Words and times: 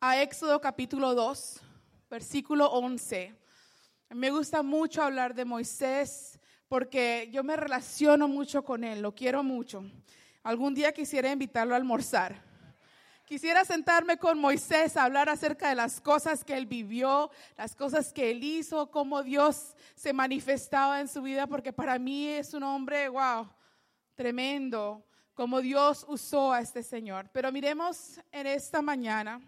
a 0.00 0.22
Éxodo 0.22 0.60
capítulo 0.60 1.12
2, 1.12 1.60
versículo 2.08 2.70
11. 2.70 3.34
Me 4.10 4.30
gusta 4.30 4.62
mucho 4.62 5.02
hablar 5.02 5.34
de 5.34 5.44
Moisés 5.44 6.38
porque 6.68 7.28
yo 7.32 7.42
me 7.42 7.56
relaciono 7.56 8.28
mucho 8.28 8.64
con 8.64 8.84
él, 8.84 9.02
lo 9.02 9.12
quiero 9.12 9.42
mucho. 9.42 9.84
Algún 10.44 10.72
día 10.72 10.92
quisiera 10.92 11.32
invitarlo 11.32 11.74
a 11.74 11.78
almorzar. 11.78 12.46
Quisiera 13.24 13.64
sentarme 13.64 14.18
con 14.18 14.38
Moisés 14.38 14.96
a 14.96 15.02
hablar 15.02 15.28
acerca 15.28 15.68
de 15.68 15.74
las 15.74 16.00
cosas 16.00 16.44
que 16.44 16.56
él 16.56 16.66
vivió, 16.66 17.30
las 17.56 17.74
cosas 17.74 18.12
que 18.12 18.30
él 18.30 18.44
hizo, 18.44 18.92
cómo 18.92 19.24
Dios 19.24 19.74
se 19.96 20.12
manifestaba 20.12 21.00
en 21.00 21.08
su 21.08 21.22
vida, 21.22 21.48
porque 21.48 21.72
para 21.72 21.98
mí 21.98 22.28
es 22.28 22.54
un 22.54 22.62
hombre, 22.62 23.08
wow, 23.08 23.50
tremendo, 24.14 25.04
cómo 25.34 25.60
Dios 25.60 26.06
usó 26.08 26.52
a 26.52 26.60
este 26.60 26.84
Señor. 26.84 27.28
Pero 27.32 27.50
miremos 27.50 28.20
en 28.30 28.46
esta 28.46 28.80
mañana, 28.80 29.42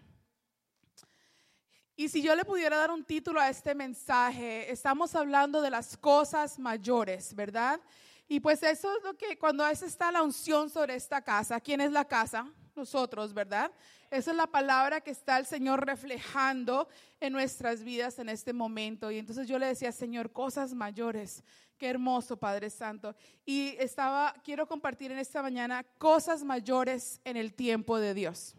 y 1.95 2.09
si 2.09 2.21
yo 2.21 2.35
le 2.35 2.45
pudiera 2.45 2.77
dar 2.77 2.91
un 2.91 3.03
título 3.03 3.39
a 3.39 3.49
este 3.49 3.75
mensaje, 3.75 4.71
estamos 4.71 5.15
hablando 5.15 5.61
de 5.61 5.69
las 5.69 5.97
cosas 5.97 6.57
mayores, 6.57 7.35
¿verdad? 7.35 7.79
Y 8.27 8.39
pues 8.39 8.63
eso 8.63 8.95
es 8.97 9.03
lo 9.03 9.15
que 9.17 9.37
cuando 9.37 9.67
está 9.67 10.11
la 10.11 10.23
unción 10.23 10.69
sobre 10.69 10.95
esta 10.95 11.21
casa, 11.21 11.59
¿quién 11.59 11.81
es 11.81 11.91
la 11.91 12.05
casa? 12.05 12.47
nosotros, 12.75 13.33
¿verdad? 13.33 13.71
Esa 14.09 14.31
es 14.31 14.37
la 14.37 14.47
palabra 14.47 15.01
que 15.01 15.11
está 15.11 15.37
el 15.37 15.45
Señor 15.45 15.85
reflejando 15.85 16.87
en 17.19 17.33
nuestras 17.33 17.83
vidas 17.83 18.19
en 18.19 18.29
este 18.29 18.53
momento. 18.53 19.11
Y 19.11 19.17
entonces 19.17 19.47
yo 19.47 19.57
le 19.59 19.67
decía, 19.67 19.91
Señor, 19.91 20.31
cosas 20.31 20.73
mayores. 20.73 21.43
Qué 21.77 21.89
hermoso, 21.89 22.37
Padre 22.37 22.69
Santo. 22.69 23.15
Y 23.45 23.75
estaba, 23.79 24.33
quiero 24.43 24.67
compartir 24.67 25.11
en 25.11 25.19
esta 25.19 25.41
mañana 25.41 25.83
cosas 25.97 26.43
mayores 26.43 27.19
en 27.23 27.37
el 27.37 27.53
tiempo 27.53 27.97
de 27.97 28.13
Dios. 28.13 28.55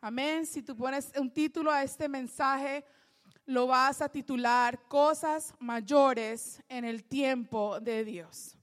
Amén. 0.00 0.46
Si 0.46 0.62
tú 0.62 0.76
pones 0.76 1.10
un 1.18 1.28
título 1.28 1.72
a 1.72 1.82
este 1.82 2.08
mensaje, 2.08 2.84
lo 3.46 3.66
vas 3.66 4.00
a 4.00 4.08
titular 4.08 4.80
Cosas 4.86 5.52
mayores 5.58 6.62
en 6.68 6.84
el 6.84 7.02
tiempo 7.02 7.80
de 7.80 8.04
Dios. 8.04 8.56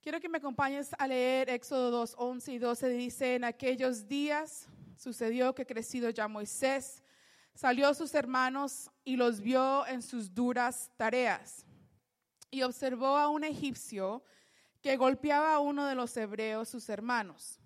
Quiero 0.00 0.20
que 0.20 0.28
me 0.28 0.38
acompañes 0.38 0.90
a 0.98 1.08
leer 1.08 1.50
Éxodo 1.50 1.90
2, 1.90 2.14
11 2.16 2.52
y 2.52 2.58
12. 2.58 2.88
Dice, 2.90 3.34
en 3.34 3.42
aquellos 3.42 4.06
días 4.06 4.68
sucedió 4.96 5.52
que 5.52 5.66
crecido 5.66 6.10
ya 6.10 6.28
Moisés, 6.28 7.02
salió 7.52 7.92
sus 7.92 8.14
hermanos 8.14 8.88
y 9.04 9.16
los 9.16 9.40
vio 9.40 9.84
en 9.88 10.00
sus 10.00 10.32
duras 10.32 10.92
tareas. 10.96 11.66
Y 12.52 12.62
observó 12.62 13.16
a 13.16 13.28
un 13.28 13.42
egipcio 13.42 14.22
que 14.80 14.96
golpeaba 14.96 15.54
a 15.54 15.58
uno 15.58 15.86
de 15.86 15.96
los 15.96 16.16
hebreos, 16.16 16.68
sus 16.68 16.88
hermanos. 16.88 17.58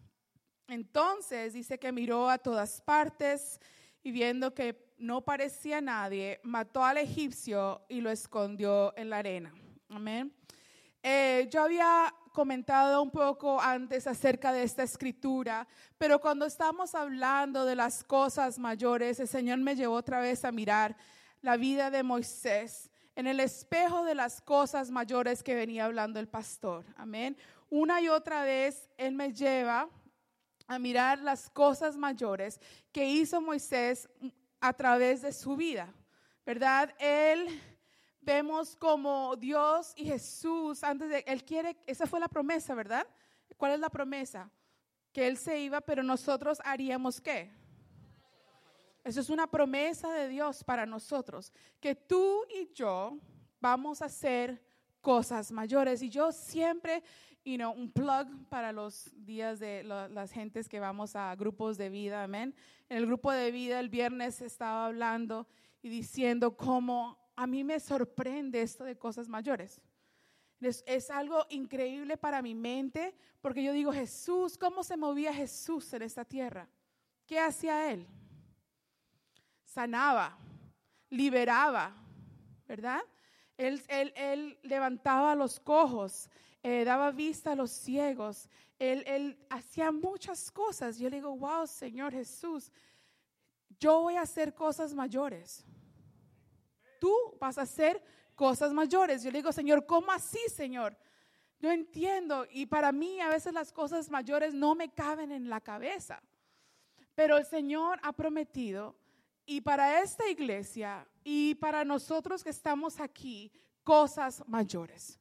Entonces 0.71 1.53
dice 1.53 1.81
que 1.81 1.91
miró 1.91 2.31
a 2.31 2.39
todas 2.39 2.81
partes 2.81 3.61
y 4.05 4.13
viendo 4.13 4.55
que 4.55 4.95
no 4.99 5.23
parecía 5.23 5.81
nadie, 5.81 6.39
mató 6.45 6.85
al 6.85 6.99
egipcio 6.99 7.83
y 7.89 8.01
lo 8.01 8.09
escondió 8.09 8.97
en 8.97 9.11
la 9.11 9.19
arena. 9.19 9.53
Amén. 9.89 10.33
Eh, 11.03 11.49
yo 11.51 11.63
había 11.63 12.15
comentado 12.33 13.03
un 13.03 13.11
poco 13.11 13.61
antes 13.61 14.07
acerca 14.07 14.53
de 14.53 14.63
esta 14.63 14.85
escritura, 14.85 15.67
pero 15.99 16.21
cuando 16.21 16.47
estamos 16.47 16.95
hablando 16.95 17.65
de 17.65 17.75
las 17.75 18.05
cosas 18.05 18.57
mayores, 18.61 19.19
el 19.19 19.27
Señor 19.27 19.59
me 19.59 19.75
llevó 19.75 19.95
otra 19.95 20.21
vez 20.21 20.45
a 20.45 20.53
mirar 20.53 20.97
la 21.43 21.57
vida 21.57 21.91
de 21.91 22.05
Moisés 22.05 22.91
en 23.17 23.27
el 23.27 23.41
espejo 23.41 24.05
de 24.05 24.15
las 24.15 24.41
cosas 24.41 24.93
mayores 24.93 25.43
que 25.43 25.57
venía 25.57 25.87
hablando 25.87 26.21
el 26.21 26.29
pastor. 26.29 26.85
Amén. 26.97 27.37
Una 27.71 28.01
y 28.01 28.09
otra 28.09 28.45
vez 28.45 28.89
Él 28.97 29.15
me 29.15 29.33
lleva 29.33 29.89
a 30.71 30.79
mirar 30.79 31.19
las 31.19 31.51
cosas 31.51 31.97
mayores 31.97 32.61
que 32.93 33.05
hizo 33.05 33.41
Moisés 33.41 34.09
a 34.61 34.73
través 34.73 35.21
de 35.21 35.33
su 35.33 35.57
vida. 35.57 35.93
¿Verdad? 36.47 36.95
Él 37.01 37.61
vemos 38.21 38.77
como 38.77 39.35
Dios 39.35 39.93
y 39.97 40.05
Jesús, 40.05 40.85
antes 40.85 41.09
de, 41.09 41.25
Él 41.27 41.45
quiere, 41.45 41.77
esa 41.87 42.07
fue 42.07 42.21
la 42.21 42.29
promesa, 42.29 42.77
¿verdad? 42.77 43.05
¿Cuál 43.57 43.73
es 43.73 43.81
la 43.81 43.91
promesa? 43.91 44.49
Que 45.13 45.27
Él 45.27 45.39
se 45.39 45.59
iba, 45.59 45.81
pero 45.81 46.05
nosotros 46.05 46.61
haríamos 46.65 47.21
qué? 47.21 47.51
Eso 49.03 49.21
es 49.21 49.29
una 49.29 49.49
promesa 49.49 50.13
de 50.13 50.29
Dios 50.29 50.63
para 50.63 50.87
nosotros, 50.87 51.53
que 51.81 51.97
tú 51.97 52.45
y 52.49 52.73
yo 52.73 53.19
vamos 53.61 54.03
a 54.03 54.05
hacer 54.05 54.65
cosas 55.01 55.51
mayores. 55.51 56.01
Y 56.01 56.11
yo 56.11 56.31
siempre, 56.31 57.03
you 57.51 57.57
know, 57.57 57.73
un 57.73 57.91
plug 57.91 58.29
para 58.49 58.73
los 58.73 59.11
días 59.27 59.59
de 59.59 59.83
las 59.83 60.31
gentes 60.31 60.69
que 60.69 60.79
vamos 60.79 61.17
a 61.17 61.35
grupos 61.35 61.77
de 61.77 61.89
vida, 61.89 62.23
amén. 62.23 62.55
En 62.89 62.99
el 62.99 63.07
grupo 63.07 63.33
de 63.33 63.51
vida 63.51 63.81
el 63.81 63.89
viernes 63.89 64.41
estaba 64.41 64.87
hablando 64.87 65.49
y 65.83 65.89
diciendo 65.89 66.57
cómo 66.57 67.19
a 67.35 67.47
mí 67.47 67.65
me 67.65 67.81
sorprende 67.81 68.63
esto 68.63 68.85
de 68.85 68.97
cosas 68.97 69.29
mayores. 69.29 69.81
Es, 70.61 71.11
algo 71.11 71.47
increíble 71.49 72.17
para 72.17 72.43
mi 72.43 72.55
mente 72.55 73.17
porque 73.41 73.63
yo 73.63 73.73
digo, 73.73 73.93
Jesús, 73.93 74.59
¿cómo 74.59 74.85
se 74.85 74.97
movía 74.97 75.33
Jesús 75.33 75.93
en 75.95 76.03
esta 76.03 76.25
tierra? 76.25 76.69
¿Qué 77.27 77.41
hacía 77.41 77.91
Él? 77.91 78.07
Sanaba, 79.65 80.37
liberaba, 81.09 81.97
¿verdad? 82.69 83.01
Él, 83.57 83.83
él, 83.89 84.59
levantaba 84.63 85.33
a 85.33 85.35
los 85.35 85.59
cojos, 85.59 86.29
eh, 86.63 86.85
daba 86.85 87.11
vista 87.11 87.53
a 87.53 87.57
los 87.57 87.71
ciegos, 87.71 88.49
él, 88.79 89.05
él 89.07 89.39
hacía 89.51 89.93
muchas 89.93 90.51
cosas. 90.51 90.99
Yo 90.99 91.09
le 91.11 91.17
digo, 91.17 91.37
wow, 91.37 91.67
Señor 91.67 92.13
Jesús, 92.13 92.73
yo 93.79 94.01
voy 94.03 94.17
a 94.17 94.23
hacer 94.23 94.55
cosas 94.55 94.95
mayores 94.95 95.65
tú 97.01 97.37
vas 97.41 97.59
a 97.59 97.63
hacer 97.63 98.01
cosas 98.37 98.73
mayores. 98.73 99.25
Yo 99.25 99.33
le 99.33 99.39
digo, 99.39 99.51
Señor, 99.51 99.87
¿cómo 99.87 100.13
así, 100.13 100.39
Señor? 100.55 100.97
Yo 101.59 101.73
entiendo 101.73 102.47
y 102.51 102.67
para 102.67 102.93
mí 102.93 103.21
a 103.21 103.29
veces 103.29 103.53
las 103.53 103.73
cosas 103.73 104.09
mayores 104.09 104.55
no 104.55 104.75
me 104.77 104.91
caben 104.91 105.33
en 105.33 105.51
la 105.51 105.61
cabeza. 105.61 106.23
Pero 107.17 107.37
el 107.37 107.45
Señor 107.45 107.99
ha 108.03 108.13
prometido 108.13 108.97
y 109.45 109.61
para 109.63 110.01
esta 110.01 110.29
iglesia 110.29 111.09
y 111.25 111.57
para 111.57 111.85
nosotros 111.85 112.45
que 112.45 112.51
estamos 112.51 113.01
aquí, 113.01 113.51
cosas 113.83 114.45
mayores. 114.47 115.20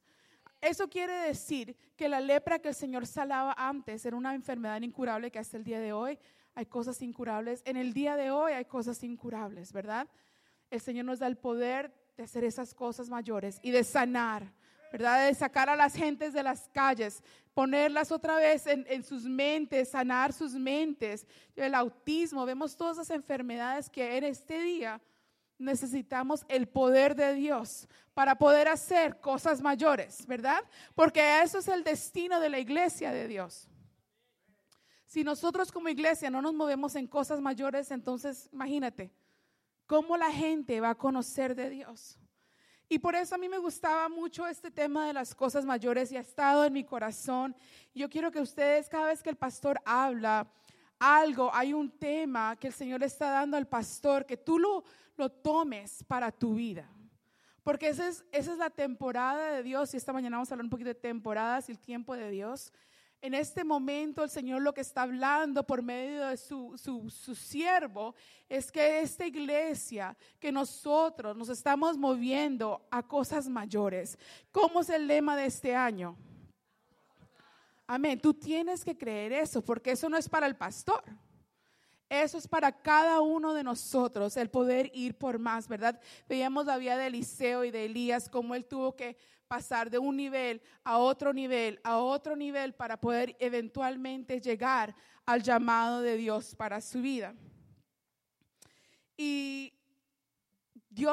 Eso 0.60 0.88
quiere 0.88 1.14
decir 1.14 1.76
que 1.96 2.08
la 2.08 2.20
lepra 2.20 2.58
que 2.58 2.68
el 2.68 2.74
Señor 2.74 3.06
salaba 3.06 3.54
antes 3.56 4.04
era 4.04 4.16
una 4.16 4.34
enfermedad 4.34 4.80
incurable 4.82 5.30
que 5.30 5.38
hasta 5.38 5.56
el 5.56 5.64
día 5.64 5.80
de 5.80 5.92
hoy 5.92 6.18
hay 6.54 6.66
cosas 6.66 7.00
incurables. 7.02 7.62
En 7.64 7.76
el 7.76 7.92
día 7.92 8.16
de 8.16 8.30
hoy 8.30 8.52
hay 8.52 8.64
cosas 8.64 9.02
incurables, 9.02 9.72
¿verdad? 9.72 10.08
el 10.70 10.80
Señor 10.80 11.04
nos 11.04 11.18
da 11.18 11.26
el 11.26 11.36
poder 11.36 11.92
de 12.16 12.24
hacer 12.24 12.44
esas 12.44 12.74
cosas 12.74 13.08
mayores 13.08 13.58
y 13.62 13.70
de 13.70 13.82
sanar, 13.82 14.52
¿verdad? 14.92 15.26
De 15.26 15.34
sacar 15.34 15.68
a 15.68 15.76
las 15.76 15.94
gentes 15.94 16.32
de 16.32 16.42
las 16.42 16.68
calles, 16.68 17.22
ponerlas 17.54 18.12
otra 18.12 18.36
vez 18.36 18.66
en, 18.66 19.02
sus 19.02 19.24
mentes, 19.24 19.90
sanar 19.90 20.32
sus 20.32 20.54
mentes. 20.54 21.26
El 21.56 21.74
autismo, 21.74 22.46
vemos 22.46 22.76
todas 22.76 22.98
esas 22.98 23.10
enfermedades 23.10 23.90
que 23.90 24.16
en 24.16 24.24
este 24.24 24.60
día 24.60 25.00
necesitamos 25.60 26.44
el 26.48 26.66
poder 26.66 27.14
de 27.14 27.34
Dios 27.34 27.88
para 28.14 28.36
poder 28.36 28.68
hacer 28.68 29.20
cosas 29.20 29.60
mayores, 29.60 30.26
¿verdad? 30.26 30.62
Porque 30.94 31.42
eso 31.42 31.58
es 31.58 31.68
el 31.68 31.84
destino 31.84 32.40
de 32.40 32.48
la 32.48 32.58
iglesia 32.58 33.12
de 33.12 33.28
Dios. 33.28 33.68
Si 35.06 35.24
nosotros 35.24 35.70
como 35.70 35.88
iglesia 35.88 36.30
no 36.30 36.40
nos 36.42 36.54
movemos 36.54 36.94
en 36.96 37.06
cosas 37.06 37.40
mayores, 37.40 37.90
entonces 37.90 38.48
imagínate, 38.52 39.12
cómo 39.86 40.16
la 40.16 40.30
gente 40.30 40.80
va 40.80 40.90
a 40.90 40.94
conocer 40.94 41.54
de 41.54 41.68
Dios. 41.68 42.16
Y 42.88 42.98
por 42.98 43.14
eso 43.14 43.34
a 43.34 43.38
mí 43.38 43.48
me 43.48 43.58
gustaba 43.58 44.08
mucho 44.08 44.46
este 44.46 44.70
tema 44.70 45.06
de 45.06 45.12
las 45.12 45.34
cosas 45.34 45.64
mayores 45.64 46.10
y 46.10 46.16
ha 46.16 46.20
estado 46.20 46.64
en 46.64 46.72
mi 46.72 46.84
corazón. 46.84 47.54
Yo 47.94 48.08
quiero 48.08 48.30
que 48.30 48.40
ustedes, 48.40 48.88
cada 48.88 49.06
vez 49.06 49.22
que 49.22 49.30
el 49.30 49.36
pastor 49.36 49.80
habla 49.84 50.46
algo, 51.00 51.50
hay 51.52 51.72
un 51.72 51.90
tema 51.90 52.54
que 52.56 52.68
el 52.68 52.74
Señor 52.74 53.02
está 53.02 53.30
dando 53.30 53.56
al 53.56 53.66
pastor, 53.66 54.26
que 54.26 54.36
tú 54.36 54.58
lo, 54.58 54.84
lo 55.16 55.30
tomes 55.30 56.04
para 56.06 56.30
tu 56.30 56.54
vida. 56.54 56.88
Porque 57.62 57.88
esa 57.88 58.08
es, 58.08 58.24
esa 58.32 58.52
es 58.52 58.58
la 58.58 58.70
temporada 58.70 59.52
de 59.52 59.62
Dios 59.62 59.92
y 59.92 59.96
esta 59.96 60.12
mañana 60.12 60.36
vamos 60.36 60.50
a 60.50 60.54
hablar 60.54 60.64
un 60.64 60.70
poquito 60.70 60.88
de 60.88 60.94
temporadas 60.94 61.68
y 61.68 61.72
el 61.72 61.78
tiempo 61.78 62.14
de 62.14 62.30
Dios. 62.30 62.72
En 63.22 63.34
este 63.34 63.64
momento 63.64 64.24
el 64.24 64.30
Señor 64.30 64.62
lo 64.62 64.72
que 64.72 64.80
está 64.80 65.02
hablando 65.02 65.66
por 65.66 65.82
medio 65.82 66.26
de 66.26 66.38
su, 66.38 66.78
su, 66.78 67.34
siervo 67.34 68.14
es 68.48 68.72
que 68.72 69.00
esta 69.00 69.26
iglesia, 69.26 70.16
que 70.38 70.50
nosotros 70.50 71.36
nos 71.36 71.50
estamos 71.50 71.98
moviendo 71.98 72.86
a 72.90 73.02
cosas 73.02 73.46
mayores. 73.46 74.18
¿Cómo 74.52 74.80
es 74.80 74.88
el 74.88 75.06
lema 75.06 75.36
de 75.36 75.46
este 75.46 75.76
año? 75.76 76.16
Amén. 77.92 78.20
Tú 78.20 78.32
tienes 78.32 78.84
que 78.84 78.96
creer 78.96 79.32
eso 79.32 79.64
porque 79.64 79.90
eso 79.90 80.08
no 80.08 80.16
es 80.16 80.28
para 80.28 80.46
el 80.46 80.54
pastor. 80.54 81.02
Eso 82.08 82.38
es 82.38 82.46
para 82.46 82.70
cada 82.70 83.20
uno 83.20 83.52
de 83.52 83.64
nosotros, 83.64 84.36
el 84.36 84.48
poder 84.48 84.92
ir 84.94 85.18
por 85.18 85.40
más, 85.40 85.66
¿verdad? 85.66 86.00
Veíamos 86.28 86.66
la 86.66 86.76
vida 86.76 86.96
de 86.96 87.08
Eliseo 87.08 87.64
y 87.64 87.72
de 87.72 87.86
Elías, 87.86 88.28
cómo 88.28 88.54
él 88.54 88.64
tuvo 88.64 88.94
que 88.94 89.16
pasar 89.48 89.90
de 89.90 89.98
un 89.98 90.16
nivel 90.16 90.62
a 90.84 90.98
otro 90.98 91.32
nivel, 91.32 91.80
a 91.82 91.98
otro 91.98 92.36
nivel, 92.36 92.74
para 92.74 93.00
poder 93.00 93.36
eventualmente 93.40 94.40
llegar 94.40 94.94
al 95.26 95.42
llamado 95.42 96.00
de 96.00 96.16
Dios 96.16 96.54
para 96.54 96.80
su 96.80 97.02
vida. 97.02 97.34
Dios 99.16 99.72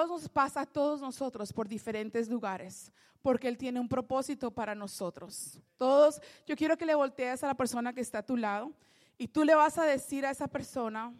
nos 0.09 0.29
pasa 0.29 0.61
a 0.61 0.65
todos 0.67 1.01
nosotros 1.01 1.51
por 1.51 1.67
diferentes 1.67 2.29
lugares, 2.29 2.91
porque 3.27 3.49
Él 3.49 3.57
tiene 3.57 3.77
un 3.81 3.89
propósito 3.89 4.51
para 4.51 4.73
nosotros. 4.73 5.59
Todos, 5.75 6.21
yo 6.45 6.55
quiero 6.55 6.77
que 6.77 6.85
le 6.85 6.95
voltees 6.95 7.43
a 7.43 7.47
la 7.47 7.55
persona 7.55 7.91
que 7.91 7.99
está 7.99 8.19
a 8.19 8.25
tu 8.25 8.37
lado 8.37 8.71
y 9.17 9.27
tú 9.27 9.43
le 9.43 9.53
vas 9.53 9.77
a 9.77 9.83
decir 9.83 10.25
a 10.25 10.31
esa 10.31 10.47
persona 10.47 11.13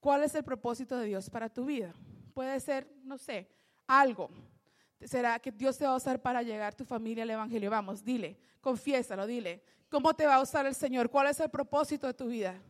cuál 0.00 0.24
es 0.24 0.34
el 0.34 0.42
propósito 0.42 0.98
de 0.98 1.06
Dios 1.06 1.30
para 1.30 1.48
tu 1.48 1.64
vida. 1.64 1.94
Puede 2.34 2.58
ser, 2.58 2.92
no 3.04 3.18
sé, 3.18 3.48
algo. 3.86 4.30
¿Será 5.00 5.38
que 5.38 5.52
Dios 5.52 5.78
te 5.78 5.84
va 5.84 5.92
a 5.92 5.96
usar 5.96 6.20
para 6.20 6.42
llegar 6.42 6.74
tu 6.74 6.84
familia 6.84 7.22
al 7.22 7.30
Evangelio? 7.30 7.70
Vamos, 7.70 8.04
dile, 8.04 8.36
confiésalo, 8.60 9.24
dile. 9.24 9.62
¿Cómo 9.88 10.14
te 10.14 10.26
va 10.26 10.34
a 10.34 10.42
usar 10.42 10.66
el 10.66 10.74
Señor? 10.74 11.08
¿Cuál 11.08 11.28
es 11.28 11.38
el 11.38 11.50
propósito 11.50 12.08
de 12.08 12.14
tu 12.14 12.26
vida? 12.26 12.60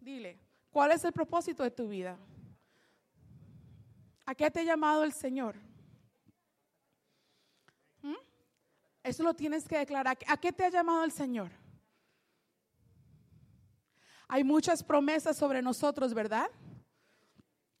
Dile, 0.00 0.38
¿cuál 0.70 0.92
es 0.92 1.04
el 1.04 1.12
propósito 1.12 1.62
de 1.62 1.72
tu 1.72 1.88
vida? 1.88 2.16
¿A 4.24 4.34
qué 4.34 4.50
te 4.50 4.60
ha 4.60 4.64
llamado 4.64 5.04
el 5.04 5.12
Señor? 5.12 5.56
Eso 9.06 9.22
lo 9.22 9.34
tienes 9.34 9.68
que 9.68 9.78
declarar. 9.78 10.18
¿A 10.26 10.36
qué 10.36 10.52
te 10.52 10.64
ha 10.64 10.68
llamado 10.68 11.04
el 11.04 11.12
Señor? 11.12 11.52
Hay 14.26 14.42
muchas 14.42 14.82
promesas 14.82 15.36
sobre 15.36 15.62
nosotros, 15.62 16.12
¿verdad? 16.12 16.50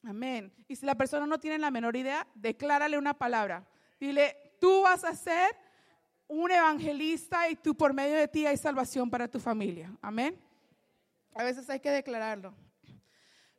Amén. 0.04 0.54
Y 0.68 0.76
si 0.76 0.86
la 0.86 0.94
persona 0.94 1.26
no 1.26 1.40
tiene 1.40 1.58
la 1.58 1.72
menor 1.72 1.96
idea, 1.96 2.24
declárale 2.36 2.96
una 2.96 3.12
palabra. 3.12 3.66
Dile, 3.98 4.54
tú 4.60 4.82
vas 4.82 5.02
a 5.02 5.16
ser 5.16 5.56
un 6.28 6.52
evangelista 6.52 7.50
y 7.50 7.56
tú 7.56 7.76
por 7.76 7.92
medio 7.92 8.14
de 8.14 8.28
ti 8.28 8.46
hay 8.46 8.56
salvación 8.56 9.10
para 9.10 9.26
tu 9.26 9.40
familia. 9.40 9.92
Amén. 10.00 10.40
A 11.34 11.42
veces 11.42 11.68
hay 11.68 11.80
que 11.80 11.90
declararlo. 11.90 12.54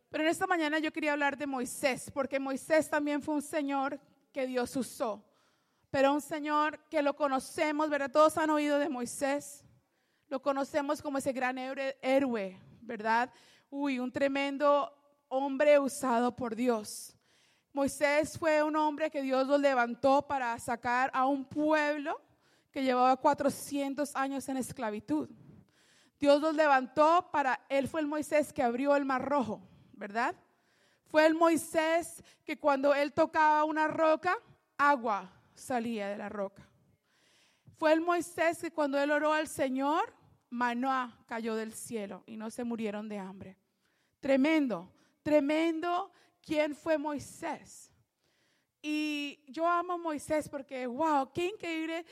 Pero 0.09 0.23
en 0.23 0.29
esta 0.29 0.47
mañana 0.47 0.79
yo 0.79 0.93
quería 0.93 1.11
hablar 1.11 1.37
de 1.37 1.45
Moisés, 1.45 2.09
porque 2.13 2.39
Moisés 2.39 2.89
también 2.89 3.21
fue 3.21 3.35
un 3.35 3.41
Señor 3.41 3.99
que 4.31 4.47
Dios 4.47 4.73
usó. 4.77 5.26
Pero 5.89 6.13
un 6.13 6.21
Señor 6.21 6.79
que 6.89 7.01
lo 7.01 7.15
conocemos, 7.15 7.89
¿verdad? 7.89 8.11
Todos 8.11 8.37
han 8.37 8.49
oído 8.49 8.77
de 8.77 8.89
Moisés. 8.89 9.63
Lo 10.27 10.41
conocemos 10.41 11.01
como 11.01 11.17
ese 11.17 11.31
gran 11.31 11.57
héroe, 11.57 12.59
¿verdad? 12.81 13.31
Uy, 13.69 13.99
un 13.99 14.11
tremendo 14.11 14.93
hombre 15.29 15.79
usado 15.79 16.35
por 16.35 16.55
Dios. 16.55 17.15
Moisés 17.71 18.37
fue 18.37 18.63
un 18.63 18.75
hombre 18.75 19.09
que 19.09 19.21
Dios 19.21 19.47
lo 19.47 19.57
levantó 19.57 20.27
para 20.27 20.57
sacar 20.59 21.09
a 21.13 21.25
un 21.25 21.45
pueblo 21.45 22.19
que 22.71 22.83
llevaba 22.83 23.15
400 23.15 24.15
años 24.15 24.49
en 24.49 24.57
esclavitud. 24.57 25.29
Dios 26.19 26.41
los 26.41 26.55
levantó 26.55 27.29
para, 27.31 27.61
él 27.69 27.87
fue 27.87 28.01
el 28.01 28.07
Moisés 28.07 28.51
que 28.51 28.63
abrió 28.63 28.95
el 28.95 29.05
mar 29.05 29.23
rojo, 29.23 29.61
¿verdad? 29.93 30.35
Fue 31.05 31.25
el 31.25 31.35
Moisés 31.35 32.23
que 32.43 32.57
cuando 32.59 32.93
él 32.93 33.13
tocaba 33.13 33.63
una 33.63 33.87
roca, 33.87 34.35
agua 34.77 35.36
salía 35.57 36.07
de 36.07 36.17
la 36.17 36.29
roca. 36.29 36.67
Fue 37.77 37.91
el 37.93 38.01
Moisés 38.01 38.59
que 38.59 38.71
cuando 38.71 38.99
él 38.99 39.11
oró 39.11 39.33
al 39.33 39.47
Señor, 39.47 40.13
maná 40.49 41.19
cayó 41.25 41.55
del 41.55 41.73
cielo 41.73 42.23
y 42.25 42.37
no 42.37 42.49
se 42.49 42.63
murieron 42.63 43.09
de 43.09 43.19
hambre. 43.19 43.57
Tremendo 44.19 44.93
tremendo 45.27 46.09
quién 46.39 46.73
fue 46.73 46.97
Moisés. 46.97 47.91
Y 48.81 49.43
yo 49.49 49.67
amo 49.67 49.91
a 49.91 49.97
Moisés 49.97 50.47
porque, 50.47 50.87
wow, 50.87 51.29
qué 51.33 51.47
increíble. 51.47 52.05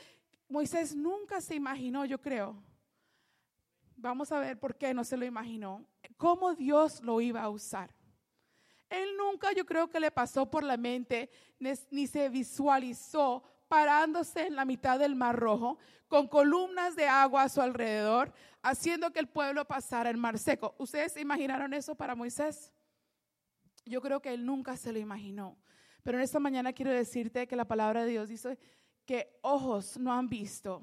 Moisés 0.50 0.94
nunca 0.94 1.40
se 1.40 1.54
imaginó, 1.54 2.04
yo 2.04 2.20
creo. 2.20 2.62
Vamos 3.96 4.30
a 4.32 4.38
ver 4.38 4.60
por 4.60 4.76
qué 4.76 4.92
no 4.92 5.02
se 5.02 5.16
lo 5.16 5.24
imaginó. 5.24 5.82
Cómo 6.18 6.54
Dios 6.54 7.00
lo 7.00 7.22
iba 7.22 7.40
a 7.40 7.48
usar. 7.48 7.90
Él 8.88 9.16
nunca, 9.16 9.52
yo 9.52 9.66
creo 9.66 9.88
que 9.88 10.00
le 10.00 10.10
pasó 10.10 10.50
por 10.50 10.62
la 10.62 10.76
mente, 10.76 11.30
ni 11.58 12.06
se 12.06 12.28
visualizó 12.28 13.42
parándose 13.68 14.46
en 14.46 14.56
la 14.56 14.64
mitad 14.64 14.98
del 14.98 15.16
Mar 15.16 15.36
Rojo, 15.36 15.78
con 16.08 16.28
columnas 16.28 16.94
de 16.94 17.08
agua 17.08 17.42
a 17.42 17.48
su 17.48 17.60
alrededor, 17.60 18.32
haciendo 18.62 19.12
que 19.12 19.18
el 19.18 19.28
pueblo 19.28 19.64
pasara 19.64 20.10
el 20.10 20.16
mar 20.16 20.38
seco. 20.38 20.74
¿Ustedes 20.78 21.16
imaginaron 21.16 21.74
eso 21.74 21.94
para 21.94 22.14
Moisés? 22.14 22.72
Yo 23.84 24.00
creo 24.00 24.20
que 24.20 24.32
él 24.32 24.46
nunca 24.46 24.76
se 24.76 24.92
lo 24.92 24.98
imaginó. 24.98 25.58
Pero 26.02 26.18
en 26.18 26.24
esta 26.24 26.38
mañana 26.38 26.72
quiero 26.72 26.92
decirte 26.92 27.48
que 27.48 27.56
la 27.56 27.64
palabra 27.64 28.04
de 28.04 28.10
Dios 28.10 28.28
dice 28.28 28.58
que 29.04 29.38
ojos 29.42 29.98
no 29.98 30.12
han 30.12 30.28
visto, 30.28 30.80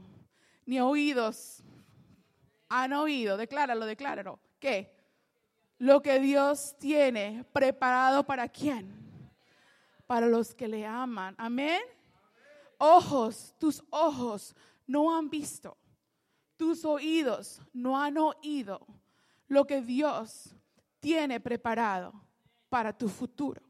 ni 0.66 0.82
oídos 0.82 1.64
han 2.68 2.92
oído. 2.94 3.38
Decláralo, 3.38 3.86
decláralo. 3.86 4.40
¿Qué? 4.60 5.03
Lo 5.84 6.02
que 6.02 6.18
Dios 6.18 6.78
tiene 6.80 7.44
preparado 7.52 8.26
para 8.26 8.48
quién? 8.48 9.30
Para 10.08 10.28
los 10.28 10.56
que 10.56 10.66
le 10.66 10.86
aman. 10.86 11.36
Amén. 11.38 11.82
Ojos, 12.78 13.54
tus 13.60 13.84
ojos 13.90 14.56
no 14.88 15.14
han 15.14 15.30
visto. 15.30 15.78
Tus 16.56 16.86
oídos 16.86 17.62
no 17.74 18.02
han 18.02 18.18
oído 18.18 18.88
lo 19.50 19.68
que 19.68 19.82
Dios 19.82 20.56
tiene 21.02 21.42
preparado 21.42 22.14
para 22.70 22.98
tu 22.98 23.10
futuro, 23.10 23.62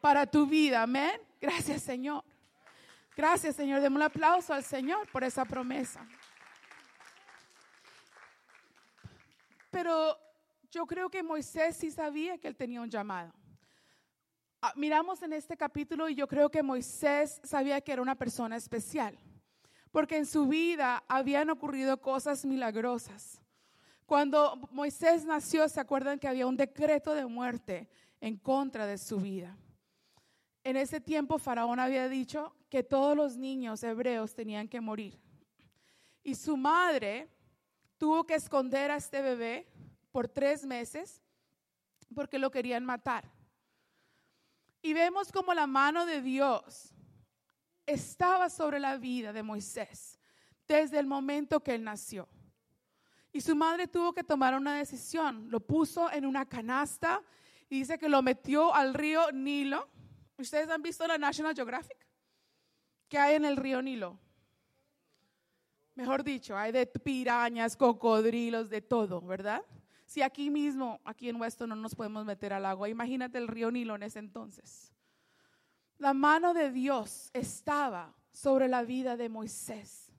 para 0.00 0.24
tu 0.24 0.46
vida. 0.46 0.80
Amén. 0.80 1.20
Gracias, 1.38 1.82
Señor. 1.82 2.24
Gracias, 3.14 3.56
Señor. 3.56 3.82
Demos 3.82 3.98
un 3.98 4.04
aplauso 4.04 4.54
al 4.54 4.64
Señor 4.64 5.06
por 5.12 5.22
esa 5.22 5.44
promesa. 5.44 6.08
Pero 9.70 10.31
yo 10.72 10.86
creo 10.86 11.08
que 11.08 11.22
Moisés 11.22 11.76
sí 11.76 11.92
sabía 11.92 12.38
que 12.38 12.48
él 12.48 12.56
tenía 12.56 12.80
un 12.80 12.90
llamado. 12.90 13.32
Ah, 14.60 14.72
miramos 14.74 15.22
en 15.22 15.32
este 15.34 15.56
capítulo 15.56 16.08
y 16.08 16.16
yo 16.16 16.26
creo 16.26 16.50
que 16.50 16.62
Moisés 16.62 17.40
sabía 17.44 17.80
que 17.80 17.92
era 17.92 18.02
una 18.02 18.16
persona 18.16 18.56
especial, 18.56 19.16
porque 19.92 20.16
en 20.16 20.26
su 20.26 20.46
vida 20.46 21.04
habían 21.06 21.50
ocurrido 21.50 22.00
cosas 22.00 22.44
milagrosas. 22.44 23.40
Cuando 24.06 24.68
Moisés 24.72 25.24
nació, 25.24 25.68
¿se 25.68 25.78
acuerdan 25.78 26.18
que 26.18 26.26
había 26.26 26.46
un 26.46 26.56
decreto 26.56 27.14
de 27.14 27.26
muerte 27.26 27.88
en 28.22 28.36
contra 28.36 28.86
de 28.86 28.96
su 28.96 29.18
vida. 29.18 29.58
En 30.64 30.76
ese 30.76 31.00
tiempo 31.00 31.38
Faraón 31.38 31.80
había 31.80 32.08
dicho 32.08 32.54
que 32.70 32.84
todos 32.84 33.16
los 33.16 33.36
niños 33.36 33.82
hebreos 33.82 34.32
tenían 34.32 34.68
que 34.68 34.80
morir. 34.80 35.18
Y 36.22 36.36
su 36.36 36.56
madre 36.56 37.28
tuvo 37.98 38.24
que 38.24 38.36
esconder 38.36 38.92
a 38.92 38.96
este 38.96 39.20
bebé 39.20 39.66
por 40.12 40.28
tres 40.28 40.64
meses 40.64 41.22
porque 42.14 42.38
lo 42.38 42.50
querían 42.50 42.84
matar. 42.84 43.28
Y 44.82 44.92
vemos 44.92 45.32
como 45.32 45.54
la 45.54 45.66
mano 45.66 46.06
de 46.06 46.20
Dios 46.20 46.94
estaba 47.86 48.50
sobre 48.50 48.78
la 48.78 48.96
vida 48.98 49.32
de 49.32 49.42
Moisés 49.42 50.18
desde 50.68 50.98
el 50.98 51.06
momento 51.06 51.62
que 51.62 51.74
él 51.74 51.82
nació. 51.82 52.28
Y 53.32 53.40
su 53.40 53.56
madre 53.56 53.88
tuvo 53.88 54.12
que 54.12 54.22
tomar 54.22 54.54
una 54.54 54.76
decisión. 54.76 55.50
Lo 55.50 55.60
puso 55.60 56.10
en 56.12 56.26
una 56.26 56.46
canasta 56.46 57.22
dice 57.78 57.98
que 57.98 58.08
lo 58.08 58.20
metió 58.22 58.74
al 58.74 58.92
río 58.92 59.32
Nilo. 59.32 59.88
¿Ustedes 60.36 60.68
han 60.68 60.82
visto 60.82 61.06
la 61.06 61.16
National 61.16 61.54
Geographic? 61.54 61.96
¿Qué 63.08 63.18
hay 63.18 63.36
en 63.36 63.44
el 63.44 63.56
río 63.56 63.80
Nilo? 63.80 64.18
Mejor 65.94 66.22
dicho, 66.22 66.56
hay 66.56 66.72
de 66.72 66.86
pirañas, 66.86 67.76
cocodrilos, 67.76 68.68
de 68.70 68.80
todo, 68.80 69.20
¿verdad? 69.20 69.62
Si 70.12 70.20
aquí 70.20 70.50
mismo, 70.50 71.00
aquí 71.06 71.30
en 71.30 71.40
Weston, 71.40 71.70
no 71.70 71.74
nos 71.74 71.94
podemos 71.94 72.26
meter 72.26 72.52
al 72.52 72.66
agua, 72.66 72.86
imagínate 72.86 73.38
el 73.38 73.48
río 73.48 73.70
Nilo 73.70 73.96
en 73.96 74.02
ese 74.02 74.18
entonces. 74.18 74.92
La 75.96 76.12
mano 76.12 76.52
de 76.52 76.70
Dios 76.70 77.30
estaba 77.32 78.14
sobre 78.30 78.68
la 78.68 78.82
vida 78.82 79.16
de 79.16 79.30
Moisés. 79.30 80.12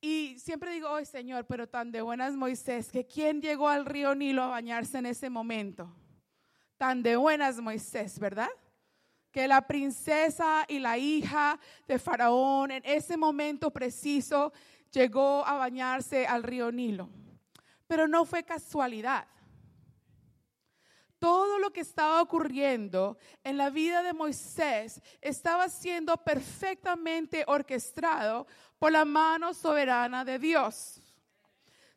Y 0.00 0.36
siempre 0.40 0.72
digo, 0.72 0.90
oh 0.90 1.04
Señor, 1.04 1.46
pero 1.46 1.68
tan 1.68 1.92
de 1.92 2.02
buenas 2.02 2.34
Moisés, 2.34 2.90
que 2.90 3.06
quién 3.06 3.40
llegó 3.40 3.68
al 3.68 3.86
río 3.86 4.16
Nilo 4.16 4.42
a 4.42 4.48
bañarse 4.48 4.98
en 4.98 5.06
ese 5.06 5.30
momento 5.30 5.88
tan 6.76 7.00
de 7.00 7.14
buenas 7.14 7.60
Moisés, 7.60 8.18
¿verdad? 8.18 8.50
Que 9.30 9.46
la 9.46 9.64
princesa 9.64 10.64
y 10.66 10.80
la 10.80 10.98
hija 10.98 11.60
de 11.86 12.00
Faraón 12.00 12.72
en 12.72 12.82
ese 12.84 13.16
momento 13.16 13.70
preciso 13.70 14.52
llegó 14.90 15.46
a 15.46 15.54
bañarse 15.54 16.26
al 16.26 16.42
río 16.42 16.72
Nilo. 16.72 17.08
Pero 17.88 18.06
no 18.06 18.24
fue 18.24 18.44
casualidad. 18.44 19.26
Todo 21.18 21.58
lo 21.58 21.72
que 21.72 21.80
estaba 21.80 22.22
ocurriendo 22.22 23.18
en 23.42 23.56
la 23.56 23.70
vida 23.70 24.04
de 24.04 24.12
Moisés 24.12 25.02
estaba 25.20 25.68
siendo 25.68 26.16
perfectamente 26.16 27.42
orquestado 27.48 28.46
por 28.78 28.92
la 28.92 29.04
mano 29.04 29.52
soberana 29.52 30.24
de 30.24 30.38
Dios. 30.38 31.02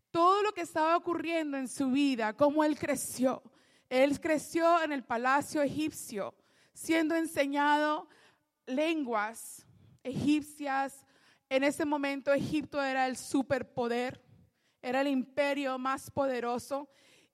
Todo 0.10 0.42
lo 0.42 0.52
que 0.54 0.62
estaba 0.62 0.98
ocurriendo 0.98 1.56
en 1.56 1.68
su 1.68 1.92
vida, 1.92 2.34
cómo 2.36 2.64
él 2.64 2.80
creció, 2.80 3.44
él 3.90 4.20
creció 4.20 4.82
en 4.82 4.92
el 4.92 5.04
palacio 5.04 5.62
egipcio, 5.62 6.34
siendo 6.74 7.14
enseñado 7.14 8.08
lenguas 8.66 9.66
egipcias. 10.04 11.06
En 11.50 11.64
ese 11.64 11.86
momento 11.86 12.34
Egipto 12.34 12.82
era 12.82 13.08
el 13.08 13.18
superpoder, 13.18 14.22
era 14.82 15.02
el 15.02 15.08
imperio 15.08 15.78
más 15.78 16.10
poderoso. 16.10 16.90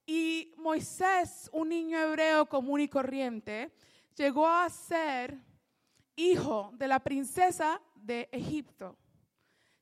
Y 0.06 0.54
Moisés, 0.58 1.50
un 1.54 1.70
niño 1.70 2.00
hebreo 2.00 2.48
común 2.48 2.82
y 2.82 2.88
corriente, 2.88 3.74
llegó 4.16 4.48
a 4.48 4.70
ser 4.70 5.38
hijo 6.16 6.72
de 6.74 6.88
la 6.88 7.00
princesa 7.00 7.82
de 7.96 8.30
Egipto. 8.32 8.98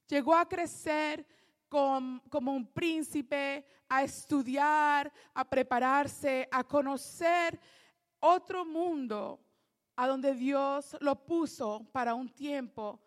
Llegó 0.07 0.35
a 0.35 0.47
crecer 0.47 1.25
como 1.69 2.53
un 2.53 2.67
príncipe, 2.67 3.65
a 3.89 4.03
estudiar, 4.03 5.11
a 5.33 5.43
prepararse, 5.47 6.47
a 6.51 6.63
conocer 6.63 7.59
otro 8.19 8.65
mundo 8.65 9.39
a 9.95 10.07
donde 10.07 10.33
Dios 10.33 10.95
lo 10.99 11.25
puso 11.25 11.87
para 11.91 12.13
un 12.13 12.29
tiempo 12.29 12.99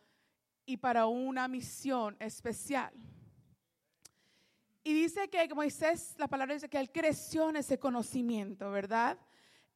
y 0.64 0.76
para 0.76 1.06
una 1.06 1.48
misión 1.48 2.16
especial. 2.18 2.92
Y 4.88 4.94
dice 4.94 5.28
que 5.28 5.54
Moisés, 5.54 6.14
la 6.16 6.28
palabra 6.28 6.54
dice 6.54 6.70
que 6.70 6.80
él 6.80 6.90
creció 6.90 7.50
en 7.50 7.56
ese 7.56 7.78
conocimiento, 7.78 8.70
¿verdad? 8.70 9.18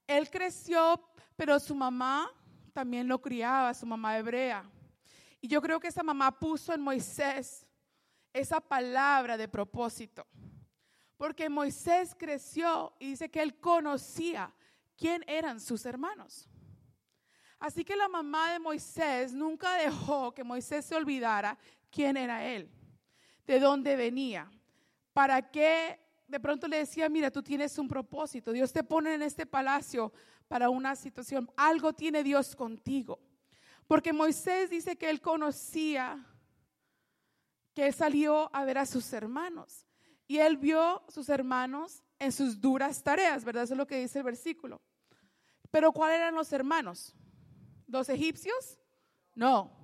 Él 0.07 0.31
creció, 0.31 1.07
pero 1.37 1.61
su 1.61 1.75
mamá 1.75 2.33
también 2.73 3.07
lo 3.07 3.21
criaba, 3.21 3.75
su 3.75 3.85
mamá 3.85 4.17
hebrea. 4.17 4.65
Y 5.39 5.49
yo 5.49 5.61
creo 5.61 5.79
que 5.79 5.89
esa 5.89 6.03
mamá 6.03 6.39
puso 6.39 6.73
en 6.73 6.81
Moisés 6.81 7.67
esa 8.33 8.59
palabra 8.59 9.37
de 9.37 9.49
propósito. 9.49 10.27
Porque 11.19 11.51
Moisés 11.51 12.17
creció 12.19 12.95
y 12.99 13.11
dice 13.11 13.31
que 13.31 13.43
él 13.43 13.61
conocía 13.61 14.51
quién 14.97 15.23
eran 15.27 15.61
sus 15.61 15.85
hermanos. 15.85 16.49
Así 17.59 17.85
que 17.85 17.97
la 17.97 18.09
mamá 18.09 18.51
de 18.51 18.61
Moisés 18.61 19.35
nunca 19.35 19.75
dejó 19.75 20.33
que 20.33 20.43
Moisés 20.43 20.87
se 20.87 20.97
olvidara 20.97 21.59
quién 21.91 22.17
era 22.17 22.47
él, 22.47 22.71
de 23.47 23.61
dónde 23.61 23.95
venía, 23.95 24.51
para 25.13 25.51
qué 25.51 25.99
de 26.27 26.41
pronto 26.41 26.67
le 26.67 26.79
decía, 26.79 27.09
mira, 27.09 27.31
tú 27.31 27.43
tienes 27.43 27.77
un 27.79 27.89
propósito, 27.89 28.53
Dios 28.53 28.73
te 28.73 28.83
pone 28.83 29.15
en 29.15 29.23
este 29.23 29.45
palacio 29.45 30.13
para 30.49 30.71
una 30.71 30.97
situación, 30.97 31.51
algo 31.57 31.93
tiene 31.93 32.23
Dios 32.23 32.57
contigo. 32.57 33.21
Porque 33.87 34.13
Moisés 34.13 34.71
dice 34.71 34.97
que 34.97 35.11
él 35.11 35.21
conocía 35.21 36.27
que 37.75 37.87
él 37.87 37.95
salió 37.95 38.55
a 38.55 38.65
ver 38.65 38.79
a 38.79 38.87
sus 38.87 39.13
hermanos 39.13 39.87
y 40.27 40.39
él 40.39 40.57
vio 40.57 41.03
sus 41.09 41.29
hermanos 41.29 42.03
en 42.19 42.33
sus 42.33 42.61
duras 42.61 43.03
tareas, 43.03 43.45
¿verdad? 43.45 43.65
Eso 43.65 43.75
es 43.75 43.79
lo 43.79 43.87
que 43.87 44.01
dice 44.01 44.19
el 44.19 44.25
versículo. 44.25 44.81
Pero 45.71 45.93
¿cuáles 45.93 46.19
eran 46.19 46.35
los 46.35 46.53
hermanos? 46.53 47.15
¿Los 47.87 48.09
egipcios? 48.09 48.79
No. 49.35 49.82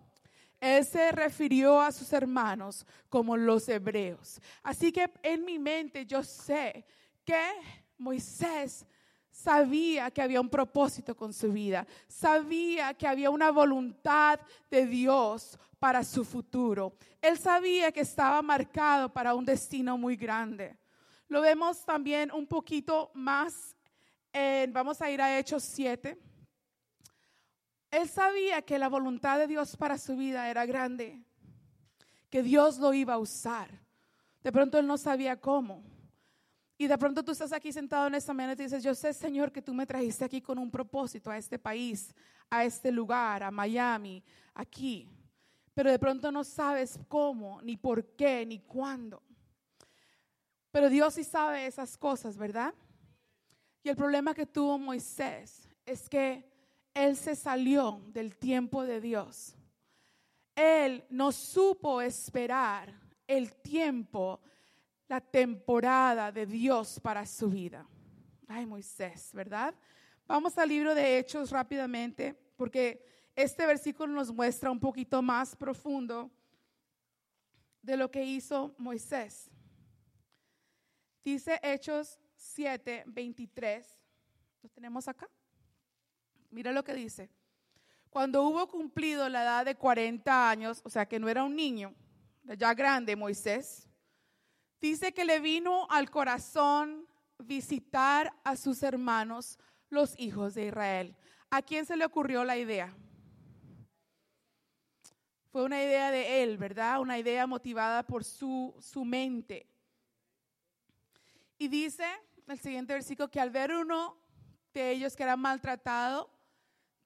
Él 0.61 0.85
se 0.85 1.12
refirió 1.12 1.81
a 1.81 1.93
sus 1.93 2.12
hermanos 2.12 2.87
como 3.09 3.37
los 3.37 3.69
hebreos. 3.69 4.41
Así 4.62 4.91
que 4.91 5.11
en 5.23 5.45
mi 5.45 5.59
mente 5.59 6.05
yo 6.05 6.23
sé 6.23 6.85
que 7.25 7.43
Moisés 7.97 8.85
sabía 9.31 10.11
que 10.11 10.21
había 10.21 10.41
un 10.41 10.49
propósito 10.49 11.17
con 11.17 11.33
su 11.33 11.53
vida, 11.53 11.87
sabía 12.09 12.95
que 12.95 13.07
había 13.07 13.31
una 13.31 13.53
voluntad 13.53 14.41
de 14.71 14.87
Dios 14.87 15.59
para 15.79 16.03
su 16.03 16.25
futuro. 16.25 16.97
Él 17.23 17.38
sabía 17.38 17.93
que 17.93 18.00
estaba 18.00 18.43
marcado 18.43 19.12
para 19.12 19.35
un 19.35 19.45
destino 19.45 19.97
muy 19.97 20.17
grande. 20.17 20.77
Lo 21.29 21.41
vemos 21.41 21.85
también 21.85 22.33
un 22.33 22.47
poquito 22.47 23.11
más, 23.15 23.77
en, 24.33 24.73
vamos 24.73 25.00
a 25.00 25.11
ir 25.11 25.21
a 25.21 25.38
Hechos 25.38 25.62
7. 25.62 26.19
Él 27.90 28.09
sabía 28.09 28.62
que 28.62 28.78
la 28.78 28.88
voluntad 28.88 29.38
de 29.38 29.47
Dios 29.47 29.76
para 29.76 29.97
su 29.99 30.16
vida 30.16 30.50
era 30.50 30.66
grande, 30.66 31.23
que 32.30 32.42
Dios 32.42 32.78
lo 32.78 32.92
iba 32.92 33.14
a 33.14 33.18
usar. 33.18 33.71
De 34.42 34.52
pronto 34.52 34.78
él 34.78 34.87
no 34.87 34.99
sabía 34.99 35.40
cómo. 35.40 35.83
Y 36.76 36.87
de 36.87 36.97
pronto 36.97 37.25
tú 37.25 37.33
estás 37.33 37.52
aquí 37.52 37.73
sentado 37.73 38.07
en 38.07 38.14
esta 38.14 38.33
mañana 38.33 38.52
y 38.52 38.57
dices, 38.57 38.85
yo 38.85 38.95
sé, 38.95 39.12
Señor, 39.12 39.50
que 39.50 39.62
tú 39.62 39.75
me 39.75 39.87
trajiste 39.87 40.25
aquí 40.25 40.40
con 40.40 40.59
un 40.59 40.71
propósito 40.71 41.30
a 41.30 41.37
este 41.37 41.59
país, 41.59 42.14
a 42.49 42.64
este 42.64 42.92
lugar, 42.92 43.42
a 43.42 43.50
Miami, 43.50 44.23
aquí. 44.54 45.09
Pero 45.75 45.90
de 45.90 45.99
pronto 45.99 46.30
no 46.30 46.45
sabes 46.45 47.00
cómo, 47.09 47.61
ni 47.62 47.76
por 47.76 48.04
qué, 48.14 48.47
ni 48.47 48.61
cuándo. 48.61 49.23
Pero 50.71 50.88
Dios 50.88 51.14
sí 51.14 51.25
sabe 51.25 51.66
esas 51.66 51.97
cosas, 51.97 52.37
¿verdad? 52.37 52.73
Y 53.83 53.88
el 53.88 53.97
problema 53.97 54.35
que 54.35 54.47
tuvo 54.47 54.78
Moisés 54.78 55.68
es 55.85 56.09
que 56.09 56.49
él 56.95 57.16
se 57.16 57.37
salió 57.37 58.02
del 58.09 58.37
tiempo 58.37 58.85
de 58.85 59.00
Dios. 59.00 59.54
Él 60.54 61.04
no 61.11 61.30
supo 61.30 62.00
esperar 62.00 62.92
el 63.26 63.54
tiempo 63.54 64.40
la 65.09 65.21
temporada 65.21 66.30
de 66.30 66.47
Dios 66.47 67.00
para 67.00 67.25
su 67.25 67.49
vida. 67.50 67.87
Ay, 68.47 68.66
Moisés, 68.66 69.30
¿verdad? 69.33 69.75
Vamos 70.26 70.59
al 70.59 70.68
libro 70.68 70.95
de 70.95 71.18
Hechos 71.18 71.50
rápidamente, 71.50 72.35
porque 72.57 73.02
este 73.35 73.66
versículo 73.66 74.12
nos 74.12 74.33
muestra 74.33 74.71
un 74.71 74.80
poquito 74.80 75.23
más 75.23 75.57
profundo 75.57 76.30
de 77.80 77.97
lo 77.97 78.11
que 78.11 78.25
hizo 78.25 78.75
Moisés. 78.78 79.50
Dice 81.25 81.59
Hechos 81.62 82.18
7, 82.37 83.04
23. 83.07 83.99
¿Lo 84.62 84.68
tenemos 84.68 85.09
acá? 85.09 85.28
Mira 86.50 86.73
lo 86.73 86.85
que 86.85 86.95
dice. 86.95 87.31
Cuando 88.11 88.43
hubo 88.43 88.69
cumplido 88.69 89.28
la 89.28 89.43
edad 89.43 89.64
de 89.64 89.75
40 89.75 90.50
años, 90.50 90.81
o 90.85 90.90
sea 90.90 91.07
que 91.07 91.19
no 91.19 91.28
era 91.28 91.45
un 91.45 91.55
niño, 91.55 91.95
ya 92.57 92.73
grande 92.75 93.14
Moisés, 93.17 93.88
Dice 94.81 95.12
que 95.12 95.25
le 95.25 95.40
vino 95.40 95.88
al 95.90 96.11
corazón 96.11 97.07
visitar 97.38 98.33
a 98.45 98.57
sus 98.57 98.83
hermanos, 98.83 99.59
los 99.90 100.19
hijos 100.19 100.55
de 100.55 100.67
Israel. 100.67 101.17
¿A 101.50 101.62
quién 101.62 101.85
se 101.85 101.97
le 101.97 102.05
ocurrió 102.05 102.45
la 102.45 102.57
idea? 102.57 102.95
Fue 105.50 105.64
una 105.64 105.83
idea 105.83 106.11
de 106.11 106.43
él, 106.43 106.59
¿verdad? 106.59 107.00
Una 107.00 107.19
idea 107.19 107.47
motivada 107.47 108.05
por 108.05 108.23
su, 108.23 108.75
su 108.81 109.05
mente. 109.05 109.67
Y 111.57 111.67
dice 111.69 112.07
el 112.47 112.61
siguiente 112.61 112.93
versículo 112.93 113.31
que 113.31 113.40
al 113.40 113.50
ver 113.50 113.73
uno 113.73 114.17
de 114.73 114.93
ellos 114.93 115.17
que 115.17 115.25
era 115.25 115.37
maltratado, 115.37 116.31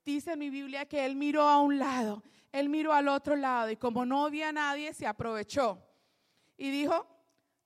dice 0.05 0.35
mi 0.35 0.49
Biblia 0.49 0.85
que 0.85 1.05
él 1.05 1.15
miró 1.15 1.43
a 1.43 1.61
un 1.61 1.79
lado, 1.79 2.23
él 2.51 2.69
miró 2.69 2.93
al 2.93 3.07
otro 3.07 3.35
lado 3.35 3.69
y 3.71 3.77
como 3.77 4.05
no 4.05 4.25
había 4.25 4.51
nadie, 4.51 4.93
se 4.93 5.07
aprovechó 5.07 5.81
y 6.57 6.69
dijo, 6.69 7.07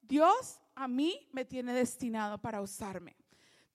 Dios 0.02 0.60
a 0.76 0.88
mí 0.88 1.28
me 1.32 1.46
tiene 1.46 1.74
destinado 1.74 2.38
para 2.38 2.62
usarme. 2.62 3.16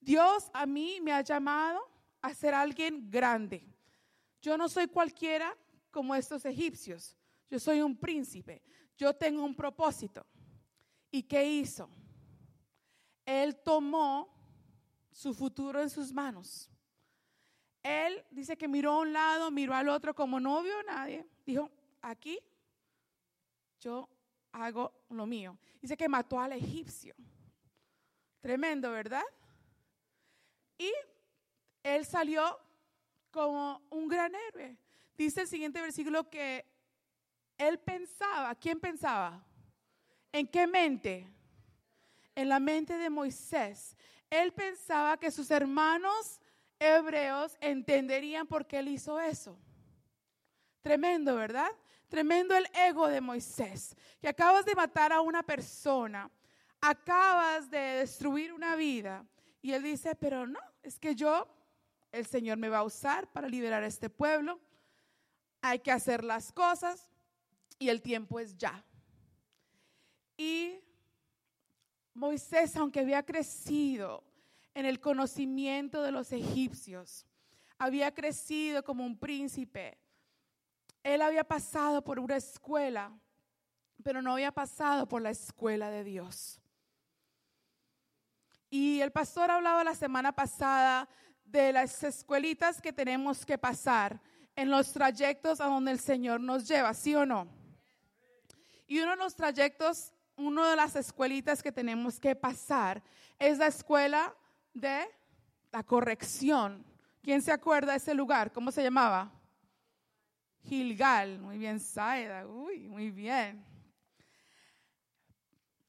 Dios 0.00 0.50
a 0.52 0.66
mí 0.66 1.00
me 1.00 1.12
ha 1.12 1.20
llamado 1.20 1.80
a 2.20 2.34
ser 2.34 2.54
alguien 2.54 3.10
grande. 3.10 3.64
Yo 4.40 4.56
no 4.56 4.68
soy 4.68 4.88
cualquiera 4.88 5.56
como 5.90 6.14
estos 6.14 6.44
egipcios. 6.44 7.16
Yo 7.50 7.60
soy 7.60 7.82
un 7.82 7.96
príncipe. 7.96 8.62
Yo 8.96 9.14
tengo 9.14 9.44
un 9.44 9.54
propósito. 9.54 10.26
¿Y 11.10 11.22
qué 11.22 11.44
hizo? 11.46 11.88
Él 13.24 13.56
tomó 13.62 14.28
su 15.10 15.34
futuro 15.34 15.80
en 15.80 15.90
sus 15.90 16.12
manos. 16.12 16.71
Él 17.82 18.24
dice 18.30 18.56
que 18.56 18.68
miró 18.68 18.92
a 18.92 18.98
un 19.00 19.12
lado, 19.12 19.50
miró 19.50 19.74
al 19.74 19.88
otro, 19.88 20.14
como 20.14 20.38
no 20.38 20.62
vio 20.62 20.78
a 20.80 20.82
nadie. 20.84 21.26
Dijo, 21.44 21.70
aquí 22.00 22.38
yo 23.80 24.08
hago 24.52 24.92
lo 25.10 25.26
mío. 25.26 25.58
Dice 25.80 25.96
que 25.96 26.08
mató 26.08 26.38
al 26.38 26.52
egipcio. 26.52 27.14
Tremendo, 28.40 28.90
¿verdad? 28.90 29.24
Y 30.78 30.92
él 31.82 32.06
salió 32.06 32.58
como 33.30 33.82
un 33.90 34.08
gran 34.08 34.32
héroe. 34.34 34.76
Dice 35.16 35.42
el 35.42 35.48
siguiente 35.48 35.80
versículo 35.80 36.28
que 36.28 36.64
él 37.58 37.78
pensaba, 37.78 38.54
¿quién 38.54 38.80
pensaba? 38.80 39.44
¿En 40.32 40.46
qué 40.46 40.66
mente? 40.66 41.28
En 42.34 42.48
la 42.48 42.58
mente 42.58 42.96
de 42.96 43.10
Moisés. 43.10 43.96
Él 44.30 44.52
pensaba 44.52 45.18
que 45.18 45.30
sus 45.30 45.50
hermanos 45.50 46.40
hebreos 46.82 47.56
entenderían 47.60 48.46
por 48.46 48.66
qué 48.66 48.80
él 48.80 48.88
hizo 48.88 49.20
eso. 49.20 49.58
Tremendo, 50.82 51.36
¿verdad? 51.36 51.70
Tremendo 52.08 52.54
el 52.56 52.66
ego 52.74 53.08
de 53.08 53.20
Moisés, 53.20 53.96
que 54.20 54.28
acabas 54.28 54.64
de 54.64 54.74
matar 54.74 55.12
a 55.12 55.20
una 55.20 55.42
persona, 55.42 56.30
acabas 56.80 57.70
de 57.70 57.78
destruir 57.78 58.52
una 58.52 58.76
vida. 58.76 59.24
Y 59.62 59.72
él 59.72 59.82
dice, 59.82 60.14
pero 60.16 60.46
no, 60.46 60.58
es 60.82 60.98
que 60.98 61.14
yo, 61.14 61.46
el 62.10 62.26
Señor 62.26 62.58
me 62.58 62.68
va 62.68 62.78
a 62.78 62.84
usar 62.84 63.32
para 63.32 63.48
liberar 63.48 63.82
a 63.82 63.86
este 63.86 64.10
pueblo. 64.10 64.60
Hay 65.62 65.78
que 65.78 65.92
hacer 65.92 66.24
las 66.24 66.52
cosas 66.52 67.08
y 67.78 67.88
el 67.88 68.02
tiempo 68.02 68.40
es 68.40 68.56
ya. 68.56 68.84
Y 70.36 70.80
Moisés, 72.12 72.76
aunque 72.76 73.00
había 73.00 73.24
crecido 73.24 74.24
en 74.74 74.86
el 74.86 75.00
conocimiento 75.00 76.02
de 76.02 76.12
los 76.12 76.32
egipcios, 76.32 77.26
había 77.78 78.14
crecido 78.14 78.82
como 78.84 79.04
un 79.04 79.18
príncipe, 79.18 79.98
él 81.02 81.20
había 81.20 81.44
pasado 81.44 82.02
por 82.02 82.20
una 82.20 82.36
escuela, 82.36 83.12
pero 84.04 84.22
no 84.22 84.32
había 84.32 84.52
pasado 84.52 85.08
por 85.08 85.20
la 85.20 85.30
escuela 85.30 85.90
de 85.90 86.04
Dios. 86.04 86.60
Y 88.70 89.00
el 89.00 89.10
pastor 89.10 89.50
hablaba 89.50 89.84
la 89.84 89.94
semana 89.94 90.32
pasada 90.32 91.08
de 91.44 91.72
las 91.72 92.02
escuelitas 92.02 92.80
que 92.80 92.92
tenemos 92.92 93.44
que 93.44 93.58
pasar 93.58 94.20
en 94.56 94.70
los 94.70 94.92
trayectos 94.92 95.60
a 95.60 95.66
donde 95.66 95.90
el 95.90 96.00
Señor 96.00 96.40
nos 96.40 96.66
lleva, 96.66 96.94
¿sí 96.94 97.14
o 97.14 97.26
no? 97.26 97.48
Y 98.86 99.00
uno 99.00 99.10
de 99.10 99.16
los 99.16 99.34
trayectos, 99.34 100.12
una 100.36 100.70
de 100.70 100.76
las 100.76 100.96
escuelitas 100.96 101.62
que 101.62 101.72
tenemos 101.72 102.20
que 102.20 102.34
pasar 102.36 103.02
es 103.38 103.58
la 103.58 103.66
escuela 103.66 104.34
de 104.74 105.08
la 105.70 105.82
corrección. 105.82 106.84
¿Quién 107.22 107.42
se 107.42 107.52
acuerda 107.52 107.92
de 107.92 107.98
ese 107.98 108.14
lugar? 108.14 108.52
¿Cómo 108.52 108.70
se 108.70 108.82
llamaba? 108.82 109.30
Gilgal. 110.64 111.38
Muy 111.38 111.58
bien, 111.58 111.80
Saida. 111.80 112.46
Uy, 112.46 112.88
muy 112.88 113.10
bien. 113.10 113.64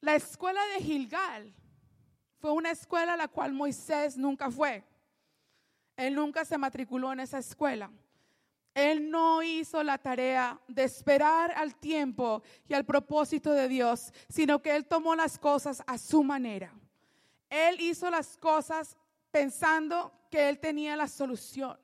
La 0.02 0.16
escuela 0.16 0.62
de 0.76 0.84
Gilgal 0.84 1.54
fue 2.40 2.52
una 2.52 2.72
escuela 2.72 3.14
a 3.14 3.18
la 3.18 3.28
cual 3.28 3.54
Moisés 3.54 4.18
nunca 4.18 4.52
fue. 4.52 4.84
Él 5.96 6.16
nunca 6.16 6.44
se 6.44 6.58
matriculó 6.58 7.14
en 7.14 7.22
esa 7.22 7.38
escuela. 7.38 7.90
Él 8.74 9.10
no 9.10 9.44
hizo 9.44 9.84
la 9.84 9.98
tarea 9.98 10.60
de 10.68 10.84
esperar 10.84 11.52
al 11.52 11.76
tiempo 11.76 12.42
y 12.68 12.74
al 12.74 12.86
propósito 12.86 13.52
de 13.52 13.68
Dios, 13.68 14.12
sino 14.28 14.62
que 14.62 14.76
él 14.76 14.86
tomó 14.88 15.16
las 15.16 15.38
cosas 15.38 15.84
a 15.86 15.98
su 15.98 16.24
manera. 16.24 16.74
Él 17.54 17.80
hizo 17.82 18.10
las 18.10 18.36
cosas 18.36 18.98
pensando 19.30 20.12
que 20.32 20.50
él 20.50 20.60
tenía 20.60 20.96
la 20.96 21.08
solución, 21.08 21.78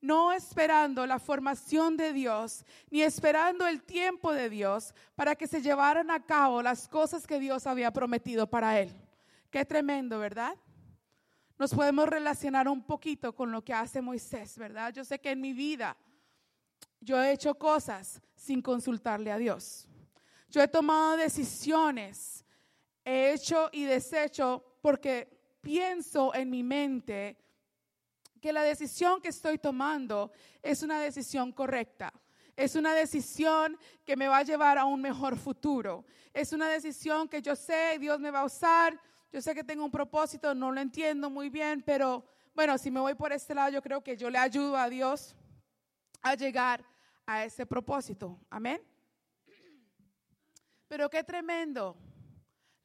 no 0.00 0.32
esperando 0.32 1.06
la 1.06 1.20
formación 1.20 1.96
de 1.96 2.12
Dios, 2.12 2.64
ni 2.90 3.02
esperando 3.02 3.68
el 3.68 3.84
tiempo 3.84 4.32
de 4.32 4.50
Dios 4.50 4.92
para 5.14 5.36
que 5.36 5.46
se 5.46 5.62
llevaran 5.62 6.10
a 6.10 6.24
cabo 6.26 6.60
las 6.60 6.88
cosas 6.88 7.24
que 7.24 7.38
Dios 7.38 7.68
había 7.68 7.92
prometido 7.92 8.48
para 8.48 8.80
él. 8.80 8.92
Qué 9.48 9.64
tremendo, 9.64 10.18
¿verdad? 10.18 10.56
Nos 11.56 11.72
podemos 11.72 12.08
relacionar 12.08 12.66
un 12.68 12.82
poquito 12.82 13.32
con 13.32 13.52
lo 13.52 13.62
que 13.62 13.72
hace 13.72 14.02
Moisés, 14.02 14.58
¿verdad? 14.58 14.92
Yo 14.92 15.04
sé 15.04 15.20
que 15.20 15.30
en 15.30 15.40
mi 15.40 15.52
vida 15.52 15.96
yo 17.00 17.22
he 17.22 17.30
hecho 17.30 17.54
cosas 17.54 18.20
sin 18.34 18.60
consultarle 18.60 19.30
a 19.30 19.38
Dios. 19.38 19.86
Yo 20.48 20.60
he 20.60 20.66
tomado 20.66 21.16
decisiones, 21.16 22.44
he 23.04 23.32
hecho 23.32 23.70
y 23.72 23.84
deshecho 23.84 24.75
porque 24.86 25.26
pienso 25.60 26.32
en 26.32 26.48
mi 26.48 26.62
mente 26.62 27.36
que 28.40 28.52
la 28.52 28.62
decisión 28.62 29.20
que 29.20 29.30
estoy 29.30 29.58
tomando 29.58 30.30
es 30.62 30.84
una 30.84 31.00
decisión 31.00 31.50
correcta. 31.50 32.12
Es 32.54 32.76
una 32.76 32.94
decisión 32.94 33.76
que 34.04 34.14
me 34.14 34.28
va 34.28 34.36
a 34.36 34.42
llevar 34.44 34.78
a 34.78 34.84
un 34.84 35.00
mejor 35.00 35.36
futuro. 35.36 36.04
Es 36.32 36.52
una 36.52 36.68
decisión 36.68 37.28
que 37.28 37.42
yo 37.42 37.56
sé 37.56 37.98
Dios 37.98 38.20
me 38.20 38.30
va 38.30 38.42
a 38.42 38.44
usar 38.44 38.96
yo 39.32 39.42
sé 39.42 39.56
que 39.56 39.64
tengo 39.64 39.84
un 39.84 39.90
propósito, 39.90 40.54
no 40.54 40.70
lo 40.70 40.80
entiendo 40.80 41.28
muy 41.28 41.50
bien, 41.50 41.82
pero 41.82 42.24
bueno, 42.54 42.78
si 42.78 42.92
me 42.92 43.00
voy 43.00 43.16
por 43.16 43.32
este 43.32 43.56
lado, 43.56 43.72
yo 43.72 43.82
creo 43.82 44.00
que 44.04 44.16
yo 44.16 44.30
le 44.30 44.38
ayudo 44.38 44.76
a 44.76 44.88
Dios 44.88 45.34
a 46.22 46.36
llegar 46.36 46.86
a 47.26 47.44
ese 47.44 47.66
propósito. 47.66 48.38
Amén. 48.48 48.80
Pero 50.86 51.10
qué 51.10 51.24
tremendo 51.24 51.96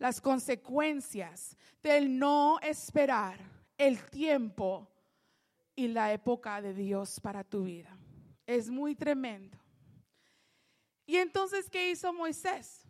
las 0.01 0.19
consecuencias 0.19 1.55
del 1.83 2.17
no 2.17 2.59
esperar 2.61 3.37
el 3.77 4.03
tiempo 4.09 4.89
y 5.75 5.89
la 5.89 6.11
época 6.11 6.59
de 6.59 6.73
Dios 6.73 7.19
para 7.19 7.43
tu 7.43 7.65
vida. 7.65 7.95
Es 8.47 8.67
muy 8.71 8.95
tremendo. 8.95 9.55
Y 11.05 11.17
entonces, 11.17 11.69
¿qué 11.69 11.91
hizo 11.91 12.11
Moisés? 12.11 12.83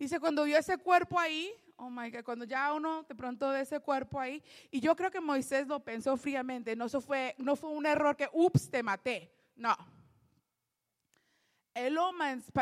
Dice, 0.00 0.18
cuando 0.18 0.42
vio 0.42 0.58
ese 0.58 0.78
cuerpo 0.78 1.16
ahí, 1.16 1.52
oh 1.76 1.88
my 1.88 2.10
God, 2.10 2.24
cuando 2.24 2.44
ya 2.44 2.72
uno 2.72 3.04
de 3.04 3.14
pronto 3.14 3.50
ve 3.50 3.60
ese 3.60 3.78
cuerpo 3.78 4.18
ahí, 4.18 4.42
y 4.68 4.80
yo 4.80 4.96
creo 4.96 5.12
que 5.12 5.20
Moisés 5.20 5.68
lo 5.68 5.78
pensó 5.78 6.16
fríamente, 6.16 6.74
no, 6.74 6.86
eso 6.86 7.00
fue, 7.00 7.36
no 7.38 7.54
fue 7.54 7.70
un 7.70 7.86
error 7.86 8.16
que, 8.16 8.28
ups, 8.32 8.68
te 8.68 8.82
maté, 8.82 9.32
no. 9.54 9.76
Él 11.74 11.94
lo, 11.94 12.10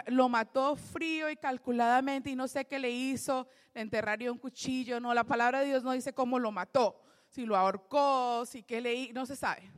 lo, 0.07 0.29
mató 0.29 0.77
frío 0.77 1.31
y 1.31 1.37
calculadamente 1.37 2.31
y 2.31 2.37
no 2.37 2.47
sé 2.47 2.65
qué 2.67 2.79
le 2.79 2.91
hizo, 2.91 3.49
le 3.75 3.81
enterraría 3.81 4.31
un 4.31 4.39
cuchillo, 4.39 5.01
no, 5.01 5.13
la 5.13 5.25
palabra 5.25 5.61
de 5.61 5.67
Dios 5.67 5.83
no 5.83 5.93
dice 5.93 6.13
cómo 6.13 6.39
lo 6.39 6.53
mató, 6.53 7.03
si 7.29 7.45
lo 7.45 7.57
ahorcó, 7.57 8.47
si 8.47 8.63
qué 8.63 8.81
le 8.81 9.13
no 9.13 9.27
se 9.27 9.35
sabe, 9.35 9.71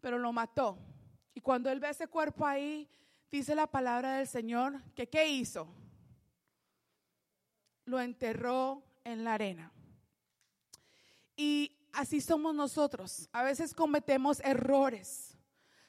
pero 0.00 0.18
lo 0.18 0.32
mató. 0.32 0.78
Y 1.32 1.40
cuando 1.40 1.70
él 1.70 1.78
ve 1.78 1.90
ese 1.90 2.08
cuerpo 2.08 2.44
ahí, 2.44 2.88
dice 3.30 3.54
la 3.54 3.68
palabra 3.68 4.16
del 4.18 4.26
Señor 4.26 4.82
que 4.94 5.08
qué 5.08 5.28
hizo? 5.28 5.68
lo 7.84 8.00
enterró 8.00 8.82
en 9.04 9.24
la 9.24 9.34
arena. 9.34 9.72
Y 11.36 11.76
así 11.92 12.20
somos 12.20 12.54
nosotros. 12.54 13.28
A 13.32 13.42
veces 13.42 13.74
cometemos 13.74 14.40
errores, 14.40 15.36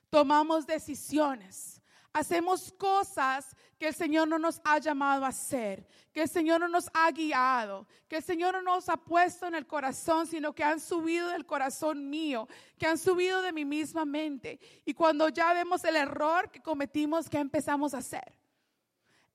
tomamos 0.09 0.65
decisiones, 0.65 1.72
hacemos 2.13 2.71
cosas 2.73 3.55
que 3.77 3.87
el 3.87 3.93
Señor 3.93 4.27
no 4.27 4.39
nos 4.39 4.61
ha 4.63 4.77
llamado 4.77 5.25
a 5.25 5.29
hacer, 5.29 5.85
que 6.13 6.21
el 6.21 6.29
Señor 6.29 6.61
no 6.61 6.67
nos 6.67 6.89
ha 6.93 7.11
guiado, 7.11 7.87
que 8.07 8.17
el 8.17 8.23
Señor 8.23 8.53
no 8.53 8.61
nos 8.61 8.87
ha 8.87 8.97
puesto 8.97 9.47
en 9.47 9.55
el 9.55 9.67
corazón, 9.67 10.27
sino 10.27 10.53
que 10.53 10.63
han 10.63 10.79
subido 10.79 11.29
del 11.29 11.45
corazón 11.45 12.09
mío, 12.09 12.47
que 12.77 12.87
han 12.87 12.97
subido 12.97 13.41
de 13.41 13.51
mi 13.51 13.65
misma 13.65 14.05
mente. 14.05 14.59
Y 14.85 14.93
cuando 14.93 15.27
ya 15.29 15.53
vemos 15.53 15.83
el 15.83 15.95
error 15.95 16.49
que 16.51 16.61
cometimos, 16.61 17.27
¿qué 17.27 17.39
empezamos 17.39 17.93
a 17.93 17.97
hacer? 17.97 18.37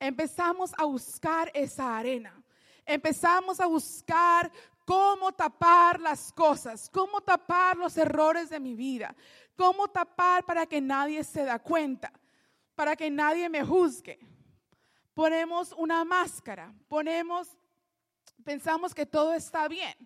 Empezamos 0.00 0.72
a 0.78 0.84
buscar 0.84 1.50
esa 1.52 1.98
arena 1.98 2.42
empezamos 2.88 3.60
a 3.60 3.66
buscar 3.66 4.50
cómo 4.84 5.30
tapar 5.32 6.00
las 6.00 6.32
cosas, 6.32 6.88
cómo 6.90 7.20
tapar 7.20 7.76
los 7.76 7.96
errores 7.96 8.48
de 8.48 8.58
mi 8.58 8.74
vida, 8.74 9.14
cómo 9.54 9.88
tapar 9.88 10.44
para 10.44 10.66
que 10.66 10.80
nadie 10.80 11.22
se 11.22 11.44
da 11.44 11.58
cuenta, 11.58 12.10
para 12.78 12.94
que 12.94 13.10
nadie 13.10 13.48
me 13.48 13.64
juzgue. 13.64 14.20
Ponemos 15.12 15.74
una 15.76 16.04
máscara, 16.04 16.72
ponemos, 16.86 17.48
pensamos 18.44 18.94
que 18.94 19.04
todo 19.04 19.34
está 19.34 19.66
bien, 19.66 19.96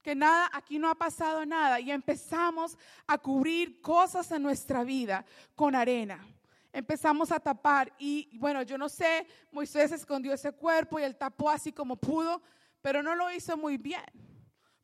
que 0.00 0.14
nada, 0.14 0.48
aquí 0.54 0.78
no 0.78 0.88
ha 0.88 0.94
pasado 0.94 1.44
nada 1.44 1.78
y 1.78 1.90
empezamos 1.90 2.78
a 3.06 3.18
cubrir 3.18 3.82
cosas 3.82 4.30
en 4.30 4.42
nuestra 4.42 4.82
vida 4.82 5.26
con 5.54 5.74
arena 5.74 6.26
empezamos 6.72 7.30
a 7.32 7.38
tapar. 7.38 7.92
Y 7.98 8.30
bueno, 8.38 8.62
yo 8.62 8.78
no 8.78 8.88
sé, 8.88 9.26
Moisés 9.52 9.92
escondió 9.92 10.32
ese 10.32 10.52
cuerpo 10.52 10.98
y 10.98 11.02
él 11.02 11.16
tapó 11.16 11.50
así 11.50 11.70
como 11.70 11.96
pudo, 11.96 12.40
pero 12.80 13.02
no 13.02 13.14
lo 13.14 13.30
hizo 13.30 13.58
muy 13.58 13.76
bien. 13.76 14.06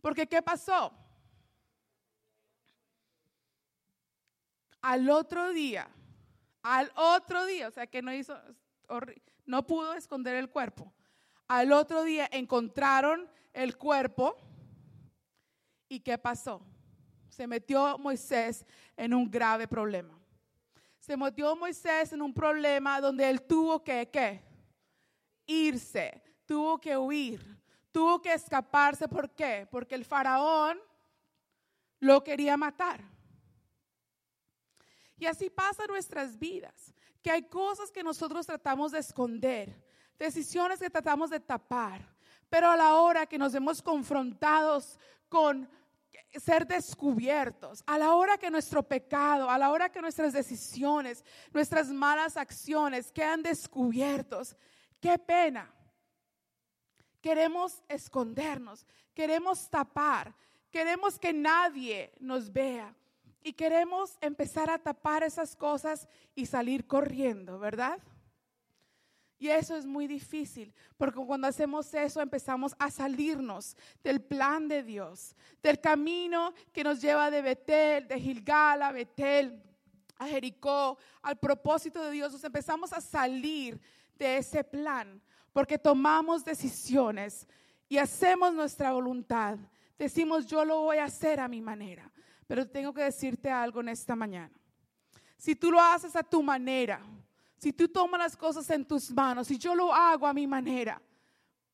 Porque 0.03 0.27
¿qué 0.27 0.43
pasó? 0.43 0.93
Al 4.83 5.09
otro 5.09 5.51
día, 5.53 5.89
al 6.63 6.93
otro 6.95 7.45
día, 7.47 7.69
o 7.69 7.71
sea 7.71 7.87
que 7.87 8.03
no 8.03 8.13
hizo, 8.13 8.39
no 9.47 9.67
pudo 9.67 9.95
esconder 9.95 10.37
el 10.37 10.49
cuerpo. 10.49 10.93
Al 11.49 11.73
otro 11.73 12.03
día 12.05 12.29
encontraron 12.33 13.29
el 13.53 13.77
cuerpo 13.77 14.37
y 15.89 16.01
¿qué 16.01 16.17
pasó? 16.19 16.65
Se 17.29 17.47
metió 17.47 17.99
Moisés 17.99 18.65
en 18.97 19.15
un 19.15 19.31
grave 19.31 19.67
problema 19.67 20.23
se 21.03 21.17
metió 21.17 21.57
Moisés 21.57 22.13
en 22.13 22.23
un 22.23 22.33
problema 22.33 23.01
donde 23.01 23.29
él 23.29 23.43
tuvo 23.43 23.83
que, 23.83 24.09
¿qué? 24.09 24.41
Irse, 25.47 26.23
tuvo 26.47 26.81
que 26.81 26.97
huir, 26.97 27.41
tuvo 27.91 28.23
que 28.23 28.33
escaparse. 28.33 29.09
¿Por 29.09 29.29
qué? 29.31 29.67
Porque 29.69 29.97
el 29.97 30.05
faraón 30.05 30.79
lo 31.99 32.23
quería 32.23 32.57
matar. 32.57 33.03
Y 35.23 35.27
así 35.27 35.49
pasa 35.51 35.87
nuestras 35.87 36.37
vidas, 36.37 36.93
que 37.23 37.31
hay 37.31 37.43
cosas 37.43 37.93
que 37.93 38.03
nosotros 38.03 38.45
tratamos 38.45 38.91
de 38.91 38.99
esconder, 38.99 39.81
decisiones 40.19 40.81
que 40.81 40.91
tratamos 40.91 41.31
de 41.31 41.39
tapar, 41.39 42.13
pero 42.51 42.69
a 42.69 42.77
la 42.77 42.97
hora 42.97 43.25
que 43.27 43.39
nos 43.39 43.53
vemos 43.53 43.81
confrontados 43.81 44.99
con 45.29 45.71
ser 46.33 46.67
descubiertos, 46.67 47.85
a 47.87 47.99
la 47.99 48.15
hora 48.17 48.37
que 48.37 48.51
nuestro 48.51 48.83
pecado, 48.83 49.49
a 49.49 49.57
la 49.59 49.71
hora 49.71 49.93
que 49.93 50.01
nuestras 50.01 50.33
decisiones, 50.33 51.25
nuestras 51.53 51.87
malas 51.91 52.37
acciones 52.37 53.13
quedan 53.13 53.45
descubiertos, 53.45 54.57
qué 55.01 55.21
pena. 55.21 55.73
Queremos 57.21 57.81
escondernos, 57.89 58.85
queremos 59.15 59.71
tapar, 59.71 60.35
queremos 60.69 61.17
que 61.17 61.33
nadie 61.33 62.13
nos 62.19 62.53
vea 62.53 62.93
y 63.43 63.53
queremos 63.53 64.17
empezar 64.21 64.71
a 64.71 64.79
tapar 64.79 65.23
esas 65.23 65.57
cosas 65.57 66.09
y 66.35 66.47
salir 66.47 66.87
corriendo, 66.87 67.59
¿verdad? 67.59 67.99
Y 69.39 69.49
eso 69.49 69.77
es 69.77 69.87
muy 69.87 70.07
difícil, 70.07 70.73
porque 70.97 71.19
cuando 71.25 71.49
hacemos 71.49 71.93
eso 71.95 72.21
empezamos 72.21 72.77
a 72.79 72.91
salirnos 72.91 73.77
del 74.05 74.21
plan 74.21 74.69
de 74.69 74.85
Dios, 74.85 75.35
del 75.63 75.81
camino 75.81 76.55
que 76.73 76.85
nos 76.85 77.01
lleva 77.01 77.31
de 77.31 77.43
Betel, 77.43 78.07
de 78.07 78.21
Gilgal 78.21 78.83
a 78.83 78.93
Betel, 78.93 79.61
a 80.19 80.29
Jericó, 80.29 80.97
al 81.23 81.39
propósito 81.39 82.05
de 82.05 82.13
Dios. 82.13 82.33
Nos 82.33 82.45
empezamos 82.45 82.93
a 82.93 83.01
salir 83.01 83.81
de 84.17 84.37
ese 84.37 84.63
plan, 84.63 85.21
porque 85.53 85.77
tomamos 85.77 86.45
decisiones 86.45 87.49
y 87.89 87.99
hacemos 87.99 88.55
nuestra 88.55 88.93
voluntad 88.93 89.59
decimos 90.03 90.47
yo 90.47 90.65
lo 90.65 90.81
voy 90.81 90.99
a 90.99 91.05
hacer 91.05 91.41
a 91.41 91.49
mi 91.49 91.61
manera. 91.61 92.11
Pero 92.47 92.69
tengo 92.69 92.93
que 92.93 93.03
decirte 93.03 93.51
algo 93.51 93.81
en 93.81 93.91
esta 93.91 94.15
mañana. 94.17 94.53
Si 95.37 95.57
tú 95.57 95.71
lo 95.71 95.81
haces 95.81 96.15
a 96.15 96.23
tu 96.23 96.43
manera, 96.43 97.01
si 97.57 97.73
tú 97.73 97.89
tomas 97.89 98.21
las 98.21 98.37
cosas 98.37 98.69
en 98.71 98.85
tus 98.85 99.11
manos, 99.11 99.47
si 99.47 99.59
yo 99.59 99.75
lo 99.75 99.93
hago 99.93 100.27
a 100.27 100.33
mi 100.33 100.47
manera, 100.47 101.01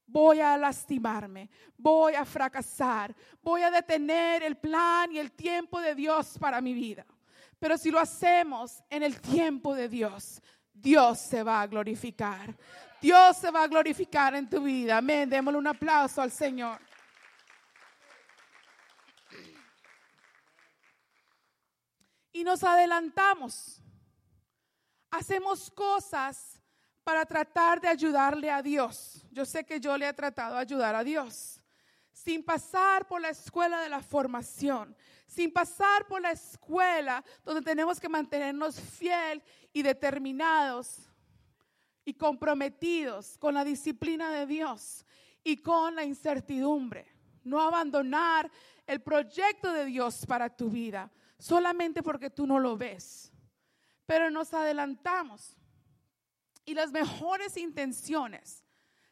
voy 0.06 0.40
a 0.40 0.56
lastimarme, 0.56 1.50
voy 1.76 2.14
a 2.14 2.24
fracasar, 2.24 3.14
voy 3.42 3.62
a 3.62 3.70
detener 3.70 4.42
el 4.42 4.56
plan 4.56 5.12
y 5.12 5.18
el 5.18 5.32
tiempo 5.32 5.80
de 5.80 5.94
Dios 5.94 6.38
para 6.38 6.60
mi 6.60 6.72
vida. 6.72 7.06
Pero 7.58 7.76
si 7.76 7.90
lo 7.90 7.98
hacemos 7.98 8.82
en 8.88 9.02
el 9.02 9.20
tiempo 9.20 9.74
de 9.74 9.88
Dios, 9.88 10.40
Dios 10.72 11.18
se 11.18 11.42
va 11.42 11.60
a 11.60 11.66
glorificar. 11.66 12.56
Dios 13.00 13.36
se 13.36 13.50
va 13.50 13.64
a 13.64 13.68
glorificar 13.68 14.34
en 14.34 14.48
tu 14.48 14.62
vida. 14.62 14.98
Amén. 14.98 15.28
Démosle 15.28 15.58
un 15.58 15.66
aplauso 15.66 16.22
al 16.22 16.30
Señor. 16.30 16.80
Y 22.38 22.44
nos 22.44 22.62
adelantamos. 22.62 23.82
Hacemos 25.10 25.68
cosas 25.72 26.62
para 27.02 27.26
tratar 27.26 27.80
de 27.80 27.88
ayudarle 27.88 28.48
a 28.48 28.62
Dios. 28.62 29.26
Yo 29.32 29.44
sé 29.44 29.66
que 29.66 29.80
yo 29.80 29.98
le 29.98 30.06
he 30.06 30.12
tratado 30.12 30.54
de 30.54 30.60
ayudar 30.60 30.94
a 30.94 31.02
Dios. 31.02 31.60
Sin 32.12 32.44
pasar 32.44 33.08
por 33.08 33.20
la 33.20 33.30
escuela 33.30 33.80
de 33.80 33.88
la 33.88 34.00
formación, 34.00 34.96
sin 35.26 35.52
pasar 35.52 36.06
por 36.06 36.22
la 36.22 36.30
escuela 36.30 37.24
donde 37.42 37.60
tenemos 37.60 37.98
que 37.98 38.08
mantenernos 38.08 38.80
fiel 38.80 39.42
y 39.72 39.82
determinados 39.82 41.10
y 42.04 42.14
comprometidos 42.14 43.36
con 43.36 43.52
la 43.52 43.64
disciplina 43.64 44.30
de 44.30 44.46
Dios 44.46 45.04
y 45.42 45.56
con 45.56 45.96
la 45.96 46.04
incertidumbre. 46.04 47.04
No 47.42 47.60
abandonar 47.60 48.48
el 48.86 49.02
proyecto 49.02 49.72
de 49.72 49.86
Dios 49.86 50.24
para 50.24 50.48
tu 50.48 50.70
vida 50.70 51.10
solamente 51.38 52.02
porque 52.02 52.30
tú 52.30 52.46
no 52.46 52.58
lo 52.58 52.76
ves. 52.76 53.32
Pero 54.06 54.30
nos 54.30 54.54
adelantamos 54.54 55.56
y 56.64 56.74
las 56.74 56.92
mejores 56.92 57.56
intenciones 57.56 58.64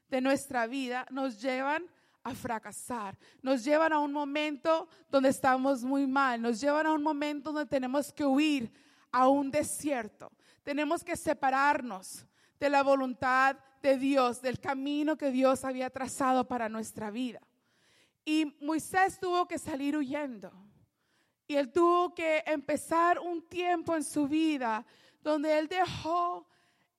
de 0.09 0.21
nuestra 0.21 0.67
vida 0.67 1.07
nos 1.11 1.41
llevan 1.41 1.87
a 2.23 2.35
fracasar, 2.35 3.17
nos 3.41 3.65
llevan 3.65 3.93
a 3.93 4.01
un 4.01 4.13
momento 4.13 4.89
donde 5.11 5.29
estamos 5.29 5.85
muy 5.85 6.07
mal, 6.07 6.43
nos 6.43 6.61
llevan 6.61 6.87
a 6.87 6.93
un 6.93 7.03
momento 7.03 7.53
donde 7.53 7.69
tenemos 7.69 8.13
que 8.13 8.25
huir 8.25 8.73
a 9.13 9.29
un 9.29 9.51
desierto, 9.51 10.33
tenemos 10.63 11.05
que 11.05 11.17
separarnos 11.17 12.27
de 12.59 12.69
la 12.69 12.83
voluntad 12.83 13.57
de 13.81 13.97
Dios, 13.97 14.43
del 14.43 14.59
camino 14.59 15.17
que 15.17 15.31
Dios 15.31 15.65
había 15.65 15.89
trazado 15.91 16.49
para 16.49 16.69
nuestra 16.69 17.11
vida. 17.11 17.41
Y 18.25 18.57
Moisés 18.61 19.21
tuvo 19.21 19.47
que 19.47 19.59
salir 19.59 19.97
huyendo. 19.97 20.53
Y 21.47 21.57
él 21.57 21.71
tuvo 21.73 22.15
que 22.15 22.43
empezar 22.47 23.19
un 23.21 23.43
tiempo 23.43 23.95
en 23.95 24.03
su 24.03 24.27
vida 24.27 24.85
donde 25.23 25.59
él 25.59 25.69
dejó 25.69 26.47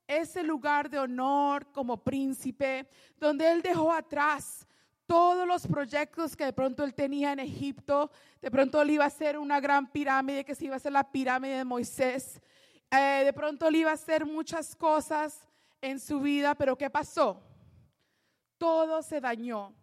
ese 0.08 0.42
lugar 0.42 0.90
de 0.90 1.00
honor 1.00 1.70
como 1.72 2.02
príncipe, 2.02 2.88
donde 3.18 3.52
él 3.52 3.62
dejó 3.62 3.92
atrás 3.92 4.66
todos 5.06 5.48
los 5.48 5.68
proyectos 5.68 6.36
que 6.36 6.46
de 6.46 6.54
pronto 6.54 6.84
él 6.84 6.94
tenía 6.94 7.34
en 7.34 7.40
Egipto. 7.40 8.10
De 8.42 8.52
pronto 8.52 8.82
él 8.82 8.92
iba 8.92 9.04
a 9.04 9.08
hacer 9.08 9.38
una 9.38 9.60
gran 9.60 9.92
pirámide 9.92 10.46
que 10.46 10.56
se 10.56 10.66
iba 10.66 10.76
a 10.76 10.78
hacer 10.78 10.92
la 10.92 11.10
pirámide 11.12 11.58
de 11.58 11.66
Moisés. 11.66 12.42
Eh, 12.92 13.24
de 13.26 13.34
pronto 13.34 13.68
él 13.68 13.78
iba 13.78 13.92
a 13.92 13.96
hacer 13.96 14.26
muchas 14.26 14.76
cosas 14.76 15.46
en 15.82 16.00
su 16.00 16.20
vida, 16.22 16.56
pero 16.56 16.78
¿qué 16.78 16.90
pasó? 16.90 17.42
Todo 18.58 19.02
se 19.02 19.20
dañó 19.20 19.74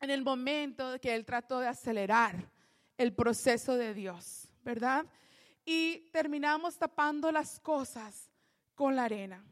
en 0.00 0.10
el 0.10 0.22
momento 0.22 0.98
que 1.00 1.14
él 1.14 1.24
trató 1.24 1.60
de 1.60 1.68
acelerar 1.68 2.55
el 2.96 3.12
proceso 3.14 3.76
de 3.76 3.94
Dios, 3.94 4.48
¿verdad? 4.64 5.06
Y 5.64 6.08
terminamos 6.12 6.78
tapando 6.78 7.30
las 7.32 7.60
cosas 7.60 8.30
con 8.74 8.96
la 8.96 9.04
arena. 9.04 9.44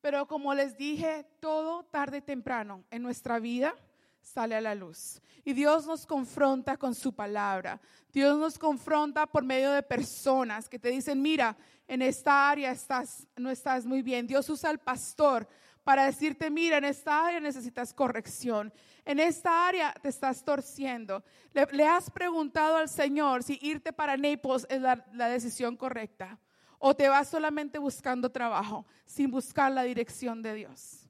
Pero 0.00 0.26
como 0.26 0.52
les 0.52 0.76
dije, 0.76 1.26
todo 1.40 1.84
tarde 1.84 2.18
y 2.18 2.22
temprano 2.22 2.84
en 2.90 3.02
nuestra 3.02 3.38
vida 3.38 3.74
sale 4.20 4.54
a 4.54 4.60
la 4.60 4.74
luz. 4.74 5.20
Y 5.44 5.52
Dios 5.52 5.86
nos 5.86 6.06
confronta 6.06 6.76
con 6.76 6.94
su 6.94 7.14
palabra. 7.14 7.80
Dios 8.12 8.38
nos 8.38 8.58
confronta 8.58 9.26
por 9.26 9.44
medio 9.44 9.70
de 9.70 9.82
personas 9.82 10.68
que 10.68 10.78
te 10.78 10.88
dicen, 10.88 11.22
mira, 11.22 11.56
en 11.86 12.02
esta 12.02 12.50
área 12.50 12.72
estás, 12.72 13.26
no 13.36 13.50
estás 13.50 13.86
muy 13.86 14.02
bien. 14.02 14.26
Dios 14.26 14.48
usa 14.48 14.70
al 14.70 14.78
pastor 14.78 15.46
para 15.84 16.06
decirte, 16.06 16.50
mira, 16.50 16.78
en 16.78 16.84
esta 16.84 17.26
área 17.26 17.38
necesitas 17.38 17.92
corrección. 17.92 18.72
En 19.04 19.20
esta 19.20 19.68
área 19.68 19.92
te 19.92 20.08
estás 20.08 20.42
torciendo. 20.42 21.22
Le, 21.52 21.86
has 21.86 22.10
preguntado 22.10 22.76
al 22.76 22.88
Señor 22.88 23.42
si 23.42 23.58
irte 23.60 23.92
para 23.92 24.16
Naples 24.16 24.66
es 24.70 24.80
la, 24.80 25.28
decisión 25.28 25.76
correcta. 25.76 26.38
O 26.78 26.94
te 26.94 27.08
vas 27.08 27.28
solamente 27.28 27.78
buscando 27.78 28.30
trabajo 28.30 28.86
sin 29.04 29.30
buscar 29.30 29.70
la 29.70 29.82
dirección 29.82 30.42
de 30.42 30.54
Dios. 30.54 31.06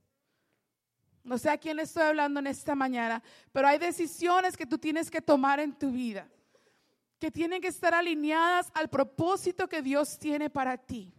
No 1.23 1.39
sé 1.39 1.51
a 1.51 1.57
quién 1.57 1.79
estoy 1.79 2.03
hablando 2.03 2.41
en 2.41 2.49
esta 2.49 2.75
mañana, 2.75 3.23
pero 3.53 3.69
hay 3.69 3.79
decisiones 3.79 4.57
que 4.57 4.67
tú 4.67 4.77
tienes 4.77 5.11
que 5.11 5.23
tomar 5.23 5.59
en 5.59 5.73
tu 5.73 5.91
vida, 5.91 6.29
que 7.19 7.31
tienen 7.31 7.63
que 7.63 7.69
estar 7.69 7.95
alineadas 7.95 8.71
al 8.75 8.91
propósito 8.91 9.69
que 9.69 9.81
Dios 9.81 10.19
tiene 10.19 10.51
para 10.51 10.77
ti, 10.77 11.15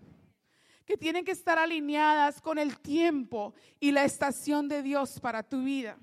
que 0.85 0.97
tienen 0.97 1.25
que 1.25 1.31
estar 1.31 1.57
alineadas 1.57 2.41
con 2.41 2.57
el 2.57 2.79
tiempo 2.79 3.53
y 3.79 3.91
la 3.91 4.03
estación 4.03 4.67
de 4.69 4.81
Dios 4.81 5.19
para 5.19 5.43
tu 5.43 5.63
vida, 5.63 5.97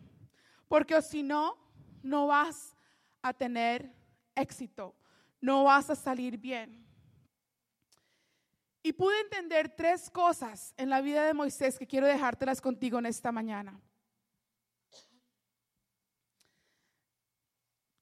porque 0.68 1.00
si 1.02 1.22
no, 1.22 1.56
no 2.02 2.26
vas 2.26 2.76
a 3.22 3.32
tener 3.32 3.92
éxito, 4.34 4.94
no 5.40 5.64
vas 5.64 5.90
a 5.90 5.94
salir 5.94 6.36
bien. 6.36 6.84
Y 8.82 8.92
pude 8.92 9.20
entender 9.20 9.68
tres 9.68 10.10
cosas 10.10 10.74
en 10.76 10.90
la 10.90 11.00
vida 11.00 11.24
de 11.24 11.34
Moisés 11.34 11.78
que 11.78 11.86
quiero 11.86 12.06
dejártelas 12.06 12.60
contigo 12.60 12.98
en 12.98 13.06
esta 13.06 13.30
mañana. 13.30 13.80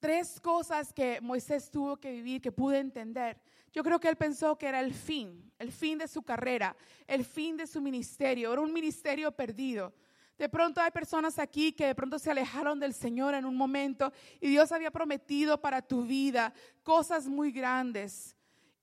tres 0.01 0.41
cosas 0.41 0.91
que 0.91 1.21
Moisés 1.21 1.69
tuvo 1.69 1.95
que 1.95 2.11
vivir, 2.11 2.41
que 2.41 2.51
pude 2.51 2.79
entender. 2.79 3.39
Yo 3.71 3.83
creo 3.83 3.99
que 3.99 4.09
él 4.09 4.17
pensó 4.17 4.57
que 4.57 4.67
era 4.67 4.81
el 4.81 4.93
fin, 4.93 5.51
el 5.57 5.71
fin 5.71 5.97
de 5.97 6.07
su 6.07 6.23
carrera, 6.23 6.75
el 7.07 7.23
fin 7.23 7.55
de 7.57 7.67
su 7.67 7.81
ministerio, 7.81 8.51
era 8.51 8.61
un 8.61 8.73
ministerio 8.73 9.31
perdido. 9.31 9.93
De 10.37 10.49
pronto 10.49 10.81
hay 10.81 10.91
personas 10.91 11.37
aquí 11.37 11.71
que 11.71 11.85
de 11.85 11.95
pronto 11.95 12.17
se 12.17 12.31
alejaron 12.31 12.79
del 12.79 12.93
Señor 12.93 13.35
en 13.35 13.45
un 13.45 13.55
momento 13.55 14.11
y 14.39 14.49
Dios 14.49 14.71
había 14.71 14.91
prometido 14.91 15.61
para 15.61 15.81
tu 15.81 16.03
vida 16.03 16.53
cosas 16.83 17.27
muy 17.27 17.51
grandes. 17.51 18.35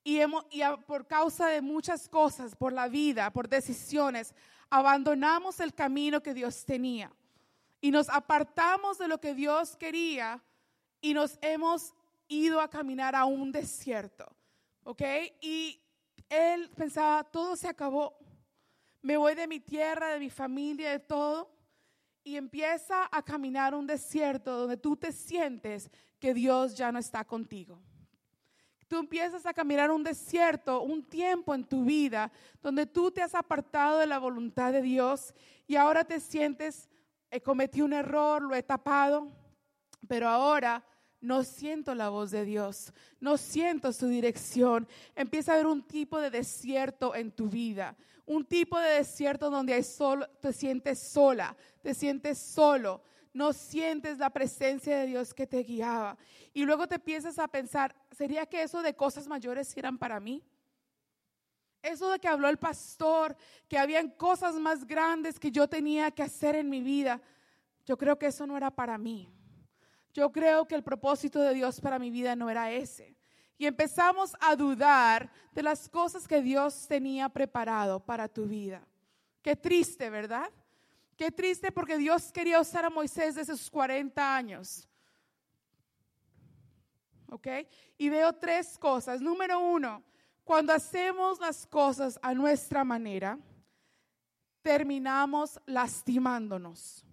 Y, 0.05 0.21
y 0.21 0.63
por 0.87 1.07
causa 1.07 1.49
de 1.49 1.61
muchas 1.61 2.09
cosas, 2.09 2.55
por 2.55 2.73
la 2.73 2.89
vida, 2.89 3.31
por 3.33 3.49
decisiones, 3.49 4.35
abandonamos 4.71 5.61
el 5.61 5.75
camino 5.75 6.23
que 6.23 6.33
Dios 6.33 6.65
tenía 6.65 7.13
y 7.81 7.91
nos 7.91 8.09
apartamos 8.09 8.99
de 8.99 9.09
lo 9.09 9.21
que 9.21 9.35
Dios 9.35 9.77
quería 9.77 10.43
y 11.01 11.15
nos 11.15 11.39
hemos 11.41 11.95
ido 12.29 12.61
a 12.61 12.69
caminar 12.69 13.15
a 13.15 13.25
un 13.25 13.53
desierto, 13.53 14.27
¿ok? 14.89 15.03
Y 15.43 15.79
él 16.31 16.71
pensaba, 16.75 17.23
todo 17.23 17.57
se 17.57 17.69
acabó, 17.69 18.19
me 19.03 19.19
voy 19.19 19.35
de 19.35 19.47
mi 19.47 19.61
tierra, 19.61 20.09
de 20.09 20.19
mi 20.19 20.31
familia, 20.31 20.91
de 20.91 20.99
todo, 20.99 21.55
y 22.25 22.37
empieza 22.37 23.07
a 23.13 23.23
caminar 23.23 23.75
un 23.75 23.87
desierto 23.87 24.51
donde 24.51 24.79
tú 24.79 24.97
te 24.97 25.13
sientes 25.13 25.91
que 26.19 26.33
Dios 26.33 26.75
ya 26.75 26.91
no 26.91 26.99
está 26.99 27.23
contigo. 27.23 27.83
Tú 28.89 28.97
empiezas 28.97 29.45
a 29.45 29.53
caminar 29.53 29.91
un 29.91 30.03
desierto, 30.03 30.81
un 30.81 31.05
tiempo 31.05 31.55
en 31.55 31.65
tu 31.65 31.85
vida 31.85 32.33
donde 32.63 32.87
tú 32.87 33.11
te 33.11 33.21
has 33.21 33.35
apartado 33.35 33.99
de 33.99 34.07
la 34.07 34.19
voluntad 34.19 34.73
de 34.73 34.81
Dios 34.81 35.35
y 35.67 35.77
ahora 35.77 36.03
te 36.03 36.19
sientes, 36.19 36.89
he 37.31 37.43
cometido 37.43 37.85
un 37.85 37.93
error, 37.93 38.41
lo 38.41 38.55
he 38.55 38.63
tapado, 38.63 39.31
pero 40.09 40.31
ahora 40.31 40.83
no 41.21 41.43
siento 41.43 41.95
la 41.95 42.09
voz 42.09 42.31
de 42.31 42.45
Dios, 42.45 42.93
no 43.21 43.37
siento 43.37 43.93
su 43.93 44.07
dirección. 44.07 44.87
Empieza 45.17 45.53
a 45.53 45.55
haber 45.55 45.67
un 45.67 45.83
tipo 45.83 46.21
de 46.21 46.31
desierto 46.31 47.15
en 47.15 47.33
tu 47.33 47.49
vida, 47.49 47.97
un 48.27 48.45
tipo 48.45 48.79
de 48.79 48.91
desierto 48.91 49.51
donde 49.51 49.75
hay 49.75 49.83
solo, 49.83 50.29
te 50.41 50.53
sientes 50.53 50.99
sola, 50.99 51.57
te 51.83 51.95
sientes 51.95 52.39
solo, 52.39 53.03
no 53.33 53.53
sientes 53.53 54.19
la 54.19 54.31
presencia 54.31 54.99
de 54.99 55.07
Dios 55.07 55.35
que 55.35 55.47
te 55.47 55.63
guiaba. 55.63 56.17
Y 56.53 56.65
luego 56.65 56.87
te 56.87 56.97
empiezas 56.97 57.39
a 57.39 57.49
pensar, 57.49 57.95
¿sería 58.11 58.47
que 58.47 58.63
eso 58.63 58.83
de 58.83 58.95
cosas 58.95 59.27
mayores 59.27 59.77
eran 59.77 59.99
para 59.99 60.21
mí? 60.21 60.43
Eso 61.83 62.11
de 62.11 62.19
que 62.19 62.29
habló 62.29 62.49
el 62.49 62.59
pastor, 62.59 63.37
que 63.69 63.79
habían 63.79 64.11
cosas 64.11 64.55
más 64.57 64.87
grandes 64.87 65.39
que 65.39 65.51
yo 65.51 65.69
tenía 65.69 66.11
que 66.11 66.23
hacer 66.23 66.57
en 66.57 66.69
mi 66.69 66.83
vida, 66.83 67.21
yo 67.87 67.97
creo 67.97 68.19
que 68.19 68.27
eso 68.27 68.47
no 68.47 68.57
era 68.57 68.71
para 68.71 68.99
mí. 68.99 69.33
Yo 70.19 70.33
creo 70.33 70.67
que 70.67 70.75
el 70.75 70.83
propósito 70.83 71.41
de 71.41 71.55
Dios 71.55 71.81
para 71.81 71.97
mi 71.97 72.11
vida 72.11 72.35
no 72.35 72.51
era 72.51 72.73
ese. 72.73 73.17
Y 73.57 73.67
empezamos 73.67 74.35
a 74.41 74.57
dudar 74.57 75.31
de 75.53 75.63
las 75.63 75.89
cosas 75.89 76.27
que 76.27 76.43
Dios 76.43 76.89
tenía 76.89 77.29
preparado 77.29 78.01
para 78.01 78.27
tu 78.27 78.45
vida. 78.47 78.85
Qué 79.43 79.55
triste, 79.55 80.11
¿verdad? 80.11 80.51
Qué 81.17 81.31
triste 81.31 81.71
porque 81.71 81.97
Dios 81.97 82.33
quería 82.33 82.59
usar 82.59 82.85
a 82.85 82.91
Moisés 82.91 83.37
desde 83.37 83.57
sus 83.57 83.71
40 83.71 84.35
años. 84.35 84.89
¿Ok? 87.31 87.47
Y 87.97 88.09
veo 88.09 88.33
tres 88.33 88.77
cosas. 88.77 89.21
Número 89.21 89.61
uno, 89.61 90.03
cuando 90.43 90.73
hacemos 90.73 91.39
las 91.39 91.65
cosas 91.65 92.19
a 92.23 92.35
nuestra 92.35 92.83
manera, 92.83 93.39
terminamos 94.63 95.61
lastimándonos. 95.65 97.05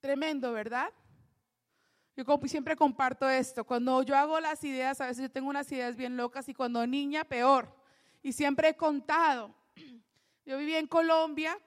Tremendo, 0.00 0.52
¿verdad? 0.52 0.92
Yo 2.16 2.24
siempre 2.46 2.74
comparto 2.74 3.28
esto. 3.28 3.64
Cuando 3.64 4.02
yo 4.02 4.16
hago 4.16 4.40
las 4.40 4.64
ideas, 4.64 5.00
a 5.00 5.06
veces 5.06 5.22
yo 5.22 5.30
tengo 5.30 5.48
unas 5.48 5.70
ideas 5.70 5.96
bien 5.96 6.16
locas 6.16 6.48
y 6.48 6.54
cuando 6.54 6.84
niña, 6.84 7.24
peor. 7.24 7.72
Y 8.22 8.32
siempre 8.32 8.70
he 8.70 8.76
contado. 8.76 9.54
Yo 10.44 10.56
vivía 10.56 10.78
en 10.78 10.86
Colombia 10.86 11.58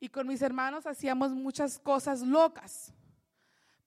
y 0.00 0.08
con 0.08 0.26
mis 0.26 0.40
hermanos 0.42 0.86
hacíamos 0.86 1.32
muchas 1.32 1.78
cosas 1.78 2.22
locas. 2.22 2.94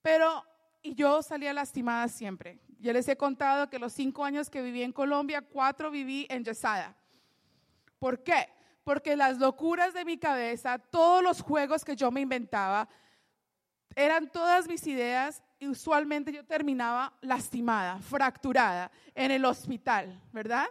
Pero, 0.01 0.45
y 0.81 0.93
yo 0.93 1.21
salía 1.23 1.53
lastimada 1.53 2.07
siempre. 2.09 2.59
Yo 2.79 2.91
les 2.91 3.07
he 3.07 3.15
contado 3.15 3.69
que 3.69 3.79
los 3.79 3.93
cinco 3.93 4.25
años 4.25 4.49
que 4.49 4.61
viví 4.61 4.83
en 4.83 4.91
Colombia, 4.91 5.41
cuatro 5.41 5.89
viví 5.89 6.27
en 6.29 6.43
Yesada. 6.43 6.95
¿Por 7.97 8.23
qué? 8.23 8.49
Porque 8.83 9.15
las 9.15 9.37
locuras 9.37 9.93
de 9.93 10.03
mi 10.03 10.17
cabeza, 10.17 10.79
todos 10.79 11.23
los 11.23 11.41
juegos 11.41 11.85
que 11.85 11.95
yo 11.95 12.11
me 12.11 12.21
inventaba, 12.21 12.89
eran 13.95 14.29
todas 14.29 14.67
mis 14.67 14.85
ideas 14.87 15.41
y 15.59 15.67
usualmente 15.67 16.31
yo 16.31 16.45
terminaba 16.45 17.13
lastimada, 17.21 17.99
fracturada 17.99 18.91
en 19.13 19.31
el 19.31 19.45
hospital, 19.45 20.19
¿verdad? 20.31 20.67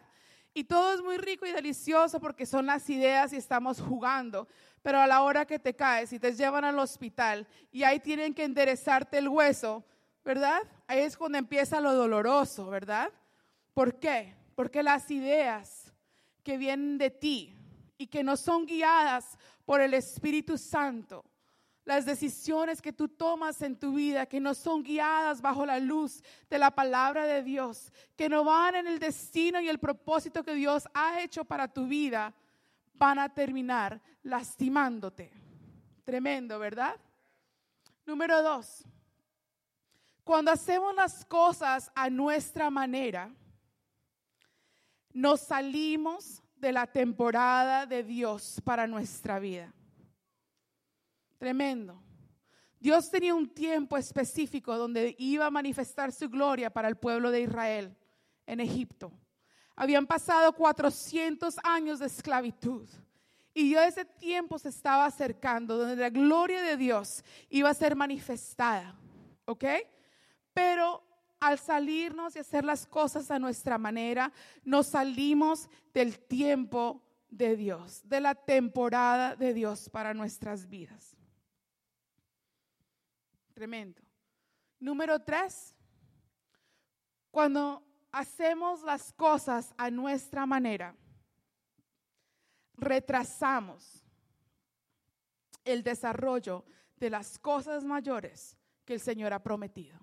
Y 0.52 0.64
todo 0.64 0.94
es 0.94 1.02
muy 1.02 1.16
rico 1.16 1.46
y 1.46 1.52
delicioso 1.52 2.18
porque 2.18 2.44
son 2.44 2.66
las 2.66 2.88
ideas 2.90 3.32
y 3.32 3.36
estamos 3.36 3.80
jugando. 3.80 4.48
Pero 4.82 4.98
a 4.98 5.06
la 5.06 5.22
hora 5.22 5.46
que 5.46 5.58
te 5.58 5.76
caes 5.76 6.12
y 6.12 6.18
te 6.18 6.34
llevan 6.34 6.64
al 6.64 6.78
hospital 6.78 7.46
y 7.70 7.82
ahí 7.82 8.00
tienen 8.00 8.34
que 8.34 8.44
enderezarte 8.44 9.18
el 9.18 9.28
hueso, 9.28 9.84
¿verdad? 10.24 10.60
Ahí 10.86 11.00
es 11.00 11.16
cuando 11.16 11.38
empieza 11.38 11.80
lo 11.80 11.94
doloroso, 11.94 12.66
¿verdad? 12.66 13.12
¿Por 13.74 13.98
qué? 13.98 14.34
Porque 14.54 14.82
las 14.82 15.10
ideas 15.10 15.92
que 16.42 16.56
vienen 16.56 16.98
de 16.98 17.10
ti 17.10 17.54
y 17.96 18.06
que 18.06 18.24
no 18.24 18.36
son 18.36 18.66
guiadas 18.66 19.38
por 19.64 19.80
el 19.80 19.94
Espíritu 19.94 20.58
Santo, 20.58 21.24
las 21.84 22.04
decisiones 22.04 22.82
que 22.82 22.92
tú 22.92 23.08
tomas 23.08 23.62
en 23.62 23.76
tu 23.76 23.94
vida, 23.94 24.26
que 24.26 24.40
no 24.40 24.54
son 24.54 24.82
guiadas 24.82 25.40
bajo 25.40 25.64
la 25.64 25.78
luz 25.78 26.22
de 26.48 26.58
la 26.58 26.70
palabra 26.70 27.26
de 27.26 27.42
Dios, 27.42 27.92
que 28.16 28.28
no 28.28 28.44
van 28.44 28.76
en 28.76 28.86
el 28.86 28.98
destino 28.98 29.60
y 29.60 29.68
el 29.68 29.78
propósito 29.78 30.44
que 30.44 30.54
Dios 30.54 30.88
ha 30.94 31.20
hecho 31.20 31.44
para 31.44 31.68
tu 31.68 31.86
vida, 31.86 32.34
van 32.94 33.18
a 33.18 33.28
terminar 33.28 34.00
lastimándote. 34.22 35.32
Tremendo, 36.04 36.58
¿verdad? 36.58 36.96
Número 38.04 38.42
dos, 38.42 38.84
cuando 40.24 40.50
hacemos 40.50 40.94
las 40.94 41.24
cosas 41.24 41.90
a 41.94 42.10
nuestra 42.10 42.70
manera, 42.70 43.32
nos 45.12 45.40
salimos 45.40 46.42
de 46.56 46.72
la 46.72 46.86
temporada 46.86 47.86
de 47.86 48.04
Dios 48.04 48.60
para 48.64 48.86
nuestra 48.86 49.38
vida. 49.38 49.72
Tremendo. 51.40 51.98
Dios 52.78 53.10
tenía 53.10 53.34
un 53.34 53.48
tiempo 53.48 53.96
específico 53.96 54.76
donde 54.76 55.16
iba 55.18 55.46
a 55.46 55.50
manifestar 55.50 56.12
su 56.12 56.28
gloria 56.28 56.68
para 56.68 56.86
el 56.86 56.96
pueblo 56.96 57.30
de 57.30 57.40
Israel 57.40 57.96
en 58.46 58.60
Egipto. 58.60 59.10
Habían 59.74 60.06
pasado 60.06 60.52
400 60.52 61.56
años 61.64 61.98
de 61.98 62.08
esclavitud. 62.08 62.86
Y 63.54 63.70
yo 63.70 63.80
ese 63.80 64.04
tiempo 64.04 64.58
se 64.58 64.68
estaba 64.68 65.06
acercando, 65.06 65.78
donde 65.78 65.96
la 65.96 66.10
gloria 66.10 66.60
de 66.60 66.76
Dios 66.76 67.24
iba 67.48 67.70
a 67.70 67.74
ser 67.74 67.96
manifestada. 67.96 68.94
¿Ok? 69.46 69.64
Pero 70.52 71.02
al 71.40 71.58
salirnos 71.58 72.36
y 72.36 72.40
hacer 72.40 72.66
las 72.66 72.86
cosas 72.86 73.30
a 73.30 73.38
nuestra 73.38 73.78
manera, 73.78 74.30
nos 74.62 74.88
salimos 74.88 75.70
del 75.94 76.18
tiempo 76.18 77.02
de 77.30 77.56
Dios, 77.56 78.02
de 78.04 78.20
la 78.20 78.34
temporada 78.34 79.36
de 79.36 79.54
Dios 79.54 79.88
para 79.88 80.12
nuestras 80.12 80.68
vidas. 80.68 81.16
Tremendo. 83.60 84.00
Número 84.78 85.20
tres, 85.20 85.76
cuando 87.30 87.84
hacemos 88.10 88.82
las 88.82 89.12
cosas 89.12 89.74
a 89.76 89.90
nuestra 89.90 90.46
manera, 90.46 90.96
retrasamos 92.72 94.02
el 95.62 95.82
desarrollo 95.82 96.64
de 96.96 97.10
las 97.10 97.38
cosas 97.38 97.84
mayores 97.84 98.56
que 98.86 98.94
el 98.94 99.00
Señor 99.00 99.34
ha 99.34 99.42
prometido. 99.42 99.98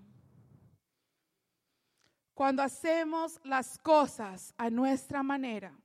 Cuando 2.36 2.62
hacemos 2.62 3.40
las 3.44 3.80
cosas 3.80 4.54
a 4.56 4.70
nuestra 4.70 5.24
manera, 5.24 5.76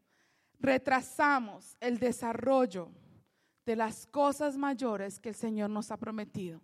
retrasamos 0.61 1.75
el 1.81 1.99
desarrollo 1.99 2.91
de 3.65 3.77
las 3.77 4.07
cosas 4.09 4.59
mayores 4.59 5.19
que 5.19 5.31
el 5.31 5.35
Señor 5.35 5.71
nos 5.71 5.91
ha 5.91 5.97
prometido. 5.97 6.61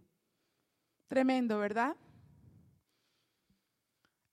Tremendo, 1.08 1.58
¿verdad? 1.58 1.96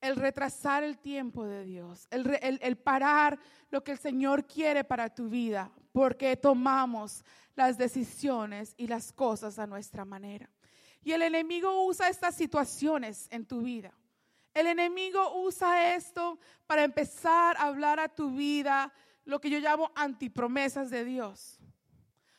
El 0.00 0.16
retrasar 0.16 0.84
el 0.84 0.98
tiempo 0.98 1.46
de 1.46 1.64
Dios, 1.64 2.06
el, 2.10 2.76
parar 2.76 3.38
lo 3.70 3.82
que 3.82 3.92
el 3.92 3.98
Señor 3.98 4.46
quiere 4.46 4.84
para 4.84 5.12
tu 5.12 5.28
vida, 5.30 5.72
porque 5.90 6.36
tomamos 6.36 7.24
las 7.56 7.78
decisiones 7.78 8.74
y 8.76 8.86
las 8.86 9.10
cosas 9.12 9.58
a 9.58 9.66
nuestra 9.66 10.04
manera. 10.04 10.50
Y 11.02 11.12
el 11.12 11.22
enemigo 11.22 11.86
usa 11.86 12.10
estas 12.10 12.34
situaciones 12.34 13.26
en 13.30 13.46
tu 13.46 13.62
vida. 13.62 13.92
El 14.52 14.66
enemigo 14.66 15.42
usa 15.42 15.94
esto 15.94 16.38
para 16.66 16.84
empezar 16.84 17.56
a 17.56 17.64
hablar 17.64 17.98
a 17.98 18.08
tu 18.08 18.30
vida 18.30 18.92
lo 19.24 19.40
que 19.40 19.50
yo 19.50 19.58
llamo 19.58 19.90
antipromesas 19.94 20.90
de 20.90 21.04
Dios. 21.04 21.55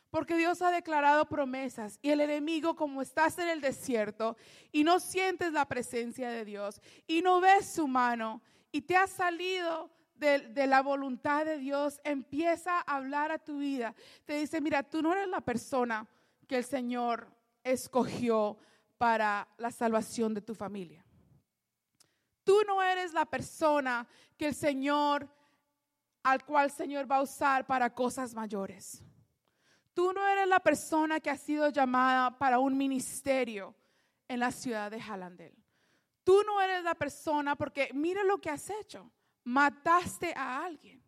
Porque 0.10 0.38
Dios 0.38 0.62
ha 0.62 0.72
declarado 0.72 1.28
promesas 1.28 2.00
y 2.02 2.12
el 2.12 2.22
enemigo, 2.22 2.76
como 2.76 3.02
estás 3.02 3.38
en 3.40 3.50
el 3.50 3.62
desierto 3.62 4.38
y 4.72 4.84
no 4.84 5.00
sientes 5.00 5.52
la 5.52 5.66
presencia 5.66 6.30
de 6.30 6.46
Dios 6.46 6.82
y 7.08 7.22
no 7.22 7.42
ves 7.42 7.68
su 7.68 7.88
mano 7.88 8.42
y 8.72 8.82
te 8.82 8.96
has 8.96 9.10
salido 9.10 9.92
de, 10.16 10.68
la 10.68 10.82
voluntad 10.82 11.46
de 11.46 11.58
Dios, 11.58 12.00
empieza 12.04 12.80
a 12.80 12.96
hablar 12.96 13.32
a 13.32 13.40
tu 13.40 13.60
vida. 13.60 13.94
Te 14.26 14.40
dice, 14.40 14.62
mira, 14.62 14.84
tú 14.84 15.02
no 15.02 15.14
eres 15.14 15.28
la 15.28 15.42
persona 15.42 16.08
que 16.48 16.58
el 16.58 16.64
Señor 16.64 17.28
escogió 17.64 18.58
para 18.98 19.48
la 19.58 19.72
salvación 19.72 20.34
de 20.34 20.42
tu 20.42 20.56
familia. 20.56 21.06
Tú 22.44 22.62
no 22.66 22.82
eres 22.82 23.14
la 23.14 23.26
persona 23.26 24.08
que 24.38 24.48
el 24.48 24.56
Señor, 24.56 25.30
al 26.24 26.46
cual 26.46 26.66
el 26.66 26.72
Señor 26.72 27.12
va 27.12 27.18
a 27.18 27.22
usar 27.22 27.66
para 27.68 27.94
cosas 27.94 28.34
mayores. 28.34 29.04
Tú 29.98 30.14
no 30.14 30.28
eres 30.28 30.48
la 30.48 30.60
persona 30.60 31.20
que 31.20 31.32
ha 31.32 31.38
sido 31.38 31.70
llamada 31.70 32.38
para 32.38 32.60
un 32.60 32.78
ministerio 32.78 33.74
en 34.28 34.42
la 34.42 34.52
ciudad 34.52 34.92
de 34.92 35.02
Jalandel. 35.02 35.56
Tú 36.24 36.44
no 36.46 36.62
eres 36.62 36.84
la 36.84 36.94
persona 36.94 37.56
porque 37.56 37.90
mira 37.96 38.24
lo 38.24 38.38
que 38.38 38.52
has 38.52 38.70
hecho. 38.70 39.10
Mataste 39.44 40.36
a 40.38 40.64
alguien. 40.64 41.04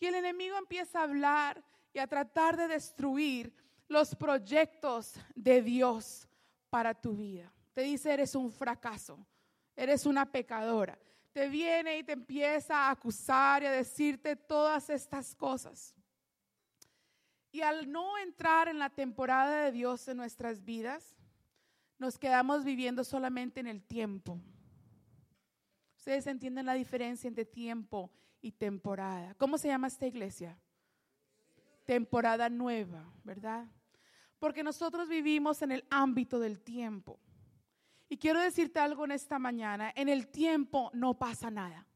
Y 0.00 0.06
el 0.06 0.16
enemigo 0.16 0.58
empieza 0.58 0.98
a 0.98 1.02
hablar 1.04 1.62
y 1.92 2.00
a 2.00 2.08
tratar 2.08 2.56
de 2.56 2.66
destruir 2.66 3.54
los 3.86 4.16
proyectos 4.16 5.14
de 5.36 5.62
Dios 5.62 6.26
para 6.68 7.00
tu 7.00 7.14
vida. 7.14 7.52
Te 7.74 7.82
dice, 7.82 8.12
eres 8.12 8.34
un 8.34 8.50
fracaso, 8.50 9.24
eres 9.76 10.04
una 10.04 10.26
pecadora. 10.26 10.98
Te 11.32 11.46
viene 11.46 11.98
y 11.98 12.02
te 12.02 12.14
empieza 12.14 12.76
a 12.76 12.90
acusar 12.90 13.62
y 13.62 13.66
a 13.66 13.70
decirte 13.70 14.34
todas 14.34 14.90
estas 14.90 15.32
cosas. 15.36 15.94
Y 17.52 17.62
al 17.62 17.90
no 17.90 18.16
entrar 18.18 18.68
en 18.68 18.78
la 18.78 18.90
temporada 18.90 19.64
de 19.64 19.72
Dios 19.72 20.06
en 20.08 20.16
nuestras 20.16 20.64
vidas, 20.64 21.16
nos 21.98 22.18
quedamos 22.18 22.64
viviendo 22.64 23.04
solamente 23.04 23.60
en 23.60 23.66
el 23.66 23.82
tiempo. 23.82 24.40
Ustedes 25.96 26.26
entienden 26.26 26.66
la 26.66 26.74
diferencia 26.74 27.28
entre 27.28 27.44
tiempo 27.44 28.10
y 28.40 28.52
temporada. 28.52 29.34
¿Cómo 29.34 29.58
se 29.58 29.68
llama 29.68 29.88
esta 29.88 30.06
iglesia? 30.06 30.56
Temporada 31.84 32.48
nueva, 32.48 33.04
¿verdad? 33.24 33.66
Porque 34.38 34.62
nosotros 34.62 35.08
vivimos 35.08 35.60
en 35.60 35.72
el 35.72 35.84
ámbito 35.90 36.40
del 36.40 36.60
tiempo. 36.60 37.18
Y 38.08 38.16
quiero 38.16 38.40
decirte 38.40 38.78
algo 38.78 39.04
en 39.04 39.12
esta 39.12 39.38
mañana, 39.38 39.92
en 39.94 40.08
el 40.08 40.28
tiempo 40.28 40.90
no 40.94 41.18
pasa 41.18 41.50
nada. 41.50 41.86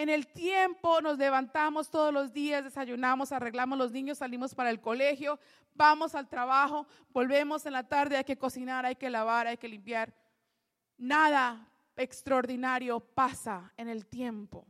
En 0.00 0.08
el 0.08 0.28
tiempo 0.28 1.02
nos 1.02 1.18
levantamos 1.18 1.90
todos 1.90 2.10
los 2.10 2.32
días, 2.32 2.64
desayunamos, 2.64 3.32
arreglamos 3.32 3.76
los 3.76 3.92
niños, 3.92 4.16
salimos 4.16 4.54
para 4.54 4.70
el 4.70 4.80
colegio, 4.80 5.38
vamos 5.74 6.14
al 6.14 6.26
trabajo, 6.26 6.86
volvemos 7.10 7.66
en 7.66 7.74
la 7.74 7.86
tarde, 7.86 8.16
hay 8.16 8.24
que 8.24 8.38
cocinar, 8.38 8.86
hay 8.86 8.96
que 8.96 9.10
lavar, 9.10 9.46
hay 9.46 9.58
que 9.58 9.68
limpiar. 9.68 10.10
Nada 10.96 11.68
extraordinario 11.96 12.98
pasa 12.98 13.74
en 13.76 13.88
el 13.88 14.06
tiempo. 14.06 14.66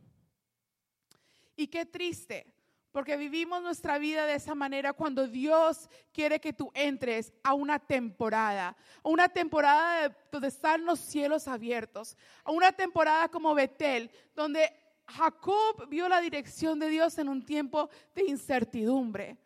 Y 1.55 1.67
qué 1.67 1.85
triste, 1.85 2.53
Porque 2.91 3.15
vivimos 3.15 3.63
nuestra 3.63 3.97
vida 3.99 4.25
de 4.25 4.33
esa 4.35 4.53
manera 4.53 4.91
cuando 4.91 5.29
Dios 5.29 5.89
quiere 6.11 6.41
que 6.41 6.51
tú 6.51 6.71
entres 6.73 7.31
a 7.41 7.53
una 7.53 7.79
temporada, 7.79 8.75
a 9.01 9.07
una 9.07 9.29
temporada 9.29 10.09
de, 10.09 10.15
donde 10.29 10.49
están 10.49 10.83
los 10.83 10.99
cielos 10.99 11.47
abiertos, 11.47 12.17
a 12.43 12.51
una 12.51 12.73
temporada 12.73 13.29
como 13.29 13.55
Betel, 13.55 14.11
donde 14.35 14.69
Jacob 15.07 15.87
vio 15.89 16.07
la 16.07 16.21
dirección 16.21 16.79
de 16.79 16.89
Dios 16.89 17.17
en 17.17 17.29
un 17.29 17.45
tiempo 17.45 17.89
de 18.15 18.25
incertidumbre. 18.25 19.37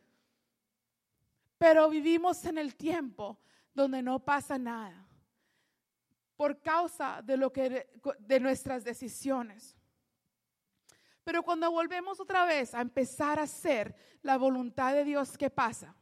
Pero 1.58 1.90
vivimos 1.90 2.44
en 2.46 2.58
el 2.58 2.76
tiempo 2.76 3.40
donde 3.74 4.02
no 4.02 4.20
pasa 4.20 4.58
nada 4.58 5.06
por 6.36 6.62
causa 6.62 7.22
de 7.22 7.38
lo 7.38 7.52
que 7.52 7.88
de 8.20 8.40
nuestras 8.40 8.84
decisiones. 8.84 9.76
Pero 11.24 11.42
cuando 11.44 11.72
volvemos 11.72 12.20
otra 12.20 12.46
vez 12.46 12.76
a 12.76 12.82
empezar 12.82 13.40
a 13.40 13.44
hacer 13.44 13.96
la 14.22 14.38
voluntad 14.38 14.94
de 14.94 15.04
Dios, 15.04 15.38
¿qué 15.38 15.50
pasa? 15.50 15.96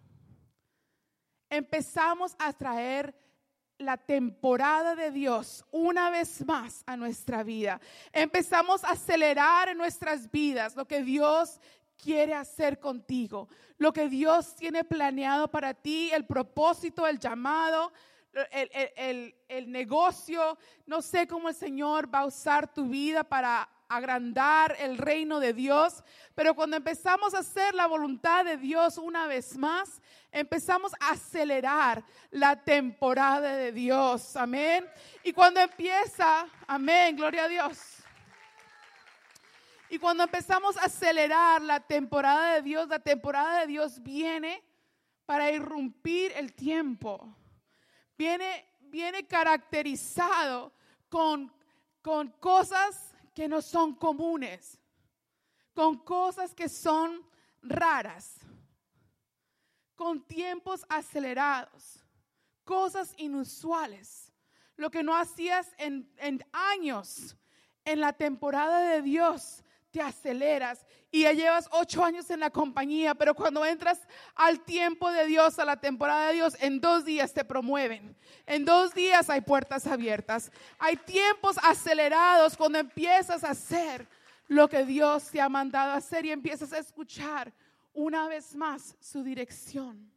Empezamos 1.49 2.35
a 2.39 2.51
traer 2.51 3.15
la 3.77 3.97
temporada 3.97 4.95
de 4.95 5.11
Dios 5.11 5.65
una 5.71 6.09
vez 6.09 6.45
más 6.45 6.83
a 6.85 6.95
nuestra 6.95 7.43
vida. 7.43 7.79
Empezamos 8.11 8.83
a 8.83 8.91
acelerar 8.91 9.69
en 9.69 9.77
nuestras 9.77 10.31
vidas 10.31 10.75
lo 10.75 10.85
que 10.85 11.03
Dios 11.03 11.59
quiere 12.01 12.33
hacer 12.33 12.79
contigo, 12.79 13.47
lo 13.77 13.93
que 13.93 14.09
Dios 14.09 14.55
tiene 14.55 14.83
planeado 14.83 15.49
para 15.49 15.73
ti, 15.73 16.09
el 16.11 16.25
propósito, 16.25 17.07
el 17.07 17.19
llamado, 17.19 17.91
el, 18.51 19.35
el, 19.47 19.71
negocio. 19.71 20.57
No 20.85 21.01
sé 21.01 21.27
cómo 21.27 21.49
el 21.49 21.55
Señor 21.55 22.13
va 22.13 22.19
a 22.19 22.25
usar 22.25 22.73
tu 22.73 22.87
vida 22.87 23.23
para 23.23 23.69
agrandar 23.87 24.75
el 24.79 24.97
reino 24.97 25.39
de 25.39 25.53
Dios, 25.53 26.03
pero 26.33 26.55
cuando 26.55 26.75
empezamos 26.75 27.33
a 27.33 27.39
hacer 27.39 27.75
la 27.75 27.85
voluntad 27.85 28.43
de 28.43 28.57
Dios 28.57 28.97
una 28.97 29.27
vez 29.27 29.55
más, 29.55 30.01
empezamos 30.33 30.91
a 30.99 31.11
acelerar 31.11 32.03
la 32.31 32.61
temporada 32.61 33.55
de 33.55 33.71
Dios. 33.71 34.35
Amén. 34.35 34.85
Y 35.23 35.31
cuando 35.31 35.61
empieza, 35.61 36.47
amén, 36.67 37.15
gloria 37.15 37.45
a 37.45 37.47
Dios. 37.47 37.77
Y 39.89 39.99
cuando 39.99 40.23
empezamos 40.23 40.75
a 40.77 40.85
acelerar 40.85 41.61
la 41.61 41.79
temporada 41.79 42.55
de 42.55 42.63
Dios, 42.63 42.87
la 42.87 42.99
temporada 42.99 43.61
de 43.61 43.67
Dios 43.67 44.01
viene 44.01 44.63
para 45.25 45.51
irrumpir 45.51 46.31
el 46.35 46.53
tiempo. 46.53 47.37
Viene, 48.17 48.65
viene 48.81 49.27
caracterizado 49.27 50.73
con, 51.09 51.53
con 52.01 52.29
cosas 52.39 53.13
que 53.35 53.47
no 53.47 53.61
son 53.61 53.93
comunes, 53.93 54.79
con 55.75 55.99
cosas 55.99 56.55
que 56.55 56.69
son 56.69 57.23
raras, 57.61 58.39
con 60.03 60.21
tiempos 60.21 60.85
acelerados, 60.89 62.03
cosas 62.65 63.13
inusuales, 63.15 64.33
lo 64.75 64.91
que 64.91 65.01
no 65.01 65.15
hacías 65.15 65.73
en, 65.77 66.11
en 66.17 66.45
años 66.51 67.37
en 67.85 68.01
la 68.01 68.11
temporada 68.11 68.81
de 68.81 69.01
Dios 69.01 69.63
te 69.91 70.01
aceleras 70.01 70.85
y 71.09 71.21
ya 71.21 71.31
llevas 71.31 71.69
ocho 71.71 72.03
años 72.03 72.29
en 72.31 72.41
la 72.41 72.49
compañía, 72.49 73.15
pero 73.15 73.33
cuando 73.33 73.63
entras 73.63 74.01
al 74.35 74.59
tiempo 74.59 75.09
de 75.09 75.25
Dios, 75.25 75.57
a 75.57 75.63
la 75.63 75.79
temporada 75.79 76.27
de 76.27 76.33
Dios, 76.33 76.57
en 76.59 76.81
dos 76.81 77.05
días 77.05 77.33
te 77.33 77.45
promueven. 77.45 78.13
En 78.45 78.65
dos 78.65 78.93
días 78.93 79.29
hay 79.29 79.39
puertas 79.39 79.87
abiertas. 79.87 80.51
Hay 80.79 80.97
tiempos 80.97 81.55
acelerados 81.63 82.57
cuando 82.57 82.77
empiezas 82.77 83.45
a 83.45 83.51
hacer 83.51 84.05
lo 84.49 84.67
que 84.67 84.83
Dios 84.83 85.29
te 85.29 85.39
ha 85.39 85.47
mandado 85.47 85.93
hacer 85.93 86.25
y 86.25 86.31
empiezas 86.31 86.73
a 86.73 86.79
escuchar 86.79 87.53
una 87.93 88.27
vez 88.27 88.55
más 88.55 88.95
su 88.99 89.23
dirección. 89.23 90.11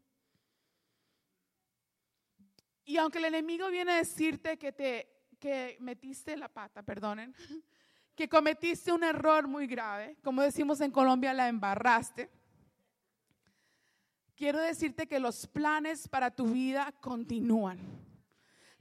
Y 2.85 2.97
aunque 2.99 3.19
el 3.19 3.27
enemigo 3.27 3.69
viene 3.69 3.93
a 3.93 3.97
decirte 3.97 4.57
que 4.59 4.73
te 4.73 5.17
que 5.39 5.77
metiste 5.81 6.37
la 6.37 6.49
pata, 6.49 6.83
perdonen, 6.83 7.35
que 8.15 8.29
cometiste 8.29 8.93
un 8.93 9.05
error 9.05 9.47
muy 9.47 9.67
grave, 9.67 10.17
como 10.23 10.43
decimos 10.43 10.81
en 10.81 10.91
Colombia, 10.91 11.35
la 11.35 11.49
embarraste. 11.49 12.31
Quiero 14.35 14.61
decirte 14.61 15.07
que 15.07 15.19
los 15.19 15.47
planes 15.47 16.09
para 16.09 16.31
tu 16.31 16.47
vida 16.47 16.93
continúan. 17.01 17.79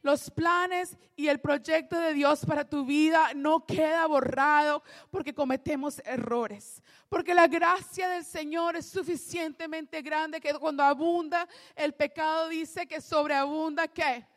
Los 0.05 0.29
planes 0.29 0.95
y 1.15 1.29
el 1.29 1.39
proyecto 1.39 1.99
de 1.99 2.13
Dios 2.13 2.45
para 2.45 2.63
tu 2.63 2.85
vida 2.85 3.31
no 3.33 3.65
queda 3.65 4.05
borrado 4.05 4.83
porque 5.09 5.33
cometemos 5.33 5.99
errores. 6.05 6.83
Porque 7.09 7.33
la 7.33 7.47
gracia 7.47 8.07
del 8.09 8.23
Señor 8.23 8.75
es 8.75 8.85
suficientemente 8.85 10.03
grande 10.03 10.39
que 10.39 10.53
cuando 10.53 10.83
abunda 10.83 11.47
el 11.75 11.93
pecado 11.93 12.49
dice 12.49 12.85
que 12.85 13.01
sobreabunda 13.01 13.87
qué? 13.87 14.27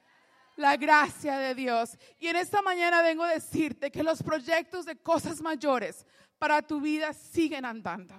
la 0.56 0.74
gracia 0.78 1.36
de 1.36 1.54
Dios. 1.54 1.98
Y 2.18 2.28
en 2.28 2.36
esta 2.36 2.62
mañana 2.62 3.02
vengo 3.02 3.22
a 3.22 3.34
decirte 3.34 3.90
que 3.90 4.02
los 4.02 4.22
proyectos 4.22 4.86
de 4.86 4.96
cosas 4.96 5.42
mayores 5.42 6.06
para 6.38 6.62
tu 6.62 6.80
vida 6.80 7.12
siguen 7.12 7.66
andando. 7.66 8.14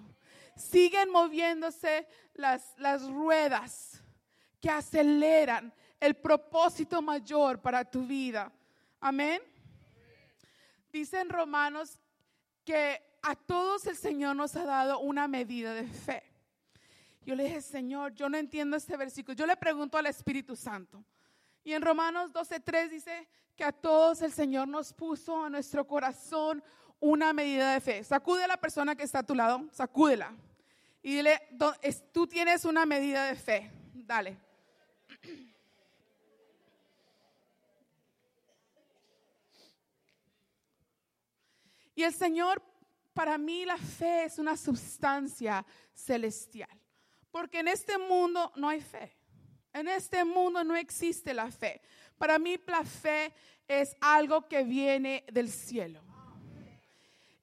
Siguen 0.55 1.09
moviéndose 1.09 2.07
las, 2.35 2.75
las 2.77 3.09
ruedas 3.09 4.03
que 4.61 4.69
aceleran 4.69 5.73
el 5.99 6.15
propósito 6.15 7.01
mayor 7.01 7.59
para 7.59 7.83
tu 7.83 8.05
vida. 8.05 8.51
Amén. 8.99 9.41
Dice 10.91 11.23
Romanos 11.25 11.99
que 12.63 13.01
a 13.21 13.35
todos 13.35 13.85
el 13.85 13.95
Señor 13.95 14.35
nos 14.35 14.55
ha 14.55 14.65
dado 14.65 14.99
una 14.99 15.27
medida 15.27 15.73
de 15.73 15.87
fe. 15.87 16.23
Yo 17.25 17.35
le 17.35 17.43
dije, 17.43 17.61
Señor, 17.61 18.13
yo 18.13 18.29
no 18.29 18.37
entiendo 18.37 18.77
este 18.77 18.97
versículo. 18.97 19.35
Yo 19.35 19.45
le 19.45 19.57
pregunto 19.57 19.97
al 19.97 20.07
Espíritu 20.07 20.55
Santo. 20.55 21.03
Y 21.63 21.73
en 21.73 21.81
Romanos 21.81 22.31
12:3 22.31 22.89
dice 22.89 23.27
que 23.55 23.63
a 23.63 23.71
todos 23.71 24.21
el 24.21 24.31
Señor 24.31 24.67
nos 24.67 24.93
puso 24.93 25.43
a 25.43 25.49
nuestro 25.49 25.85
corazón 25.85 26.63
una 26.99 27.33
medida 27.33 27.73
de 27.73 27.81
fe. 27.81 28.03
Sacude 28.03 28.45
a 28.45 28.47
la 28.47 28.57
persona 28.57 28.95
que 28.95 29.03
está 29.03 29.19
a 29.19 29.23
tu 29.23 29.35
lado, 29.35 29.67
sacúdela. 29.71 30.33
Y 31.01 31.15
dile, 31.15 31.39
tú 32.11 32.27
tienes 32.27 32.65
una 32.65 32.85
medida 32.85 33.25
de 33.25 33.35
fe. 33.35 33.71
Dale. 33.93 34.48
Y 41.99 42.03
el 42.03 42.13
Señor, 42.13 42.61
para 43.13 43.37
mí 43.37 43.65
la 43.65 43.75
fe 43.77 44.23
es 44.23 44.39
una 44.39 44.55
sustancia 44.55 45.65
celestial. 45.93 46.69
Porque 47.29 47.59
en 47.59 47.67
este 47.67 47.97
mundo 47.97 48.53
no 48.55 48.69
hay 48.69 48.79
fe. 48.79 49.17
En 49.73 49.89
este 49.89 50.23
mundo 50.23 50.63
no 50.63 50.77
existe 50.77 51.33
la 51.33 51.51
fe. 51.51 51.81
Para 52.17 52.39
mí 52.39 52.57
la 52.67 52.85
fe 52.85 53.33
es 53.67 53.97
algo 53.99 54.47
que 54.47 54.63
viene 54.63 55.25
del 55.29 55.49
cielo. 55.49 56.01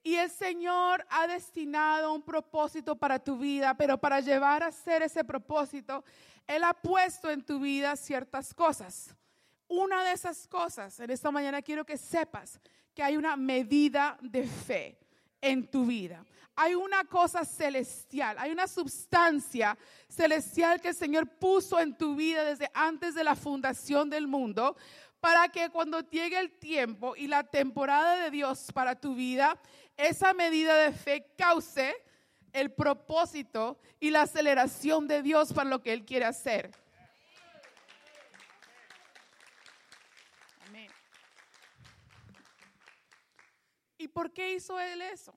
Y 0.02 0.14
el 0.14 0.30
Señor 0.30 1.06
ha 1.10 1.26
destinado 1.26 2.14
un 2.14 2.22
propósito 2.22 2.96
para 2.96 3.18
tu 3.18 3.36
vida, 3.36 3.74
pero 3.76 3.98
para 3.98 4.20
llevar 4.20 4.62
a 4.62 4.72
ser 4.72 5.02
ese 5.02 5.22
propósito, 5.22 6.02
Él 6.46 6.64
ha 6.64 6.72
puesto 6.72 7.30
en 7.30 7.44
tu 7.44 7.60
vida 7.60 7.94
ciertas 7.94 8.54
cosas. 8.54 9.14
Una 9.68 10.02
de 10.02 10.12
esas 10.12 10.48
cosas, 10.48 10.98
en 10.98 11.10
esta 11.10 11.30
mañana 11.30 11.60
quiero 11.60 11.84
que 11.84 11.98
sepas 11.98 12.58
que 12.96 13.02
hay 13.02 13.18
una 13.18 13.36
medida 13.36 14.16
de 14.22 14.44
fe 14.44 14.98
en 15.42 15.70
tu 15.70 15.84
vida. 15.84 16.24
Hay 16.56 16.74
una 16.74 17.04
cosa 17.04 17.44
celestial, 17.44 18.38
hay 18.38 18.50
una 18.50 18.66
sustancia 18.66 19.76
celestial 20.08 20.80
que 20.80 20.88
el 20.88 20.94
Señor 20.94 21.28
puso 21.28 21.78
en 21.78 21.94
tu 21.94 22.16
vida 22.16 22.42
desde 22.42 22.70
antes 22.72 23.14
de 23.14 23.22
la 23.22 23.36
fundación 23.36 24.08
del 24.08 24.26
mundo 24.26 24.74
para 25.20 25.48
que 25.50 25.68
cuando 25.68 26.00
llegue 26.00 26.38
el 26.38 26.58
tiempo 26.58 27.14
y 27.14 27.26
la 27.26 27.44
temporada 27.44 28.16
de 28.16 28.30
Dios 28.30 28.72
para 28.72 28.98
tu 28.98 29.14
vida, 29.14 29.60
esa 29.98 30.32
medida 30.32 30.74
de 30.78 30.92
fe 30.92 31.26
cause 31.36 31.94
el 32.54 32.72
propósito 32.72 33.78
y 34.00 34.08
la 34.08 34.22
aceleración 34.22 35.06
de 35.06 35.20
Dios 35.20 35.52
para 35.52 35.68
lo 35.68 35.82
que 35.82 35.92
Él 35.92 36.06
quiere 36.06 36.24
hacer. 36.24 36.70
¿Y 44.06 44.08
por 44.08 44.32
qué 44.32 44.54
hizo 44.54 44.78
él 44.78 45.02
eso? 45.02 45.36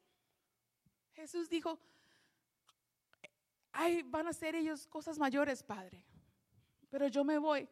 Jesús 1.13 1.49
dijo, 1.49 1.79
ay, 3.71 4.03
van 4.03 4.27
a 4.27 4.29
hacer 4.29 4.53
ellos 4.53 4.85
cosas 4.85 5.17
mayores, 5.17 5.63
Padre, 5.63 6.05
pero 6.87 7.07
yo 7.07 7.23
me 7.23 7.39
voy. 7.39 7.67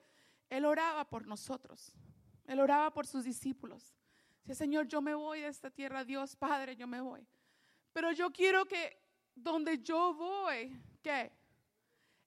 Él 0.49 0.65
oraba 0.65 1.07
por 1.07 1.27
nosotros, 1.27 1.93
él 2.45 2.59
oraba 2.59 2.91
por 2.91 3.05
sus 3.05 3.23
discípulos. 3.23 3.93
Dice, 4.43 4.55
Señor, 4.55 4.87
yo 4.87 4.99
me 4.99 5.13
voy 5.13 5.41
de 5.41 5.49
esta 5.49 5.69
tierra, 5.69 6.03
Dios 6.03 6.35
Padre, 6.35 6.75
yo 6.75 6.87
me 6.87 6.99
voy. 6.99 7.27
Pero 7.93 8.11
yo 8.11 8.31
quiero 8.31 8.65
que 8.65 8.99
donde 9.35 9.77
yo 9.77 10.15
voy, 10.15 10.81
que 11.03 11.31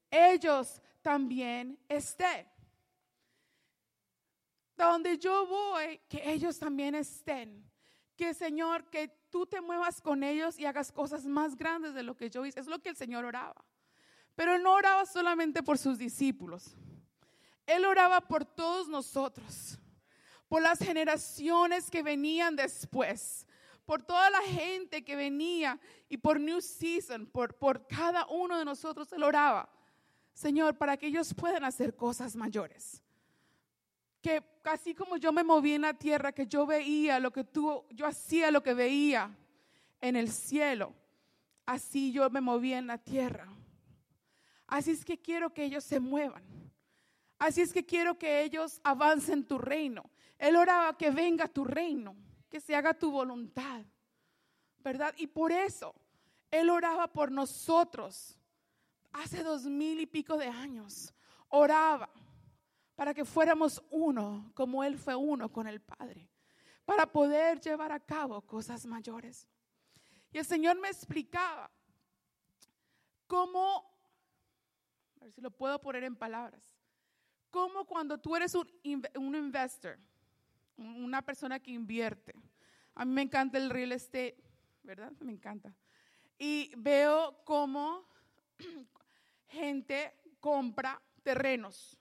ellos 0.09 0.81
también 1.03 1.77
estén. 1.89 2.49
Donde 4.77 5.19
yo 5.19 5.45
voy, 5.49 5.99
que 6.09 6.31
ellos 6.31 6.57
también 6.57 6.95
estén 6.95 7.69
que 8.21 8.35
Señor, 8.35 8.85
que 8.91 9.09
tú 9.31 9.47
te 9.47 9.63
muevas 9.63 10.03
con 10.03 10.23
ellos 10.23 10.59
y 10.59 10.67
hagas 10.67 10.93
cosas 10.93 11.25
más 11.25 11.57
grandes 11.57 11.95
de 11.95 12.03
lo 12.03 12.19
que 12.19 12.29
yo 12.29 12.45
hice. 12.45 12.61
Es 12.61 12.67
lo 12.67 12.79
que 12.79 12.91
el 12.91 12.97
Señor 12.97 13.25
oraba. 13.25 13.65
Pero 14.37 14.59
no 14.59 14.75
oraba 14.75 15.07
solamente 15.07 15.63
por 15.63 15.79
sus 15.79 15.97
discípulos. 15.97 16.77
Él 17.65 17.87
oraba 17.87 18.21
por 18.21 18.45
todos 18.45 18.89
nosotros, 18.89 19.79
por 20.49 20.61
las 20.61 20.79
generaciones 20.81 21.91
que 21.91 22.03
venían 22.03 22.57
después, 22.57 23.47
por 23.87 24.03
toda 24.03 24.29
la 24.29 24.43
gente 24.43 25.03
que 25.03 25.17
venía 25.17 25.81
y 26.11 26.19
por 26.19 26.39
New 26.39 26.61
Season, 26.61 27.25
por, 27.25 27.55
por 27.55 27.87
cada 27.87 28.27
uno 28.27 28.59
de 28.59 28.67
nosotros. 28.67 29.11
Él 29.15 29.23
oraba, 29.23 29.67
Señor, 30.35 30.77
para 30.77 30.99
que 30.99 31.07
ellos 31.07 31.33
puedan 31.33 31.65
hacer 31.65 31.97
cosas 31.97 32.37
mayores 32.37 33.03
que 34.21 34.43
así 34.65 34.95
como 34.95 35.17
yo 35.17 35.33
me 35.33 35.45
moví 35.45 35.75
en 35.75 35.83
la 35.83 35.95
tierra, 35.95 36.33
que 36.33 36.47
yo 36.47 36.67
veía 36.67 37.19
lo 37.19 37.33
que 37.33 37.45
tú, 37.45 37.85
yo 37.91 38.07
hacía 38.07 38.51
lo 38.51 38.63
que 38.63 38.75
veía 38.75 39.35
en 40.01 40.17
el 40.17 40.31
cielo, 40.31 40.95
así 41.67 42.13
yo 42.13 42.29
me 42.31 42.41
moví 42.41 42.73
en 42.75 42.87
la 42.87 42.99
tierra. 42.99 43.49
Así 44.67 44.93
es 44.93 45.05
que 45.05 45.21
quiero 45.21 45.53
que 45.53 45.65
ellos 45.65 45.85
se 45.85 45.99
muevan. 45.99 46.45
Así 47.39 47.63
es 47.63 47.73
que 47.73 47.85
quiero 47.85 48.19
que 48.19 48.43
ellos 48.43 48.81
avancen 48.85 49.45
tu 49.45 49.59
reino. 49.59 50.11
Él 50.39 50.57
oraba 50.57 50.97
que 50.97 51.11
venga 51.11 51.49
tu 51.49 51.65
reino, 51.65 52.15
que 52.49 52.61
se 52.61 52.77
haga 52.77 52.95
tu 52.95 53.11
voluntad, 53.11 53.85
¿verdad? 54.79 55.15
Y 55.17 55.27
por 55.27 55.51
eso 55.51 55.95
Él 56.51 56.71
oraba 56.71 57.09
por 57.09 57.33
nosotros 57.33 58.39
hace 59.13 59.43
dos 59.43 59.65
mil 59.65 60.01
y 60.01 60.07
pico 60.07 60.37
de 60.37 60.47
años. 60.47 61.13
Oraba 61.49 62.11
para 63.01 63.15
que 63.15 63.25
fuéramos 63.25 63.83
uno 63.89 64.53
como 64.53 64.85
Él 64.85 64.99
fue 64.99 65.17
uno 65.17 65.51
con 65.51 65.67
el 65.67 65.81
Padre, 65.81 66.29
para 66.85 67.07
poder 67.07 67.59
llevar 67.59 67.93
a 67.93 67.99
cabo 67.99 68.43
cosas 68.43 68.85
mayores. 68.85 69.49
Y 70.31 70.37
el 70.37 70.45
Señor 70.45 70.79
me 70.79 70.89
explicaba 70.89 71.71
cómo, 73.27 73.91
a 75.19 75.25
ver 75.25 75.33
si 75.33 75.41
lo 75.41 75.51
puedo 75.51 75.81
poner 75.81 76.05
en 76.05 76.15
palabras, 76.15 76.77
cómo 77.49 77.87
cuando 77.87 78.19
tú 78.19 78.37
eres 78.37 78.55
un, 78.55 78.69
un 79.15 79.35
investor, 79.35 79.99
una 80.77 81.23
persona 81.23 81.59
que 81.59 81.71
invierte, 81.71 82.35
a 82.95 83.07
mí 83.07 83.15
me 83.15 83.23
encanta 83.23 83.57
el 83.57 83.71
real 83.71 83.93
estate, 83.93 84.37
¿verdad? 84.83 85.13
Me 85.21 85.33
encanta. 85.33 85.75
Y 86.39 86.71
veo 86.77 87.43
cómo 87.45 88.07
gente 89.49 90.13
compra 90.39 91.01
terrenos 91.23 91.97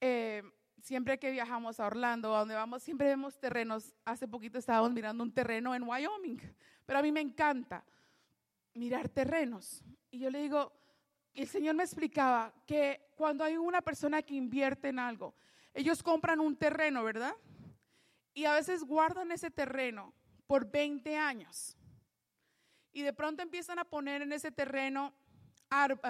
eh, 0.00 0.42
siempre 0.82 1.18
que 1.18 1.30
viajamos 1.30 1.80
a 1.80 1.86
Orlando, 1.86 2.34
a 2.34 2.40
donde 2.40 2.54
vamos, 2.54 2.82
siempre 2.82 3.08
vemos 3.08 3.38
terrenos. 3.38 3.94
Hace 4.04 4.28
poquito 4.28 4.58
estábamos 4.58 4.92
mirando 4.92 5.22
un 5.22 5.32
terreno 5.32 5.74
en 5.74 5.82
Wyoming, 5.82 6.40
pero 6.86 6.98
a 6.98 7.02
mí 7.02 7.12
me 7.12 7.20
encanta 7.20 7.84
mirar 8.74 9.08
terrenos. 9.08 9.82
Y 10.10 10.20
yo 10.20 10.30
le 10.30 10.40
digo, 10.40 10.72
el 11.34 11.46
Señor 11.46 11.74
me 11.74 11.84
explicaba 11.84 12.52
que 12.66 13.10
cuando 13.16 13.44
hay 13.44 13.56
una 13.56 13.82
persona 13.82 14.22
que 14.22 14.34
invierte 14.34 14.88
en 14.88 14.98
algo, 14.98 15.34
ellos 15.74 16.02
compran 16.02 16.40
un 16.40 16.56
terreno, 16.56 17.04
¿verdad? 17.04 17.34
Y 18.34 18.44
a 18.44 18.54
veces 18.54 18.84
guardan 18.84 19.32
ese 19.32 19.50
terreno 19.50 20.14
por 20.46 20.70
20 20.70 21.16
años. 21.16 21.76
Y 22.92 23.02
de 23.02 23.12
pronto 23.12 23.42
empiezan 23.42 23.78
a 23.78 23.84
poner 23.84 24.22
en 24.22 24.32
ese 24.32 24.50
terreno 24.50 25.12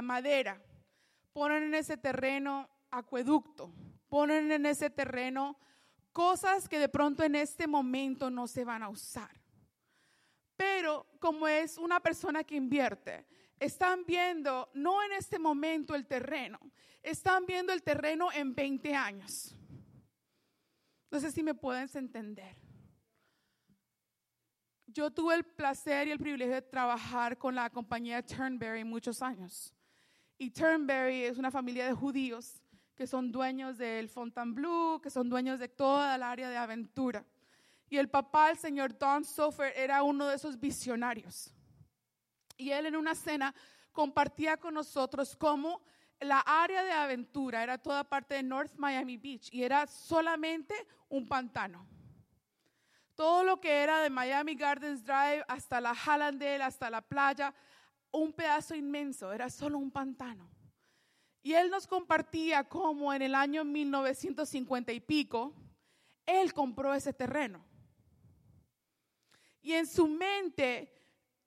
madera, 0.02 0.62
ponen 1.32 1.64
en 1.64 1.74
ese 1.74 1.96
terreno 1.96 2.68
acueducto, 2.90 3.72
ponen 4.08 4.50
en 4.52 4.66
ese 4.66 4.90
terreno 4.90 5.58
cosas 6.12 6.68
que 6.68 6.78
de 6.78 6.88
pronto 6.88 7.22
en 7.22 7.34
este 7.34 7.66
momento 7.66 8.30
no 8.30 8.46
se 8.46 8.64
van 8.64 8.82
a 8.82 8.88
usar. 8.88 9.30
Pero 10.56 11.06
como 11.20 11.46
es 11.46 11.78
una 11.78 12.00
persona 12.00 12.42
que 12.42 12.56
invierte, 12.56 13.26
están 13.60 14.04
viendo 14.04 14.68
no 14.74 15.02
en 15.02 15.12
este 15.12 15.38
momento 15.38 15.94
el 15.94 16.06
terreno, 16.06 16.58
están 17.02 17.46
viendo 17.46 17.72
el 17.72 17.82
terreno 17.82 18.32
en 18.32 18.54
20 18.54 18.94
años. 18.94 19.54
No 21.10 21.20
sé 21.20 21.30
si 21.30 21.42
me 21.42 21.54
pueden 21.54 21.88
entender. 21.94 22.56
Yo 24.86 25.10
tuve 25.10 25.34
el 25.34 25.44
placer 25.44 26.08
y 26.08 26.10
el 26.10 26.18
privilegio 26.18 26.54
de 26.54 26.62
trabajar 26.62 27.38
con 27.38 27.54
la 27.54 27.70
compañía 27.70 28.24
Turnberry 28.24 28.84
muchos 28.84 29.22
años. 29.22 29.74
Y 30.38 30.50
Turnberry 30.50 31.24
es 31.24 31.38
una 31.38 31.50
familia 31.50 31.86
de 31.86 31.92
judíos 31.92 32.62
que 32.98 33.06
son 33.06 33.30
dueños 33.30 33.78
del 33.78 34.08
Fontainebleau, 34.08 35.00
que 35.00 35.08
son 35.08 35.28
dueños 35.28 35.60
de 35.60 35.68
toda 35.68 36.16
el 36.16 36.22
área 36.24 36.50
de 36.50 36.56
aventura. 36.56 37.24
Y 37.88 37.96
el 37.96 38.10
papá, 38.10 38.50
el 38.50 38.58
señor 38.58 38.98
Don 38.98 39.24
Sofer, 39.24 39.72
era 39.76 40.02
uno 40.02 40.26
de 40.26 40.34
esos 40.34 40.58
visionarios. 40.58 41.54
Y 42.56 42.72
él 42.72 42.86
en 42.86 42.96
una 42.96 43.14
cena 43.14 43.54
compartía 43.92 44.56
con 44.56 44.74
nosotros 44.74 45.36
cómo 45.36 45.80
la 46.18 46.40
área 46.40 46.82
de 46.82 46.90
aventura 46.90 47.62
era 47.62 47.78
toda 47.78 48.02
parte 48.02 48.34
de 48.34 48.42
North 48.42 48.74
Miami 48.74 49.16
Beach 49.16 49.48
y 49.52 49.62
era 49.62 49.86
solamente 49.86 50.74
un 51.08 51.28
pantano. 51.28 51.86
Todo 53.14 53.44
lo 53.44 53.60
que 53.60 53.80
era 53.84 54.00
de 54.00 54.10
Miami 54.10 54.56
Gardens 54.56 55.04
Drive 55.04 55.44
hasta 55.46 55.80
la 55.80 55.94
Hallandale, 55.94 56.64
hasta 56.64 56.90
la 56.90 57.00
playa, 57.00 57.54
un 58.10 58.32
pedazo 58.32 58.74
inmenso, 58.74 59.32
era 59.32 59.48
solo 59.50 59.78
un 59.78 59.92
pantano. 59.92 60.57
Y 61.48 61.54
él 61.54 61.70
nos 61.70 61.86
compartía 61.86 62.64
cómo 62.64 63.10
en 63.14 63.22
el 63.22 63.34
año 63.34 63.64
1950 63.64 64.92
y 64.92 65.00
pico, 65.00 65.54
él 66.26 66.52
compró 66.52 66.92
ese 66.92 67.14
terreno. 67.14 67.64
Y 69.62 69.72
en 69.72 69.86
su 69.86 70.08
mente 70.08 70.92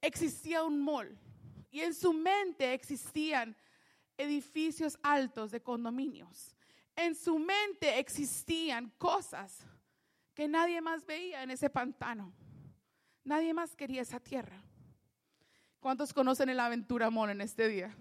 existía 0.02 0.64
un 0.64 0.82
mall. 0.82 1.16
Y 1.70 1.82
en 1.82 1.94
su 1.94 2.14
mente 2.14 2.74
existían 2.74 3.56
edificios 4.18 4.98
altos 5.04 5.52
de 5.52 5.62
condominios. 5.62 6.56
En 6.96 7.14
su 7.14 7.38
mente 7.38 8.00
existían 8.00 8.92
cosas 8.98 9.60
que 10.34 10.48
nadie 10.48 10.82
más 10.82 11.06
veía 11.06 11.44
en 11.44 11.52
ese 11.52 11.70
pantano. 11.70 12.34
Nadie 13.24 13.54
más 13.54 13.76
quería 13.76 14.02
esa 14.02 14.20
tierra. 14.20 14.64
¿Cuántos 15.80 16.12
conocen 16.12 16.50
el 16.50 16.60
Aventura 16.60 17.12
Mall 17.12 17.30
en 17.30 17.42
este 17.42 17.68
día? 17.68 17.96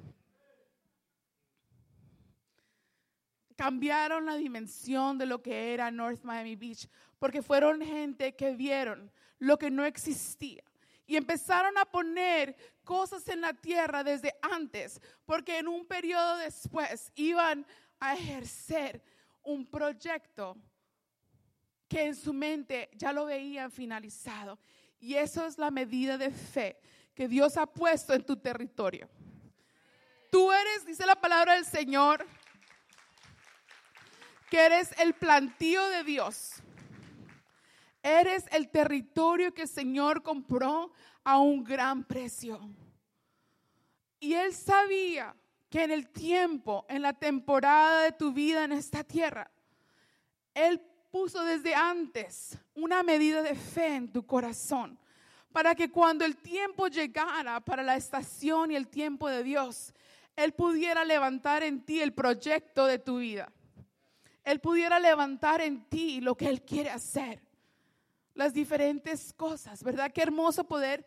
Cambiaron 3.60 4.24
la 4.24 4.36
dimensión 4.36 5.18
de 5.18 5.26
lo 5.26 5.42
que 5.42 5.74
era 5.74 5.90
North 5.90 6.22
Miami 6.22 6.56
Beach, 6.56 6.88
porque 7.18 7.42
fueron 7.42 7.82
gente 7.82 8.34
que 8.34 8.56
vieron 8.56 9.12
lo 9.38 9.58
que 9.58 9.70
no 9.70 9.84
existía 9.84 10.64
y 11.06 11.14
empezaron 11.14 11.76
a 11.76 11.84
poner 11.84 12.56
cosas 12.84 13.28
en 13.28 13.42
la 13.42 13.52
tierra 13.52 14.02
desde 14.02 14.34
antes, 14.40 14.98
porque 15.26 15.58
en 15.58 15.68
un 15.68 15.84
periodo 15.84 16.38
después 16.38 17.12
iban 17.16 17.66
a 17.98 18.14
ejercer 18.14 19.02
un 19.42 19.66
proyecto 19.66 20.56
que 21.86 22.06
en 22.06 22.16
su 22.16 22.32
mente 22.32 22.88
ya 22.94 23.12
lo 23.12 23.26
veían 23.26 23.70
finalizado. 23.70 24.58
Y 24.98 25.16
eso 25.16 25.44
es 25.44 25.58
la 25.58 25.70
medida 25.70 26.16
de 26.16 26.30
fe 26.30 26.80
que 27.14 27.28
Dios 27.28 27.58
ha 27.58 27.66
puesto 27.66 28.14
en 28.14 28.24
tu 28.24 28.36
territorio. 28.36 29.06
Tú 30.30 30.50
eres, 30.50 30.86
dice 30.86 31.04
la 31.04 31.20
palabra 31.20 31.56
del 31.56 31.66
Señor, 31.66 32.24
que 34.50 34.58
eres 34.66 34.90
el 34.98 35.14
plantío 35.14 35.88
de 35.88 36.04
Dios. 36.04 36.54
Eres 38.02 38.44
el 38.50 38.68
territorio 38.68 39.54
que 39.54 39.62
el 39.62 39.68
Señor 39.68 40.22
compró 40.22 40.92
a 41.22 41.38
un 41.38 41.62
gran 41.62 42.04
precio. 42.04 42.60
Y 44.18 44.34
Él 44.34 44.52
sabía 44.52 45.34
que 45.70 45.84
en 45.84 45.92
el 45.92 46.08
tiempo, 46.08 46.84
en 46.88 47.02
la 47.02 47.12
temporada 47.12 48.02
de 48.02 48.12
tu 48.12 48.32
vida 48.32 48.64
en 48.64 48.72
esta 48.72 49.04
tierra, 49.04 49.50
Él 50.52 50.82
puso 51.10 51.44
desde 51.44 51.74
antes 51.74 52.58
una 52.74 53.02
medida 53.02 53.42
de 53.42 53.54
fe 53.54 53.94
en 53.94 54.12
tu 54.12 54.26
corazón 54.26 54.98
para 55.52 55.74
que 55.74 55.90
cuando 55.90 56.24
el 56.24 56.36
tiempo 56.36 56.88
llegara 56.88 57.60
para 57.60 57.82
la 57.82 57.96
estación 57.96 58.70
y 58.70 58.76
el 58.76 58.88
tiempo 58.88 59.28
de 59.28 59.42
Dios, 59.42 59.92
Él 60.36 60.52
pudiera 60.52 61.04
levantar 61.04 61.62
en 61.62 61.84
ti 61.84 62.00
el 62.00 62.12
proyecto 62.12 62.86
de 62.86 62.98
tu 62.98 63.18
vida. 63.18 63.52
Él 64.44 64.60
pudiera 64.60 64.98
levantar 64.98 65.60
en 65.60 65.84
ti 65.88 66.20
lo 66.20 66.36
que 66.36 66.48
Él 66.48 66.62
quiere 66.62 66.90
hacer. 66.90 67.42
Las 68.34 68.54
diferentes 68.54 69.32
cosas, 69.32 69.82
¿verdad? 69.82 70.12
Qué 70.12 70.22
hermoso 70.22 70.64
poder 70.64 71.06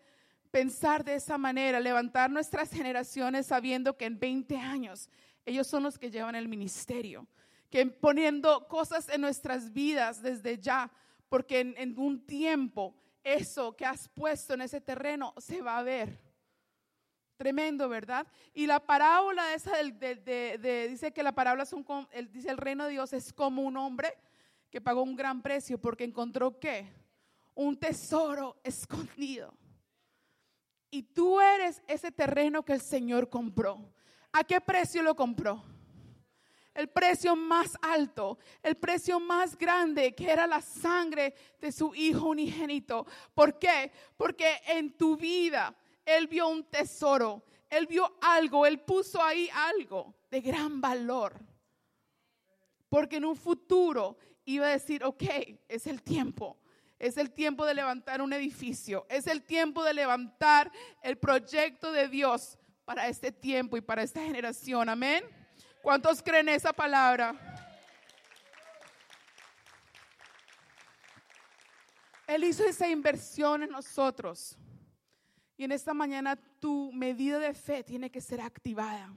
pensar 0.52 1.04
de 1.04 1.16
esa 1.16 1.38
manera, 1.38 1.80
levantar 1.80 2.30
nuestras 2.30 2.70
generaciones 2.70 3.48
sabiendo 3.48 3.98
que 3.98 4.06
en 4.06 4.20
20 4.20 4.58
años 4.58 5.10
ellos 5.46 5.66
son 5.66 5.84
los 5.84 5.98
que 5.98 6.12
llevan 6.12 6.36
el 6.36 6.48
ministerio, 6.48 7.28
que 7.70 7.86
poniendo 7.88 8.68
cosas 8.68 9.10
en 9.10 9.22
nuestras 9.22 9.74
vidas 9.74 10.22
desde 10.22 10.60
ya, 10.60 10.92
porque 11.28 11.62
en, 11.62 11.74
en 11.78 11.98
un 11.98 12.24
tiempo 12.26 12.96
eso 13.24 13.76
que 13.76 13.86
has 13.86 14.08
puesto 14.10 14.54
en 14.54 14.62
ese 14.62 14.80
terreno 14.80 15.34
se 15.38 15.62
va 15.62 15.80
a 15.80 15.84
ver. 15.84 16.20
Tremendo, 17.38 17.90
¿verdad? 17.90 18.28
Y 18.54 18.68
la 18.68 18.80
parábola 18.80 19.54
esa 19.54 19.78
de, 19.78 20.88
dice 20.90 21.12
que 21.12 21.24
la 21.24 21.32
parábola 21.32 21.66
son, 21.66 21.86
el, 22.12 22.32
dice 22.32 22.50
el 22.50 22.58
reino 22.58 22.86
de 22.86 22.92
Dios 22.92 23.14
es 23.14 23.34
como 23.34 23.64
un 23.64 23.78
hombre 23.78 24.14
que 24.70 24.82
pagó 24.82 25.02
un 25.02 25.16
gran 25.16 25.42
precio 25.42 25.80
porque 25.80 26.04
encontró 26.04 26.60
qué? 26.60 27.04
un 27.56 27.78
tesoro 27.78 28.58
escondido. 28.64 29.54
Y 30.90 31.04
tú 31.04 31.40
eres 31.40 31.82
ese 31.88 32.12
terreno 32.12 32.64
que 32.64 32.74
el 32.74 32.82
Señor 32.82 33.30
compró. 33.30 33.94
¿A 34.32 34.44
qué 34.44 34.62
precio 34.62 35.02
lo 35.02 35.16
compró? 35.16 35.64
El 36.74 36.90
precio 36.90 37.36
más 37.36 37.78
alto, 37.82 38.40
el 38.64 38.76
precio 38.76 39.20
más 39.20 39.56
grande, 39.58 40.16
que 40.16 40.32
era 40.32 40.48
la 40.48 40.62
sangre 40.62 41.36
de 41.60 41.72
su 41.72 41.94
Hijo 41.94 42.30
unigénito. 42.30 43.06
¿Por 43.34 43.60
qué? 43.60 43.92
Porque 44.18 44.62
en 44.68 44.98
tu 44.98 45.16
vida 45.16 45.76
Él 46.06 46.28
vio 46.28 46.48
un 46.48 46.64
tesoro, 46.66 47.44
Él 47.70 47.88
vio 47.88 48.18
algo, 48.22 48.66
Él 48.66 48.80
puso 48.82 49.22
ahí 49.22 49.50
algo 49.54 50.16
de 50.30 50.42
gran 50.42 50.82
valor. 50.82 51.40
Porque 52.90 53.18
en 53.18 53.26
un 53.26 53.36
futuro 53.36 54.18
iba 54.46 54.68
a 54.68 54.70
decir, 54.70 55.04
ok, 55.04 55.24
es 55.68 55.88
el 55.88 56.02
tiempo. 56.04 56.60
Es 57.00 57.18
el 57.18 57.32
tiempo 57.32 57.66
de 57.66 57.74
levantar 57.74 58.22
un 58.22 58.32
edificio. 58.34 59.06
Es 59.10 59.28
el 59.28 59.44
tiempo 59.44 59.84
de 59.84 59.94
levantar 59.94 60.72
el 61.02 61.18
proyecto 61.18 61.92
de 61.92 62.08
Dios 62.08 62.58
para 62.86 63.08
este 63.08 63.32
tiempo 63.32 63.78
y 63.78 63.82
para 63.82 64.04
esta 64.04 64.22
generación. 64.22 64.90
Amén. 64.90 65.24
¿Cuántos 65.82 66.22
creen 66.22 66.50
esa 66.50 66.72
palabra? 66.72 67.36
Él 72.26 72.44
hizo 72.46 72.64
esa 72.64 72.88
inversión 72.88 73.64
en 73.64 73.70
nosotros. 73.70 74.58
Y 75.56 75.64
en 75.64 75.72
esta 75.72 75.94
mañana 75.94 76.36
tu 76.60 76.92
medida 76.94 77.40
de 77.40 77.54
fe 77.54 77.84
tiene 77.84 78.10
que 78.10 78.22
ser 78.22 78.42
activada. 78.42 79.14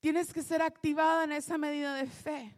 Tienes 0.00 0.32
que 0.32 0.42
ser 0.42 0.62
activada 0.62 1.24
en 1.24 1.32
esa 1.32 1.58
medida 1.58 1.94
de 1.94 2.06
fe. 2.06 2.54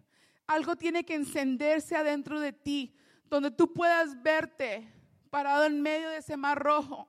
Algo 0.46 0.76
tiene 0.76 1.04
que 1.04 1.14
encenderse 1.14 1.96
adentro 1.96 2.40
de 2.40 2.52
ti, 2.52 2.94
donde 3.24 3.50
tú 3.50 3.72
puedas 3.72 4.20
verte 4.22 4.92
parado 5.30 5.64
en 5.64 5.80
medio 5.80 6.10
de 6.10 6.18
ese 6.18 6.36
mar 6.36 6.58
rojo, 6.58 7.08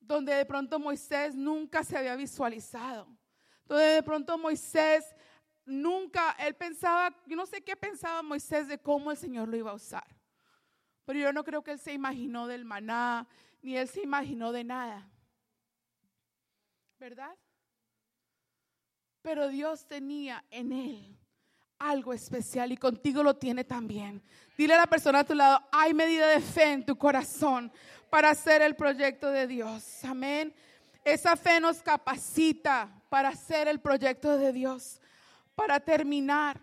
donde 0.00 0.34
de 0.34 0.46
pronto 0.46 0.78
Moisés 0.78 1.34
nunca 1.34 1.84
se 1.84 1.96
había 1.96 2.16
visualizado, 2.16 3.06
donde 3.66 3.84
de 3.84 4.02
pronto 4.02 4.38
Moisés 4.38 5.14
nunca, 5.64 6.32
él 6.38 6.54
pensaba, 6.54 7.14
yo 7.26 7.36
no 7.36 7.46
sé 7.46 7.62
qué 7.62 7.76
pensaba 7.76 8.22
Moisés 8.22 8.66
de 8.66 8.78
cómo 8.78 9.10
el 9.10 9.16
Señor 9.16 9.48
lo 9.48 9.56
iba 9.56 9.70
a 9.70 9.74
usar, 9.74 10.06
pero 11.04 11.18
yo 11.18 11.32
no 11.32 11.44
creo 11.44 11.62
que 11.62 11.72
él 11.72 11.78
se 11.78 11.92
imaginó 11.92 12.46
del 12.46 12.64
maná, 12.64 13.28
ni 13.64 13.78
él 13.78 13.88
se 13.88 14.02
imaginó 14.02 14.52
de 14.52 14.62
nada, 14.62 15.08
¿verdad? 16.98 17.34
Pero 19.22 19.48
Dios 19.48 19.86
tenía 19.86 20.44
en 20.50 20.70
él 20.70 21.18
algo 21.78 22.12
especial 22.12 22.72
y 22.72 22.76
contigo 22.76 23.22
lo 23.22 23.36
tiene 23.36 23.64
también. 23.64 24.22
Dile 24.58 24.74
a 24.74 24.78
la 24.80 24.86
persona 24.86 25.20
a 25.20 25.24
tu 25.24 25.34
lado, 25.34 25.66
hay 25.72 25.94
medida 25.94 26.28
de 26.28 26.40
fe 26.40 26.72
en 26.72 26.84
tu 26.84 26.98
corazón 26.98 27.72
para 28.10 28.30
hacer 28.30 28.60
el 28.60 28.76
proyecto 28.76 29.30
de 29.30 29.46
Dios. 29.46 30.04
Amén. 30.04 30.54
Esa 31.02 31.34
fe 31.34 31.58
nos 31.58 31.80
capacita 31.80 33.02
para 33.08 33.30
hacer 33.30 33.66
el 33.66 33.80
proyecto 33.80 34.36
de 34.36 34.52
Dios, 34.52 35.00
para 35.54 35.80
terminar. 35.80 36.60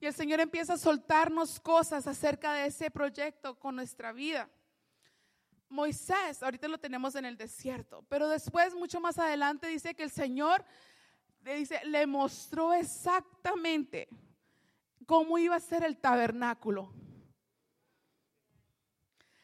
Y 0.00 0.06
el 0.06 0.14
Señor 0.14 0.40
empieza 0.40 0.72
a 0.72 0.78
soltarnos 0.78 1.60
cosas 1.60 2.06
acerca 2.06 2.54
de 2.54 2.64
ese 2.64 2.90
proyecto 2.90 3.58
con 3.58 3.76
nuestra 3.76 4.10
vida. 4.12 4.48
Moisés, 5.70 6.42
ahorita 6.42 6.66
lo 6.66 6.78
tenemos 6.78 7.14
en 7.14 7.24
el 7.24 7.36
desierto, 7.36 8.04
pero 8.08 8.28
después, 8.28 8.74
mucho 8.74 9.00
más 9.00 9.18
adelante, 9.18 9.68
dice 9.68 9.94
que 9.94 10.02
el 10.02 10.10
Señor 10.10 10.64
le, 11.42 11.54
dice, 11.54 11.80
le 11.84 12.06
mostró 12.06 12.74
exactamente 12.74 14.08
cómo 15.06 15.38
iba 15.38 15.54
a 15.54 15.60
ser 15.60 15.84
el 15.84 15.96
tabernáculo. 15.96 16.92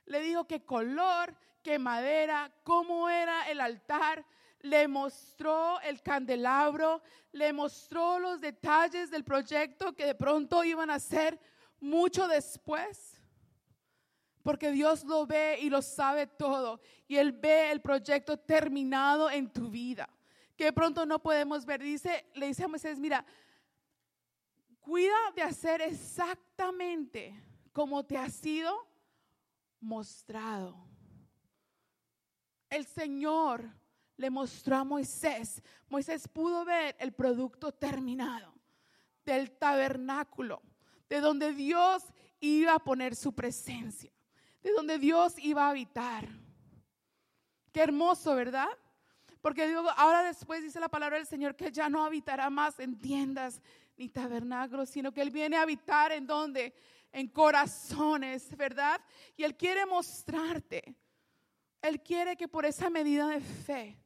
Le 0.04 0.20
dijo 0.20 0.46
qué 0.46 0.64
color, 0.64 1.36
qué 1.62 1.78
madera, 1.78 2.52
cómo 2.64 3.08
era 3.08 3.48
el 3.48 3.60
altar. 3.60 4.24
Le 4.60 4.88
mostró 4.88 5.80
el 5.80 6.02
candelabro, 6.02 7.02
le 7.32 7.52
mostró 7.52 8.18
los 8.18 8.40
detalles 8.40 9.10
del 9.10 9.24
proyecto 9.24 9.94
que 9.94 10.06
de 10.06 10.14
pronto 10.14 10.64
iban 10.64 10.90
a 10.90 10.98
ser 10.98 11.38
mucho 11.80 12.26
después. 12.26 13.15
Porque 14.46 14.70
Dios 14.70 15.02
lo 15.02 15.26
ve 15.26 15.58
y 15.60 15.68
lo 15.68 15.82
sabe 15.82 16.28
todo. 16.28 16.80
Y 17.08 17.16
Él 17.16 17.32
ve 17.32 17.72
el 17.72 17.80
proyecto 17.80 18.36
terminado 18.36 19.28
en 19.28 19.52
tu 19.52 19.68
vida. 19.68 20.08
Que 20.56 20.72
pronto 20.72 21.04
no 21.04 21.20
podemos 21.20 21.66
ver. 21.66 21.82
Dice, 21.82 22.24
le 22.32 22.46
dice 22.46 22.62
a 22.62 22.68
Moisés, 22.68 23.00
mira, 23.00 23.26
cuida 24.78 25.16
de 25.34 25.42
hacer 25.42 25.80
exactamente 25.82 27.34
como 27.72 28.06
te 28.06 28.16
ha 28.16 28.30
sido 28.30 28.86
mostrado. 29.80 30.76
El 32.70 32.86
Señor 32.86 33.68
le 34.16 34.30
mostró 34.30 34.76
a 34.76 34.84
Moisés. 34.84 35.60
Moisés 35.88 36.28
pudo 36.28 36.64
ver 36.64 36.94
el 37.00 37.12
producto 37.12 37.72
terminado 37.72 38.54
del 39.24 39.50
tabernáculo, 39.50 40.62
de 41.08 41.18
donde 41.18 41.52
Dios 41.52 42.04
iba 42.38 42.74
a 42.74 42.78
poner 42.78 43.16
su 43.16 43.34
presencia, 43.34 44.12
de 44.66 44.72
donde 44.72 44.98
Dios 44.98 45.34
iba 45.38 45.64
a 45.64 45.70
habitar. 45.70 46.26
Qué 47.70 47.80
hermoso, 47.80 48.34
¿verdad? 48.34 48.66
Porque 49.40 49.72
ahora 49.96 50.24
después 50.24 50.60
dice 50.60 50.80
la 50.80 50.88
palabra 50.88 51.18
del 51.18 51.26
Señor 51.26 51.54
que 51.54 51.70
ya 51.70 51.88
no 51.88 52.04
habitará 52.04 52.50
más 52.50 52.80
en 52.80 52.98
tiendas 52.98 53.62
ni 53.96 54.08
tabernáculos, 54.08 54.90
sino 54.90 55.12
que 55.12 55.22
Él 55.22 55.30
viene 55.30 55.56
a 55.56 55.62
habitar 55.62 56.10
en 56.10 56.26
donde? 56.26 56.74
En 57.12 57.28
corazones, 57.28 58.56
¿verdad? 58.56 59.00
Y 59.36 59.44
Él 59.44 59.56
quiere 59.56 59.86
mostrarte. 59.86 60.96
Él 61.80 62.02
quiere 62.02 62.36
que 62.36 62.48
por 62.48 62.66
esa 62.66 62.90
medida 62.90 63.28
de 63.28 63.40
fe, 63.40 63.96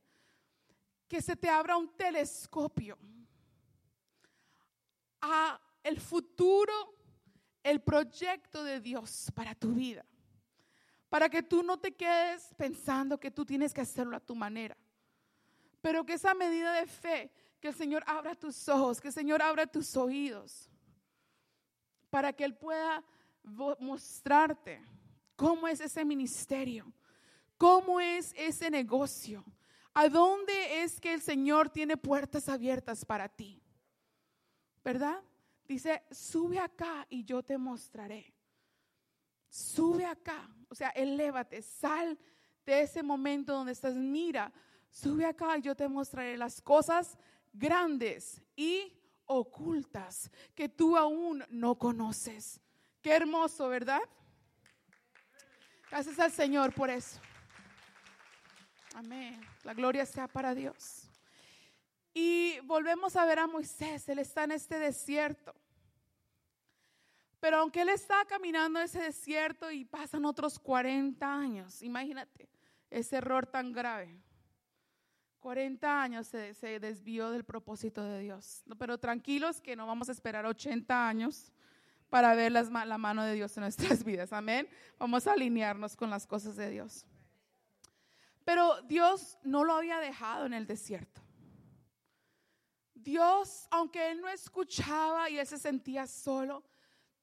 que 1.08 1.22
se 1.22 1.36
te 1.36 1.48
abra 1.48 1.78
un 1.78 1.88
telescopio 1.96 2.98
a 5.22 5.58
el 5.82 5.98
futuro, 5.98 6.72
el 7.62 7.80
proyecto 7.80 8.62
de 8.62 8.78
Dios 8.78 9.32
para 9.34 9.54
tu 9.54 9.72
vida. 9.72 10.04
Para 11.11 11.28
que 11.28 11.42
tú 11.42 11.62
no 11.62 11.78
te 11.78 11.92
quedes 11.92 12.54
pensando 12.56 13.20
que 13.20 13.30
tú 13.30 13.44
tienes 13.44 13.74
que 13.74 13.82
hacerlo 13.82 14.16
a 14.16 14.20
tu 14.20 14.34
manera. 14.34 14.76
Pero 15.82 16.06
que 16.06 16.14
esa 16.14 16.32
medida 16.32 16.72
de 16.72 16.86
fe 16.86 17.30
que 17.61 17.68
el 17.68 17.74
Señor 17.74 18.02
abra 18.06 18.34
tus 18.34 18.68
ojos, 18.68 19.00
que 19.00 19.08
el 19.08 19.14
Señor 19.14 19.42
abra 19.42 19.66
tus 19.66 19.96
oídos, 19.96 20.70
para 22.08 22.32
que 22.32 22.44
Él 22.44 22.56
pueda 22.56 23.04
mostrarte 23.42 24.82
cómo 25.36 25.68
es 25.68 25.80
ese 25.80 26.04
ministerio, 26.04 26.92
cómo 27.58 28.00
es 28.00 28.32
ese 28.36 28.70
negocio, 28.70 29.44
a 29.92 30.08
dónde 30.08 30.82
es 30.82 31.00
que 31.00 31.12
el 31.12 31.20
Señor 31.20 31.68
tiene 31.70 31.96
puertas 31.96 32.48
abiertas 32.48 33.04
para 33.04 33.28
ti. 33.28 33.61
¿Verdad? 34.84 35.22
Dice, 35.66 36.02
sube 36.11 36.58
acá 36.58 37.06
y 37.11 37.24
yo 37.24 37.42
te 37.42 37.58
mostraré. 37.58 38.32
Sube 39.48 40.04
acá, 40.06 40.48
o 40.71 40.75
sea, 40.75 40.91
elévate, 40.91 41.61
sal 41.61 42.16
de 42.64 42.83
ese 42.83 43.03
momento 43.03 43.53
donde 43.53 43.73
estás, 43.73 43.95
mira, 43.95 44.53
sube 44.89 45.27
acá 45.27 45.59
y 45.59 45.62
yo 45.62 45.75
te 45.75 45.89
mostraré 45.89 46.39
las 46.39 46.62
cosas 46.62 47.18
grandes 47.53 48.41
y 48.55 48.97
ocultas 49.27 50.31
que 50.55 50.68
tú 50.68 50.97
aún 50.97 51.45
no 51.51 51.77
conoces. 51.77 52.61
Qué 53.03 53.12
hermoso, 53.12 53.68
¿verdad? 53.68 54.01
Gracias 55.91 56.18
al 56.21 56.31
Señor 56.31 56.73
por 56.73 56.89
eso. 56.89 57.21
Amén. 58.95 59.41
La 59.64 59.75
gloria 59.75 60.07
sea 60.07 60.29
para 60.29 60.55
Dios. 60.55 61.09
Y 62.14 62.61
volvemos 62.61 63.16
a 63.16 63.25
ver 63.25 63.41
a 63.41 63.47
Moisés. 63.47 64.09
Él 64.09 64.21
está 64.21 64.45
en 64.45 64.53
este 64.53 64.79
desierto. 64.79 65.55
Pero 67.41 67.59
aunque 67.59 67.80
él 67.80 67.88
está 67.88 68.24
caminando 68.26 68.78
en 68.78 68.84
ese 68.84 69.01
desierto 69.01 69.70
y 69.70 69.84
pasan 69.86 70.26
otros 70.26 70.59
40 70.59 71.26
años, 71.26 71.82
imagínate 71.82 72.49
ese 72.91 73.16
error 73.16 73.47
tan 73.47 73.72
grave. 73.72 74.20
40 75.41 76.03
años 76.03 76.26
se, 76.26 76.78
desvió 76.80 77.30
del 77.30 77.45
propósito 77.45 78.05
de 78.05 78.20
Dios. 78.20 78.62
pero 78.78 78.99
tranquilos 78.99 79.61
que 79.62 79.74
no 79.74 79.86
vamos 79.86 80.11
a 80.11 80.12
esperar 80.12 80.45
80 80.45 81.09
años 81.09 81.51
para 82.11 82.34
ver 82.34 82.53
la 82.53 82.99
mano 82.99 83.24
de 83.24 83.34
Dios 83.34 83.57
en 83.57 83.62
nuestras 83.62 84.05
vidas. 84.05 84.34
Amén. 84.34 84.68
Vamos 84.99 85.26
a 85.26 85.32
alinearnos 85.32 85.97
con 85.97 86.11
las 86.11 86.26
cosas 86.26 86.57
de 86.57 86.68
Dios. 86.68 87.07
Pero 88.45 88.82
Dios 88.82 89.38
no 89.43 89.64
lo 89.64 89.74
había 89.74 89.99
dejado 89.99 90.45
en 90.45 90.53
el 90.53 90.66
desierto. 90.66 91.22
Dios, 92.95 93.66
aunque 93.70 94.11
él 94.11 94.20
no 94.20 94.28
escuchaba 94.28 95.30
y 95.30 95.38
él 95.38 95.47
se 95.47 95.57
sentía 95.57 96.07
solo, 96.07 96.62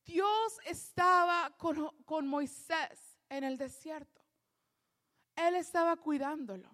Dios 0.08 0.58
estaba 0.66 1.54
con, 1.58 1.92
con 2.06 2.26
Moisés 2.26 3.20
en 3.30 3.44
el 3.44 3.58
desierto. 3.58 4.22
Él 5.36 5.56
estaba 5.56 5.98
cuidándolo. 5.98 6.72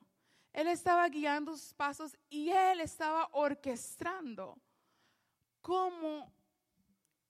Él 0.53 0.67
estaba 0.67 1.09
guiando 1.09 1.57
sus 1.57 1.73
pasos 1.73 2.15
y 2.29 2.51
él 2.51 2.79
estaba 2.79 3.27
orquestando 3.33 4.55
cómo 5.61 6.31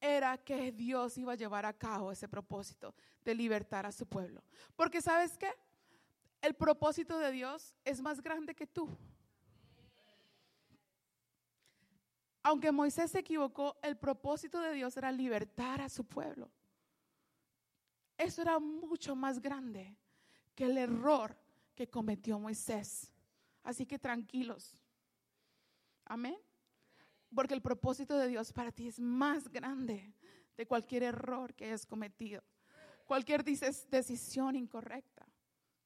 era 0.01 0.37
que 0.37 0.73
Dios 0.73 1.17
iba 1.17 1.31
a 1.31 1.37
llevar 1.37 1.65
a 1.65 1.71
cabo 1.71 2.11
ese 2.11 2.27
propósito 2.27 2.93
de 3.23 3.33
libertar 3.33 3.85
a 3.85 3.93
su 3.93 4.05
pueblo. 4.05 4.43
Porque 4.75 5.01
sabes 5.01 5.37
qué? 5.37 5.53
El 6.41 6.53
propósito 6.53 7.17
de 7.17 7.31
Dios 7.31 7.77
es 7.85 8.01
más 8.01 8.21
grande 8.21 8.53
que 8.53 8.67
tú. 8.67 8.89
Aunque 12.43 12.73
Moisés 12.73 13.11
se 13.11 13.19
equivocó, 13.19 13.77
el 13.81 13.97
propósito 13.97 14.59
de 14.59 14.73
Dios 14.73 14.97
era 14.97 15.11
libertar 15.11 15.81
a 15.81 15.87
su 15.87 16.03
pueblo. 16.03 16.51
Eso 18.17 18.41
era 18.41 18.59
mucho 18.59 19.15
más 19.15 19.41
grande 19.41 19.97
que 20.53 20.65
el 20.65 20.77
error 20.77 21.37
que 21.73 21.89
cometió 21.89 22.37
Moisés. 22.37 23.11
Así 23.63 23.85
que 23.85 23.97
tranquilos. 23.97 24.77
Amén. 26.05 26.37
Porque 27.33 27.53
el 27.53 27.61
propósito 27.61 28.17
de 28.17 28.27
Dios 28.27 28.51
para 28.51 28.71
ti 28.71 28.87
es 28.87 28.99
más 28.99 29.47
grande 29.47 30.13
de 30.57 30.67
cualquier 30.67 31.03
error 31.03 31.53
que 31.53 31.65
hayas 31.65 31.85
cometido. 31.85 32.43
Cualquier 33.05 33.43
decisión 33.43 34.57
incorrecta. 34.57 35.25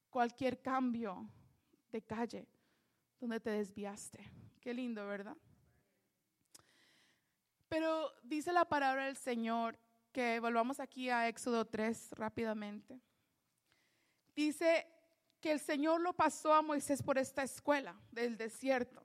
Cualquier 0.09 0.59
cambio 0.61 1.29
de 1.91 2.01
calle 2.01 2.47
donde 3.19 3.39
te 3.39 3.51
desviaste. 3.51 4.19
Qué 4.59 4.73
lindo, 4.73 5.05
¿verdad? 5.05 5.37
Pero 7.67 8.13
dice 8.23 8.53
la 8.53 8.65
palabra 8.65 9.05
del 9.05 9.17
Señor 9.17 9.77
que 10.11 10.39
volvamos 10.39 10.79
aquí 10.79 11.09
a 11.09 11.27
Éxodo 11.27 11.65
3 11.65 12.11
rápidamente. 12.11 12.99
Dice 14.35 14.87
que 15.41 15.51
el 15.51 15.59
Señor 15.59 16.01
lo 16.01 16.13
pasó 16.13 16.53
a 16.53 16.61
Moisés 16.61 17.03
por 17.03 17.17
esta 17.17 17.43
escuela 17.43 17.95
del 18.11 18.37
desierto. 18.37 19.03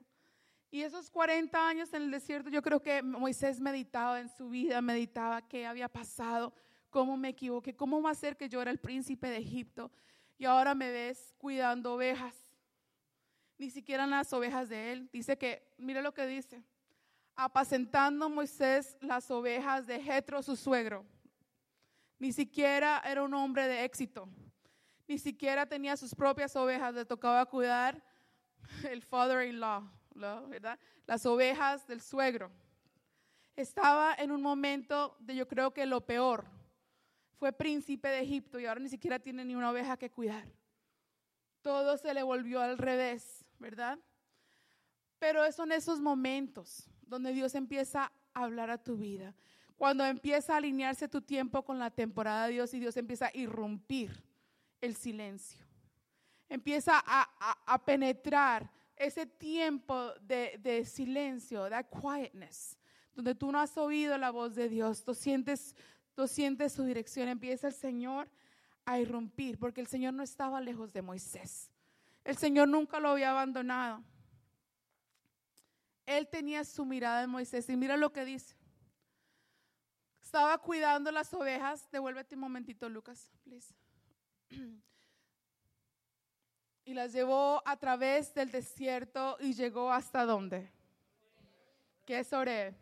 Y 0.71 0.81
esos 0.81 1.11
40 1.11 1.67
años 1.67 1.93
en 1.93 2.03
el 2.03 2.11
desierto, 2.11 2.49
yo 2.49 2.61
creo 2.63 2.81
que 2.81 3.03
Moisés 3.03 3.59
meditaba 3.59 4.19
en 4.19 4.29
su 4.29 4.49
vida, 4.49 4.81
meditaba 4.81 5.47
qué 5.47 5.67
había 5.67 5.87
pasado, 5.87 6.51
cómo 6.89 7.15
me 7.15 7.29
equivoqué, 7.29 7.75
cómo 7.75 8.01
va 8.01 8.09
a 8.11 8.15
ser 8.15 8.35
que 8.35 8.49
yo 8.49 8.61
era 8.61 8.71
el 8.71 8.79
príncipe 8.79 9.27
de 9.27 9.37
Egipto 9.37 9.91
y 10.37 10.45
ahora 10.45 10.73
me 10.73 10.89
ves 10.89 11.35
cuidando 11.37 11.93
ovejas. 11.93 12.35
Ni 13.57 13.69
siquiera 13.69 14.07
las 14.07 14.33
ovejas 14.33 14.67
de 14.69 14.93
él. 14.93 15.09
Dice 15.13 15.37
que, 15.37 15.63
mire 15.77 16.01
lo 16.01 16.13
que 16.13 16.25
dice, 16.25 16.63
apacentando 17.35 18.29
Moisés 18.29 18.97
las 19.01 19.29
ovejas 19.31 19.87
de 19.87 20.01
Jetro, 20.01 20.41
su 20.41 20.55
suegro. 20.55 21.05
Ni 22.19 22.31
siquiera 22.31 23.01
era 23.05 23.23
un 23.23 23.33
hombre 23.33 23.67
de 23.67 23.83
éxito. 23.83 24.27
Ni 25.07 25.17
siquiera 25.17 25.65
tenía 25.65 25.97
sus 25.97 26.15
propias 26.15 26.55
ovejas, 26.55 26.93
le 26.93 27.05
tocaba 27.05 27.45
cuidar 27.45 28.01
el 28.89 29.01
father-in-law 29.01 29.83
¿verdad? 30.47 30.79
Las 31.05 31.25
ovejas 31.25 31.85
del 31.87 32.01
suegro. 32.01 32.51
Estaba 33.55 34.15
en 34.15 34.31
un 34.31 34.41
momento 34.41 35.15
de 35.19 35.35
yo 35.35 35.47
creo 35.47 35.73
que 35.73 35.85
lo 35.85 36.01
peor. 36.01 36.45
Fue 37.37 37.51
príncipe 37.51 38.07
de 38.07 38.21
Egipto 38.21 38.59
y 38.59 38.65
ahora 38.65 38.79
ni 38.79 38.89
siquiera 38.89 39.19
tiene 39.19 39.43
ni 39.43 39.55
una 39.55 39.71
oveja 39.71 39.97
que 39.97 40.09
cuidar. 40.09 40.45
Todo 41.61 41.97
se 41.97 42.13
le 42.13 42.23
volvió 42.23 42.61
al 42.61 42.77
revés, 42.77 43.45
¿verdad? 43.59 43.99
Pero 45.19 45.49
son 45.51 45.71
esos 45.71 45.99
momentos 45.99 46.89
donde 47.07 47.33
Dios 47.33 47.55
empieza 47.55 48.11
a 48.33 48.43
hablar 48.43 48.69
a 48.69 48.77
tu 48.77 48.97
vida. 48.97 49.33
Cuando 49.77 50.05
empieza 50.05 50.53
a 50.53 50.57
alinearse 50.57 51.07
tu 51.07 51.21
tiempo 51.21 51.63
con 51.63 51.79
la 51.79 51.89
temporada 51.91 52.47
de 52.47 52.53
Dios 52.53 52.73
y 52.73 52.79
Dios 52.79 52.95
empieza 52.97 53.27
a 53.27 53.31
irrumpir 53.37 54.23
el 54.81 54.95
silencio. 54.95 55.65
Empieza 56.49 57.03
a, 57.05 57.81
penetrar 57.85 58.69
ese 58.95 59.25
tiempo 59.25 60.11
de, 60.21 60.85
silencio, 60.85 61.67
that 61.69 61.87
quietness, 61.89 62.77
donde 63.15 63.33
tú 63.33 63.51
no 63.51 63.59
has 63.59 63.75
oído 63.77 64.17
la 64.17 64.29
voz 64.29 64.53
de 64.55 64.69
Dios, 64.69 65.03
tú 65.03 65.15
sientes, 65.15 65.75
tú 66.13 66.27
sientes 66.27 66.73
su 66.73 66.83
dirección, 66.83 67.27
empieza 67.27 67.67
el 67.67 67.73
Señor 67.73 68.29
a 68.85 68.99
irrumpir, 68.99 69.57
porque 69.57 69.81
el 69.81 69.87
Señor 69.87 70.13
no 70.13 70.21
estaba 70.21 70.61
lejos 70.61 70.93
de 70.93 71.01
Moisés. 71.01 71.71
El 72.23 72.37
Señor 72.37 72.67
nunca 72.67 72.99
lo 72.99 73.09
había 73.09 73.31
abandonado. 73.31 74.03
Él 76.05 76.27
tenía 76.27 76.63
su 76.63 76.85
mirada 76.85 77.23
en 77.23 77.29
Moisés 77.29 77.69
y 77.69 77.77
mira 77.77 77.97
lo 77.97 78.11
que 78.11 78.25
dice. 78.25 78.55
Estaba 80.21 80.57
cuidando 80.57 81.11
las 81.11 81.33
ovejas. 81.33 81.89
Devuélvete 81.91 82.35
un 82.35 82.41
momentito, 82.41 82.89
Lucas, 82.89 83.31
please. 83.43 83.73
y 86.85 86.93
las 86.93 87.13
llevó 87.13 87.61
a 87.65 87.77
través 87.77 88.33
del 88.33 88.51
desierto 88.51 89.37
y 89.39 89.53
llegó 89.53 89.91
hasta 89.91 90.25
dónde? 90.25 90.71
¿Qué 92.05 92.19
es 92.19 92.33
Oreb? 92.33 92.75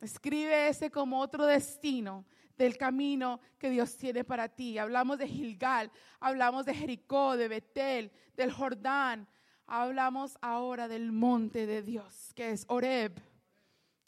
Escribe 0.00 0.68
ese 0.68 0.90
como 0.90 1.20
otro 1.20 1.46
destino 1.46 2.24
del 2.56 2.76
camino 2.76 3.40
que 3.58 3.70
Dios 3.70 3.96
tiene 3.96 4.24
para 4.24 4.48
ti. 4.48 4.78
Hablamos 4.78 5.18
de 5.18 5.28
Gilgal, 5.28 5.90
hablamos 6.18 6.66
de 6.66 6.74
Jericó, 6.74 7.36
de 7.36 7.48
Betel, 7.48 8.10
del 8.34 8.52
Jordán. 8.52 9.28
Hablamos 9.72 10.36
ahora 10.40 10.88
del 10.88 11.12
monte 11.12 11.64
de 11.64 11.80
Dios, 11.80 12.32
que 12.34 12.50
es 12.50 12.64
Oreb. 12.66 13.12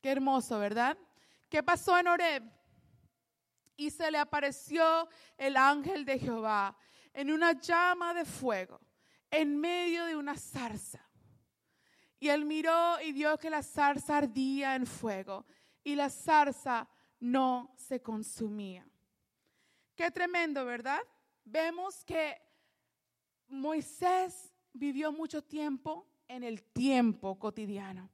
Qué 0.00 0.10
hermoso, 0.10 0.58
¿verdad? 0.58 0.98
¿Qué 1.48 1.62
pasó 1.62 1.96
en 1.96 2.08
Oreb? 2.08 2.42
Y 3.76 3.92
se 3.92 4.10
le 4.10 4.18
apareció 4.18 5.08
el 5.38 5.56
ángel 5.56 6.04
de 6.04 6.18
Jehová 6.18 6.76
en 7.14 7.30
una 7.30 7.52
llama 7.52 8.12
de 8.12 8.24
fuego, 8.24 8.80
en 9.30 9.56
medio 9.56 10.04
de 10.04 10.16
una 10.16 10.36
zarza. 10.36 11.08
Y 12.18 12.28
él 12.28 12.44
miró 12.44 13.00
y 13.00 13.12
vio 13.12 13.38
que 13.38 13.48
la 13.48 13.62
zarza 13.62 14.16
ardía 14.16 14.74
en 14.74 14.84
fuego 14.84 15.46
y 15.84 15.94
la 15.94 16.10
zarza 16.10 16.88
no 17.20 17.72
se 17.76 18.02
consumía. 18.02 18.84
Qué 19.94 20.10
tremendo, 20.10 20.64
¿verdad? 20.64 21.02
Vemos 21.44 22.04
que 22.04 22.36
Moisés 23.46 24.51
vivió 24.72 25.12
mucho 25.12 25.42
tiempo 25.42 26.06
en 26.28 26.44
el 26.44 26.62
tiempo 26.62 27.38
cotidiano. 27.38 28.10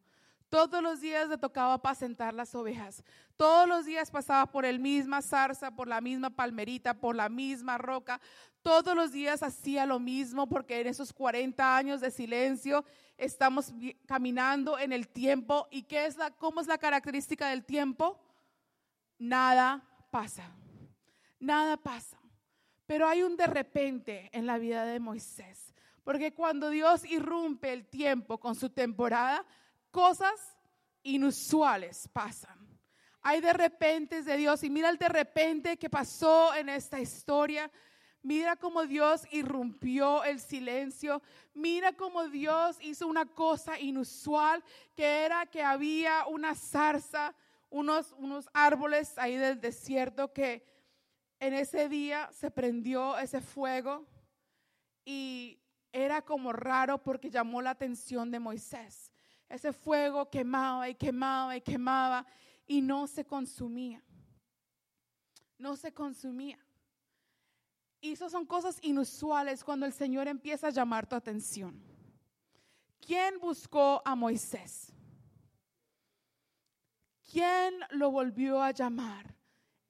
Todos 0.48 0.82
los 0.82 1.00
días 1.00 1.28
le 1.28 1.36
tocaba 1.36 1.74
apacentar 1.74 2.32
las 2.32 2.54
ovejas. 2.54 3.04
Todos 3.36 3.68
los 3.68 3.84
días 3.84 4.10
pasaba 4.10 4.46
por 4.46 4.64
el 4.64 4.78
misma 4.78 5.20
zarza, 5.20 5.70
por 5.70 5.88
la 5.88 6.00
misma 6.00 6.30
palmerita, 6.30 6.94
por 6.94 7.14
la 7.14 7.28
misma 7.28 7.76
roca. 7.76 8.18
Todos 8.62 8.96
los 8.96 9.12
días 9.12 9.42
hacía 9.42 9.84
lo 9.84 10.00
mismo 10.00 10.48
porque 10.48 10.80
en 10.80 10.86
esos 10.86 11.12
40 11.12 11.76
años 11.76 12.00
de 12.00 12.10
silencio 12.10 12.84
estamos 13.18 13.72
caminando 14.06 14.78
en 14.78 14.92
el 14.92 15.08
tiempo. 15.08 15.68
¿Y 15.70 15.82
qué 15.82 16.06
es 16.06 16.16
la, 16.16 16.30
cómo 16.30 16.62
es 16.62 16.66
la 16.66 16.78
característica 16.78 17.50
del 17.50 17.64
tiempo? 17.64 18.18
Nada 19.18 19.84
pasa. 20.10 20.50
Nada 21.38 21.76
pasa. 21.76 22.18
Pero 22.86 23.06
hay 23.06 23.22
un 23.22 23.36
de 23.36 23.46
repente 23.46 24.30
en 24.32 24.46
la 24.46 24.56
vida 24.56 24.86
de 24.86 24.98
Moisés. 24.98 25.74
Porque 26.08 26.32
cuando 26.32 26.70
Dios 26.70 27.04
irrumpe 27.04 27.70
el 27.70 27.84
tiempo 27.84 28.40
con 28.40 28.54
su 28.54 28.70
temporada, 28.70 29.44
cosas 29.90 30.56
inusuales 31.02 32.08
pasan. 32.10 32.58
Hay 33.20 33.42
de 33.42 33.52
repente 33.52 34.22
de 34.22 34.38
Dios 34.38 34.64
y 34.64 34.70
mira 34.70 34.88
el 34.88 34.96
de 34.96 35.10
repente 35.10 35.76
que 35.76 35.90
pasó 35.90 36.54
en 36.54 36.70
esta 36.70 36.98
historia. 36.98 37.70
Mira 38.22 38.56
cómo 38.56 38.86
Dios 38.86 39.26
irrumpió 39.32 40.24
el 40.24 40.40
silencio. 40.40 41.20
Mira 41.52 41.92
cómo 41.92 42.26
Dios 42.26 42.78
hizo 42.80 43.06
una 43.06 43.26
cosa 43.26 43.78
inusual, 43.78 44.64
que 44.96 45.26
era 45.26 45.44
que 45.44 45.62
había 45.62 46.24
una 46.26 46.54
zarza, 46.54 47.34
unos, 47.68 48.14
unos 48.16 48.48
árboles 48.54 49.18
ahí 49.18 49.36
del 49.36 49.60
desierto 49.60 50.32
que 50.32 50.64
en 51.38 51.52
ese 51.52 51.90
día 51.90 52.30
se 52.32 52.50
prendió 52.50 53.18
ese 53.18 53.42
fuego 53.42 54.06
y 55.04 55.60
era 55.92 56.22
como 56.22 56.52
raro 56.52 57.02
porque 57.02 57.30
llamó 57.30 57.62
la 57.62 57.70
atención 57.70 58.30
de 58.30 58.40
Moisés. 58.40 59.10
Ese 59.48 59.72
fuego 59.72 60.28
quemaba 60.28 60.88
y 60.88 60.94
quemaba 60.94 61.56
y 61.56 61.60
quemaba 61.60 62.26
y 62.66 62.80
no 62.80 63.06
se 63.06 63.24
consumía. 63.24 64.02
No 65.56 65.76
se 65.76 65.92
consumía. 65.92 66.58
Y 68.00 68.12
eso 68.12 68.28
son 68.28 68.46
cosas 68.46 68.78
inusuales 68.82 69.64
cuando 69.64 69.86
el 69.86 69.92
Señor 69.92 70.28
empieza 70.28 70.68
a 70.68 70.70
llamar 70.70 71.06
tu 71.06 71.16
atención. 71.16 71.82
¿Quién 73.00 73.38
buscó 73.40 74.02
a 74.04 74.14
Moisés? 74.14 74.92
¿Quién 77.30 77.74
lo 77.90 78.10
volvió 78.10 78.62
a 78.62 78.70
llamar 78.70 79.37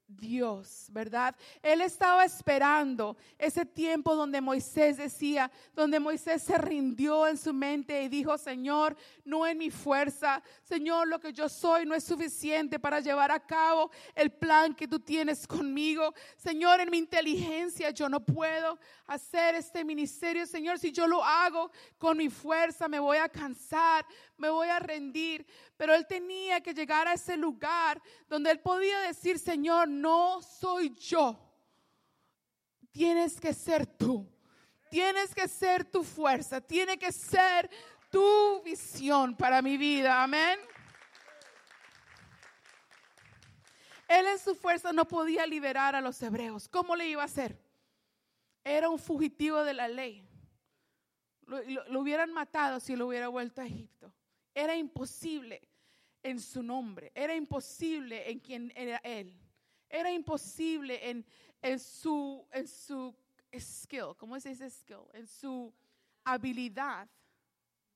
Dios, 0.09 0.87
¿verdad? 0.91 1.37
Él 1.63 1.83
estaba 1.83 2.25
esperando 2.25 3.19
ese 3.39 3.67
tiempo 3.67 4.17
donde 4.17 4.41
Moisés 4.41 4.97
decía, 4.97 5.51
donde 5.75 6.01
Moisés 6.01 6.43
se 6.43 6.57
rindió 6.57 7.27
en 7.27 7.37
su 7.37 7.53
mente 7.53 8.03
y 8.03 8.09
dijo, 8.09 8.39
Señor, 8.39 8.97
no 9.23 9.47
en 9.47 9.59
mi 9.59 9.71
fuerza, 9.71 10.43
Señor, 10.63 11.09
lo 11.09 11.21
que 11.21 11.35
yo 11.35 11.49
soy 11.51 11.85
no 11.85 11.95
es 11.95 12.05
suficiente 12.05 12.79
para 12.79 13.01
llevar 13.01 13.31
a 13.31 13.39
cabo 13.39 13.91
el 14.15 14.31
plan 14.31 14.75
que 14.75 14.89
tú 14.89 14.99
tienes 14.99 15.47
conmigo. 15.47 16.15
Señor, 16.37 16.81
en 16.81 16.91
mi 16.91 16.97
inteligencia 16.97 17.91
yo 17.91 18.09
no 18.09 18.25
puedo 18.25 18.79
hacer 19.07 19.57
este 19.57 19.85
ministerio, 19.85 20.47
Señor, 20.47 20.79
si 20.79 20.91
yo 20.91 21.07
lo 21.07 21.23
hago 21.23 21.71
con 21.99 22.17
mi 22.17 22.31
fuerza 22.31 22.89
me 22.89 22.99
voy 22.99 23.19
a 23.19 23.29
cansar, 23.29 24.07
me 24.39 24.49
voy 24.49 24.69
a 24.69 24.79
rendir. 24.79 25.47
Pero 25.77 25.95
él 25.95 26.07
tenía 26.07 26.61
que 26.61 26.73
llegar 26.73 27.07
a 27.07 27.13
ese 27.13 27.37
lugar 27.37 28.01
donde 28.29 28.51
él 28.51 28.61
podía 28.61 29.01
decir, 29.01 29.39
Señor, 29.39 29.89
no 29.89 30.41
soy 30.43 30.95
yo. 30.95 31.39
Tienes 32.91 33.41
que 33.41 33.53
ser 33.53 33.87
tú. 33.87 34.27
Tienes 34.91 35.35
que 35.35 35.47
ser 35.47 35.85
tu 35.85 36.03
fuerza. 36.03 36.61
Tiene 36.61 36.99
que 36.99 37.13
ser 37.13 37.71
tu 38.11 38.63
visión 38.63 39.37
para 39.37 39.61
mi 39.61 39.77
vida. 39.77 40.23
Amén. 40.23 40.59
Él 44.09 44.27
en 44.27 44.39
su 44.39 44.55
fuerza 44.55 44.93
no 44.93 45.07
podía 45.07 45.47
liberar 45.47 45.95
a 45.95 46.01
los 46.01 46.21
hebreos. 46.23 46.67
¿Cómo 46.69 46.97
le 46.97 47.07
iba 47.07 47.23
a 47.23 47.27
hacer? 47.27 47.61
Era 48.65 48.89
un 48.89 48.99
fugitivo 48.99 49.63
de 49.65 49.75
la 49.75 49.87
ley. 49.87 50.27
Lo, 51.45 51.63
lo, 51.89 52.01
hubieran 52.01 52.33
matado 52.33 52.81
si 52.81 52.97
lo 52.97 53.07
hubiera 53.07 53.29
vuelto 53.29 53.61
a 53.61 53.67
Egipto. 53.67 54.13
Era 54.59 54.75
imposible 54.75 55.63
en 56.21 56.41
su 56.41 56.65
nombre, 56.65 57.13
era 57.15 57.33
imposible 57.33 58.29
en 58.29 58.41
quien 58.41 58.73
era 58.75 58.97
él, 59.05 59.33
era 59.89 60.11
imposible 60.11 61.09
en, 61.09 61.25
en, 61.63 61.79
su, 61.79 62.45
en 62.51 62.67
su 62.67 63.15
skill, 63.57 64.17
¿cómo 64.17 64.41
se 64.41 64.49
dice 64.49 64.69
skill? 64.69 65.05
En 65.13 65.29
su 65.29 65.73
habilidad. 66.25 67.09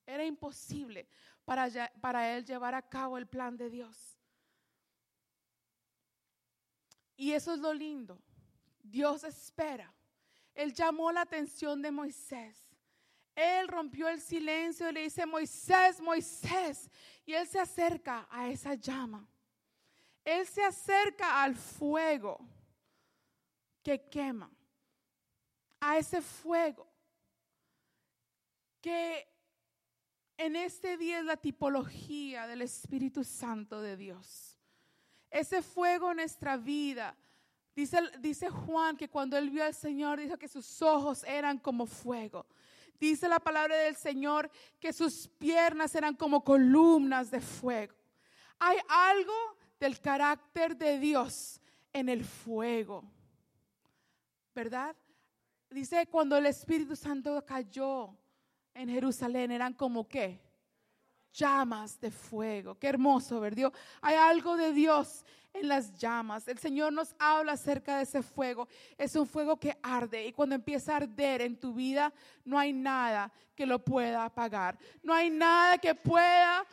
Era 0.05 0.23
imposible 0.23 1.05
para, 1.43 1.69
para 1.99 2.33
él 2.33 2.45
llevar 2.45 2.75
a 2.75 2.81
cabo 2.81 3.17
el 3.17 3.27
plan 3.27 3.57
de 3.57 3.69
Dios. 3.69 4.17
Y 7.17 7.33
eso 7.33 7.53
es 7.53 7.59
lo 7.59 7.73
lindo. 7.73 8.17
Dios 8.81 9.25
espera. 9.25 9.93
Él 10.55 10.73
llamó 10.73 11.11
la 11.11 11.23
atención 11.23 11.81
de 11.81 11.91
Moisés 11.91 12.72
él 13.35 13.67
rompió 13.67 14.07
el 14.09 14.21
silencio 14.21 14.89
y 14.89 14.93
le 14.93 15.03
dice, 15.03 15.25
Moisés, 15.25 15.99
Moisés. 15.99 16.89
Y 17.25 17.33
él 17.33 17.47
se 17.47 17.59
acerca 17.59 18.27
a 18.29 18.49
esa 18.49 18.75
llama. 18.75 19.27
Él 20.23 20.45
se 20.47 20.63
acerca 20.63 21.43
al 21.43 21.55
fuego 21.55 22.39
que 23.81 24.01
quema. 24.09 24.51
A 25.79 25.97
ese 25.97 26.21
fuego 26.21 26.93
que 28.83 29.25
en 30.37 30.57
este 30.57 30.97
día 30.97 31.19
es 31.19 31.25
la 31.25 31.37
tipología 31.37 32.47
del 32.47 32.61
Espíritu 32.61 33.23
Santo 33.23 33.81
de 33.81 33.95
Dios. 33.95 34.59
Ese 35.31 35.61
fuego 35.61 36.11
en 36.11 36.17
nuestra 36.17 36.57
vida. 36.57 37.15
Dice, 37.73 38.49
Juan 38.49 38.97
que 38.97 39.09
cuando 39.09 39.37
él 39.37 39.49
vio 39.49 39.63
al 39.63 39.73
Señor 39.73 40.19
dijo 40.19 40.37
que 40.37 40.49
sus 40.49 40.81
ojos 40.81 41.23
eran 41.23 41.57
como 41.57 41.85
fuego. 41.85 42.45
Dice 42.99 43.27
la 43.27 43.39
palabra 43.39 43.75
del 43.77 43.95
Señor 43.95 44.49
que 44.79 44.93
sus 44.93 45.27
piernas 45.27 45.93
eran 45.95 46.15
como 46.15 46.43
columnas 46.43 47.29
de 47.31 47.41
fuego. 47.41 47.93
Hay 48.59 48.77
algo 48.87 49.33
del 49.79 49.99
carácter 49.99 50.77
de 50.77 50.99
Dios 50.99 51.59
en 51.91 52.09
el 52.09 52.23
fuego. 52.23 53.03
¿Verdad? 54.55 54.95
Dice 55.69 56.07
cuando 56.07 56.37
el 56.37 56.45
Espíritu 56.45 56.95
Santo 56.95 57.43
cayó 57.45 58.15
en 58.73 58.89
Jerusalén 58.89 59.51
eran 59.51 59.73
como 59.73 60.07
qué? 60.07 60.39
Llamas 61.33 61.99
de 61.99 62.11
fuego. 62.11 62.77
Qué 62.77 62.87
hermoso, 62.87 63.39
¿verdad? 63.39 63.73
Hay 64.01 64.15
algo 64.15 64.55
de 64.55 64.71
Dios 64.71 65.25
en 65.53 65.67
las 65.67 65.97
llamas. 65.97 66.47
El 66.47 66.57
Señor 66.57 66.91
nos 66.93 67.15
habla 67.19 67.53
acerca 67.53 67.97
de 67.97 68.03
ese 68.03 68.21
fuego. 68.21 68.67
Es 68.97 69.15
un 69.15 69.27
fuego 69.27 69.57
que 69.57 69.77
arde 69.81 70.27
y 70.27 70.33
cuando 70.33 70.55
empieza 70.55 70.93
a 70.93 70.97
arder 70.97 71.41
en 71.41 71.59
tu 71.59 71.73
vida, 71.73 72.13
no 72.43 72.57
hay 72.57 72.73
nada 72.73 73.31
que 73.55 73.65
lo 73.65 73.79
pueda 73.79 74.25
apagar. 74.25 74.77
No 75.01 75.13
hay 75.13 75.29
nada 75.29 75.77
que 75.77 75.93
pueda 75.95 76.65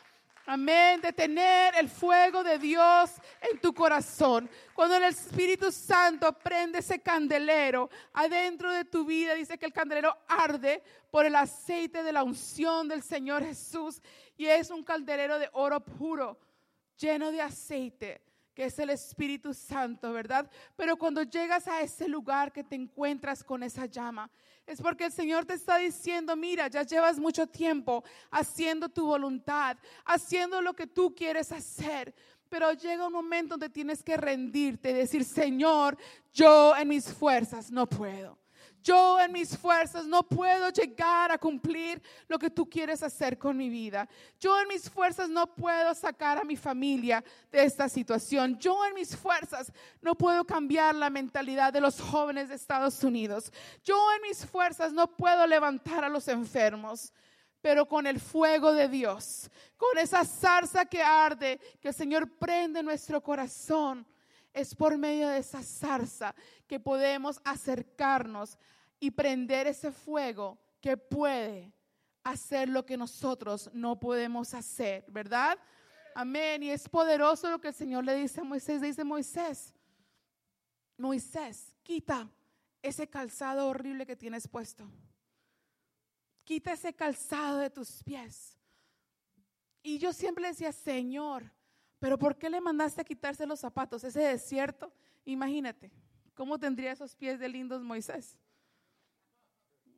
Amén, 0.45 0.99
detener 1.01 1.75
el 1.77 1.87
fuego 1.87 2.43
de 2.43 2.57
Dios 2.57 3.11
en 3.41 3.59
tu 3.59 3.73
corazón. 3.73 4.49
Cuando 4.73 4.95
el 4.95 5.03
Espíritu 5.03 5.71
Santo 5.71 6.33
prende 6.33 6.79
ese 6.79 6.99
candelero 6.99 7.89
adentro 8.13 8.71
de 8.71 8.85
tu 8.85 9.05
vida, 9.05 9.35
dice 9.35 9.57
que 9.57 9.67
el 9.67 9.73
candelero 9.73 10.17
arde 10.27 10.83
por 11.11 11.25
el 11.25 11.35
aceite 11.35 12.03
de 12.03 12.11
la 12.11 12.23
unción 12.23 12.87
del 12.87 13.03
Señor 13.03 13.43
Jesús 13.43 14.01
y 14.35 14.47
es 14.47 14.71
un 14.71 14.83
candelero 14.83 15.37
de 15.37 15.49
oro 15.53 15.79
puro, 15.79 16.39
lleno 16.97 17.31
de 17.31 17.41
aceite 17.41 18.21
es 18.63 18.79
el 18.79 18.89
Espíritu 18.89 19.53
Santo, 19.53 20.11
¿verdad? 20.13 20.49
Pero 20.75 20.97
cuando 20.97 21.23
llegas 21.23 21.67
a 21.67 21.81
ese 21.81 22.07
lugar 22.07 22.51
que 22.51 22.63
te 22.63 22.75
encuentras 22.75 23.43
con 23.43 23.63
esa 23.63 23.85
llama, 23.85 24.29
es 24.65 24.81
porque 24.81 25.05
el 25.05 25.11
Señor 25.11 25.45
te 25.45 25.53
está 25.53 25.77
diciendo, 25.77 26.35
mira, 26.35 26.67
ya 26.67 26.83
llevas 26.83 27.19
mucho 27.19 27.47
tiempo 27.47 28.03
haciendo 28.29 28.89
tu 28.89 29.05
voluntad, 29.05 29.77
haciendo 30.05 30.61
lo 30.61 30.73
que 30.73 30.87
tú 30.87 31.13
quieres 31.13 31.51
hacer. 31.51 32.13
Pero 32.49 32.73
llega 32.73 33.07
un 33.07 33.13
momento 33.13 33.53
donde 33.53 33.69
tienes 33.69 34.03
que 34.03 34.17
rendirte 34.17 34.91
y 34.91 34.93
decir, 34.93 35.23
Señor, 35.23 35.97
yo 36.33 36.75
en 36.75 36.87
mis 36.87 37.11
fuerzas 37.11 37.71
no 37.71 37.87
puedo. 37.87 38.37
Yo 38.83 39.19
en 39.19 39.31
mis 39.31 39.55
fuerzas 39.55 40.05
no 40.05 40.23
puedo 40.23 40.69
llegar 40.69 41.31
a 41.31 41.37
cumplir 41.37 42.01
lo 42.27 42.39
que 42.39 42.49
tú 42.49 42.67
quieres 42.67 43.03
hacer 43.03 43.37
con 43.37 43.55
mi 43.55 43.69
vida. 43.69 44.09
Yo 44.39 44.59
en 44.59 44.67
mis 44.67 44.89
fuerzas 44.89 45.29
no 45.29 45.53
puedo 45.53 45.93
sacar 45.93 46.39
a 46.39 46.43
mi 46.43 46.55
familia 46.55 47.23
de 47.51 47.63
esta 47.63 47.87
situación. 47.87 48.57
Yo 48.57 48.83
en 48.85 48.95
mis 48.95 49.15
fuerzas 49.15 49.71
no 50.01 50.15
puedo 50.15 50.45
cambiar 50.45 50.95
la 50.95 51.09
mentalidad 51.09 51.71
de 51.71 51.81
los 51.81 52.01
jóvenes 52.01 52.49
de 52.49 52.55
Estados 52.55 53.03
Unidos. 53.03 53.51
Yo 53.83 53.97
en 54.15 54.21
mis 54.29 54.45
fuerzas 54.45 54.91
no 54.91 55.15
puedo 55.15 55.45
levantar 55.45 56.03
a 56.03 56.09
los 56.09 56.27
enfermos. 56.27 57.13
Pero 57.61 57.87
con 57.87 58.07
el 58.07 58.19
fuego 58.19 58.73
de 58.73 58.87
Dios, 58.87 59.47
con 59.77 59.95
esa 59.99 60.25
zarza 60.25 60.83
que 60.83 61.03
arde, 61.03 61.59
que 61.79 61.89
el 61.89 61.93
Señor 61.93 62.27
prende 62.39 62.81
nuestro 62.81 63.21
corazón, 63.21 64.03
es 64.53 64.75
por 64.75 64.97
medio 64.97 65.29
de 65.29 65.39
esa 65.39 65.63
zarza 65.63 66.35
que 66.67 66.79
podemos 66.79 67.39
acercarnos 67.43 68.57
y 68.99 69.11
prender 69.11 69.67
ese 69.67 69.91
fuego 69.91 70.59
que 70.81 70.97
puede 70.97 71.73
hacer 72.23 72.69
lo 72.69 72.85
que 72.85 72.97
nosotros 72.97 73.69
no 73.73 73.99
podemos 73.99 74.53
hacer, 74.53 75.05
¿verdad? 75.07 75.57
Amén. 76.13 76.63
Y 76.63 76.71
es 76.71 76.87
poderoso 76.87 77.49
lo 77.49 77.59
que 77.59 77.69
el 77.69 77.73
Señor 77.73 78.03
le 78.03 78.15
dice 78.15 78.41
a 78.41 78.43
Moisés. 78.43 78.81
dice 78.81 79.03
Moisés, 79.03 79.73
Moisés, 80.97 81.73
quita 81.83 82.29
ese 82.81 83.07
calzado 83.07 83.67
horrible 83.67 84.05
que 84.05 84.15
tienes 84.15 84.47
puesto. 84.47 84.87
Quita 86.43 86.73
ese 86.73 86.93
calzado 86.93 87.59
de 87.59 87.69
tus 87.69 88.03
pies. 88.03 88.57
Y 89.83 89.97
yo 89.97 90.13
siempre 90.13 90.47
decía, 90.47 90.71
Señor, 90.71 91.51
pero 92.01 92.17
¿por 92.17 92.35
qué 92.35 92.49
le 92.49 92.59
mandaste 92.59 92.99
a 92.99 93.03
quitarse 93.03 93.45
los 93.45 93.59
zapatos? 93.59 94.03
Ese 94.03 94.21
desierto, 94.21 94.91
imagínate, 95.23 95.91
¿cómo 96.33 96.57
tendría 96.57 96.91
esos 96.91 97.15
pies 97.15 97.39
de 97.39 97.47
lindos 97.47 97.83
Moisés? 97.83 98.39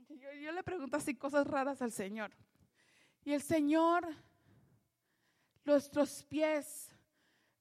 Yo, 0.09 0.33
yo 0.33 0.51
le 0.51 0.63
pregunto 0.63 0.97
así 0.97 1.15
cosas 1.15 1.47
raras 1.47 1.81
al 1.81 1.93
Señor. 1.93 2.31
Y 3.23 3.31
el 3.31 3.41
Señor, 3.41 4.05
nuestros 5.63 6.25
pies, 6.25 6.93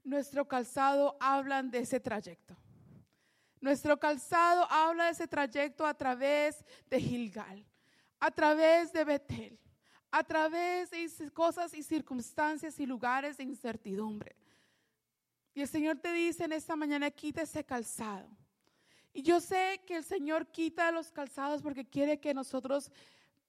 nuestro 0.02 0.48
calzado 0.48 1.16
hablan 1.20 1.70
de 1.70 1.78
ese 1.78 2.00
trayecto. 2.00 2.56
Nuestro 3.60 3.96
calzado 4.00 4.66
habla 4.68 5.04
de 5.04 5.12
ese 5.12 5.28
trayecto 5.28 5.86
a 5.86 5.94
través 5.94 6.64
de 6.90 7.00
Gilgal, 7.00 7.64
a 8.18 8.32
través 8.32 8.92
de 8.92 9.04
Betel, 9.04 9.61
a 10.12 10.22
través 10.22 10.90
de 10.90 11.30
cosas 11.32 11.72
y 11.72 11.82
circunstancias 11.82 12.78
y 12.78 12.84
lugares 12.84 13.38
de 13.38 13.44
incertidumbre. 13.44 14.36
Y 15.54 15.62
el 15.62 15.68
Señor 15.68 15.96
te 15.96 16.12
dice 16.12 16.44
en 16.44 16.52
esta 16.52 16.76
mañana, 16.76 17.10
quita 17.10 17.42
ese 17.42 17.64
calzado. 17.64 18.28
Y 19.14 19.22
yo 19.22 19.40
sé 19.40 19.80
que 19.86 19.96
el 19.96 20.04
Señor 20.04 20.46
quita 20.46 20.92
los 20.92 21.10
calzados 21.10 21.62
porque 21.62 21.86
quiere 21.86 22.20
que 22.20 22.34
nosotros 22.34 22.90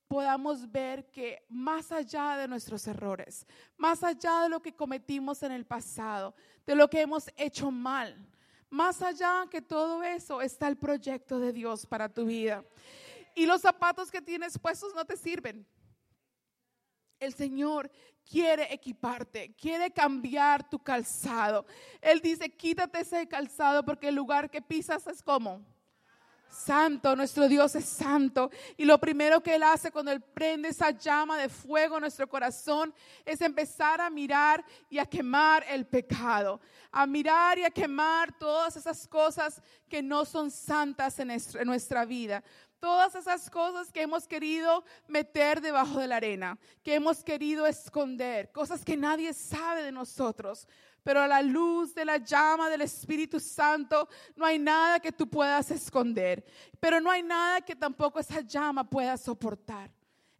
podamos 0.08 0.72
ver 0.72 1.10
que 1.12 1.46
más 1.50 1.92
allá 1.92 2.38
de 2.38 2.48
nuestros 2.48 2.88
errores, 2.88 3.46
más 3.78 4.02
allá 4.02 4.44
de 4.44 4.50
lo 4.50 4.62
que 4.62 4.74
cometimos 4.74 5.44
en 5.44 5.52
el 5.52 5.66
pasado, 5.66 6.34
de 6.66 6.76
lo 6.76 6.90
que 6.90 7.02
hemos 7.02 7.30
hecho 7.36 7.72
mal, 7.72 8.16
más 8.70 9.02
allá 9.02 9.48
que 9.50 9.62
todo 9.62 10.02
eso 10.02 10.42
está 10.42 10.68
el 10.68 10.78
proyecto 10.78 11.40
de 11.40 11.52
Dios 11.52 11.86
para 11.86 12.08
tu 12.08 12.26
vida. 12.26 12.64
Y 13.36 13.46
los 13.46 13.62
zapatos 13.62 14.10
que 14.10 14.22
tienes 14.22 14.58
puestos 14.58 14.94
no 14.96 15.04
te 15.04 15.18
sirven. 15.18 15.66
El 17.24 17.34
Señor 17.34 17.90
quiere 18.30 18.74
equiparte, 18.74 19.54
quiere 19.56 19.92
cambiar 19.92 20.70
tu 20.70 20.80
calzado. 20.80 21.66
Él 22.02 22.20
dice, 22.22 22.50
quítate 22.50 23.02
ese 23.02 23.28
calzado 23.28 23.84
porque 23.84 24.10
el 24.10 24.16
lugar 24.16 24.50
que 24.50 24.62
pisas 24.62 25.06
es 25.08 25.22
como 25.22 25.62
santo, 26.54 27.16
nuestro 27.16 27.48
Dios 27.48 27.76
es 27.76 27.86
santo. 27.86 28.52
Y 28.78 28.86
lo 28.86 29.00
primero 29.00 29.42
que 29.42 29.56
Él 29.56 29.64
hace 29.64 29.92
cuando 29.92 30.12
Él 30.12 30.22
prende 30.22 30.70
esa 30.70 30.92
llama 30.92 31.38
de 31.38 31.50
fuego 31.50 31.96
en 31.96 32.02
nuestro 32.02 32.28
corazón 32.28 32.94
es 33.26 33.42
empezar 33.42 34.00
a 34.00 34.10
mirar 34.10 34.64
y 34.90 35.00
a 35.00 35.06
quemar 35.06 35.66
el 35.68 35.86
pecado, 35.86 36.62
a 36.92 37.06
mirar 37.06 37.58
y 37.58 37.64
a 37.64 37.72
quemar 37.72 38.38
todas 38.38 38.76
esas 38.76 39.08
cosas 39.08 39.62
que 39.90 40.02
no 40.02 40.26
son 40.26 40.52
santas 40.52 41.20
en 41.20 41.30
nuestra 41.66 42.06
vida. 42.06 42.44
Todas 42.84 43.16
esas 43.16 43.50
cosas 43.50 43.94
que 43.94 44.02
hemos 44.02 44.28
querido 44.28 44.84
meter 45.08 45.62
debajo 45.62 46.02
de 46.02 46.08
la 46.10 46.18
arena, 46.18 46.60
que 46.84 46.96
hemos 46.96 47.24
querido 47.24 47.66
esconder, 47.66 48.52
cosas 48.52 48.84
que 48.84 48.98
nadie 48.98 49.34
sabe 49.34 49.84
de 49.84 49.94
nosotros 49.94 50.68
pero 51.02 51.22
a 51.22 51.28
la 51.28 51.42
luz 51.42 51.96
de 51.96 52.04
la 52.04 52.18
llama 52.18 52.70
del 52.70 52.82
Espíritu 52.82 53.40
Santo 53.40 54.10
no 54.36 54.46
hay 54.46 54.60
nada 54.60 55.00
que 55.00 55.14
tú 55.14 55.30
puedas 55.30 55.72
esconder, 55.72 56.44
pero 56.78 57.00
no 57.00 57.10
hay 57.10 57.24
nada 57.24 57.62
que 57.62 57.74
tampoco 57.74 58.20
esa 58.20 58.42
llama 58.42 58.84
pueda 58.90 59.16
soportar. 59.16 59.90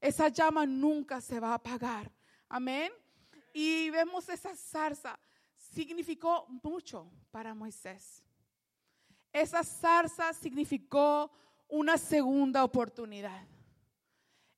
Esa 0.02 0.28
llama 0.28 0.66
nunca 0.66 1.22
se 1.22 1.40
va 1.40 1.52
a 1.52 1.56
apagar. 1.56 2.12
Amén. 2.50 2.92
Y 3.54 3.90
vemos 3.90 4.28
esa 4.28 4.54
zarza, 4.54 5.18
significó 5.56 6.46
mucho 6.62 7.10
para 7.32 7.54
Moisés. 7.54 8.22
Esa 9.32 9.64
zarza 9.64 10.34
significó 10.34 11.32
una 11.74 11.98
segunda 11.98 12.64
oportunidad. 12.64 13.48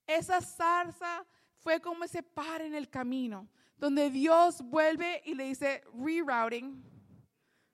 Esa 0.05 0.41
zarza 0.41 1.26
fue 1.59 1.80
como 1.80 2.03
ese 2.03 2.22
par 2.22 2.61
en 2.61 2.76
el 2.76 2.89
camino 2.89 3.47
donde 3.78 4.09
Dios 4.09 4.61
vuelve 4.61 5.22
y 5.26 5.34
le 5.34 5.45
dice 5.45 5.82
rerouting, 5.93 6.84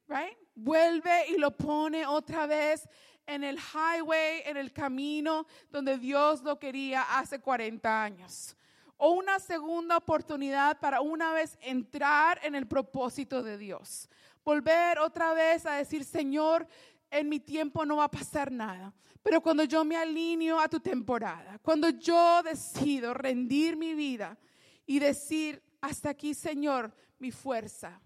right? 0.07 0.37
Vuelve 0.53 1.29
y 1.29 1.37
lo 1.37 1.49
pone 1.57 2.05
otra 2.05 2.45
vez 2.45 2.87
en 3.25 3.43
el 3.43 3.57
highway, 3.57 4.43
en 4.45 4.57
el 4.57 4.71
camino 4.71 5.47
donde 5.71 5.97
Dios 5.97 6.43
lo 6.43 6.59
quería 6.59 7.17
hace 7.17 7.39
40 7.39 8.03
años. 8.03 8.55
O 8.97 9.09
una 9.13 9.39
segunda 9.39 9.97
oportunidad 9.97 10.79
para 10.79 11.01
una 11.01 11.33
vez 11.33 11.57
entrar 11.61 12.39
en 12.43 12.53
el 12.53 12.67
propósito 12.67 13.41
de 13.41 13.57
Dios. 13.57 14.07
Volver 14.43 14.99
otra 14.99 15.33
vez 15.33 15.65
a 15.65 15.73
decir, 15.73 16.03
Señor, 16.03 16.67
en 17.11 17.29
mi 17.29 17.39
tiempo 17.39 17.85
no 17.85 17.97
va 17.97 18.05
a 18.05 18.11
pasar 18.11 18.51
nada. 18.51 18.93
Pero 19.21 19.41
cuando 19.41 19.63
yo 19.65 19.85
me 19.85 19.97
alineo 19.97 20.59
a 20.59 20.67
tu 20.67 20.79
temporada, 20.79 21.59
cuando 21.59 21.89
yo 21.89 22.41
decido 22.41 23.13
rendir 23.13 23.77
mi 23.77 23.93
vida 23.93 24.37
y 24.85 24.97
decir, 24.97 25.61
hasta 25.79 26.09
aquí, 26.09 26.33
Señor, 26.33 26.91
mi 27.19 27.31
fuerza. 27.31 28.01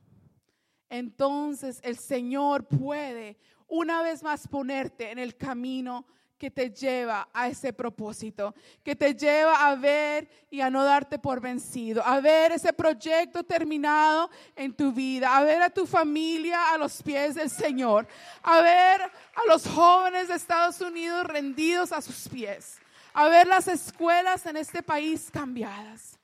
Entonces 0.89 1.79
el 1.83 1.97
Señor 1.97 2.67
puede 2.67 3.37
una 3.67 4.01
vez 4.01 4.21
más 4.23 4.47
ponerte 4.47 5.11
en 5.11 5.19
el 5.19 5.35
camino 5.35 6.05
que 6.45 6.51
te 6.51 6.69
lleva 6.69 7.27
a 7.33 7.47
ese 7.47 7.73
propósito, 7.73 8.53
que 8.83 8.95
te 8.95 9.15
lleva 9.15 9.67
a 9.67 9.73
ver 9.73 10.29
y 10.51 10.61
a 10.61 10.69
no 10.69 10.83
darte 10.83 11.17
por 11.17 11.41
vencido, 11.41 12.05
a 12.05 12.19
ver 12.21 12.51
ese 12.51 12.71
proyecto 12.71 13.43
terminado 13.43 14.29
en 14.55 14.71
tu 14.71 14.91
vida, 14.91 15.35
a 15.35 15.43
ver 15.43 15.63
a 15.63 15.71
tu 15.71 15.87
familia 15.87 16.71
a 16.71 16.77
los 16.77 17.01
pies 17.01 17.33
del 17.33 17.49
Señor, 17.49 18.07
a 18.43 18.61
ver 18.61 19.01
a 19.01 19.47
los 19.47 19.65
jóvenes 19.67 20.27
de 20.27 20.35
Estados 20.35 20.79
Unidos 20.81 21.25
rendidos 21.25 21.91
a 21.91 21.99
sus 21.99 22.29
pies, 22.29 22.77
a 23.11 23.27
ver 23.27 23.47
las 23.47 23.67
escuelas 23.67 24.45
en 24.45 24.57
este 24.57 24.83
país 24.83 25.31
cambiadas. 25.31 26.19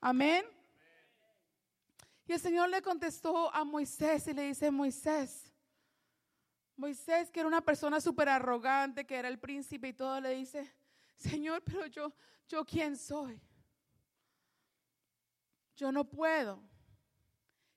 Amén. 0.00 0.42
Y 2.26 2.32
el 2.32 2.40
Señor 2.40 2.70
le 2.70 2.80
contestó 2.80 3.54
a 3.54 3.62
Moisés 3.62 4.26
y 4.26 4.32
le 4.32 4.44
dice, 4.44 4.70
Moisés, 4.70 5.45
Moisés, 6.76 7.30
que 7.30 7.40
era 7.40 7.48
una 7.48 7.62
persona 7.62 8.00
súper 8.00 8.28
arrogante, 8.28 9.06
que 9.06 9.16
era 9.16 9.28
el 9.28 9.38
príncipe 9.38 9.88
y 9.88 9.92
todo, 9.92 10.20
le 10.20 10.30
dice, 10.34 10.70
Señor, 11.16 11.62
pero 11.64 11.86
yo, 11.86 12.12
yo 12.48 12.64
quién 12.64 12.96
soy? 12.96 13.40
Yo 15.74 15.90
no 15.90 16.04
puedo. 16.04 16.62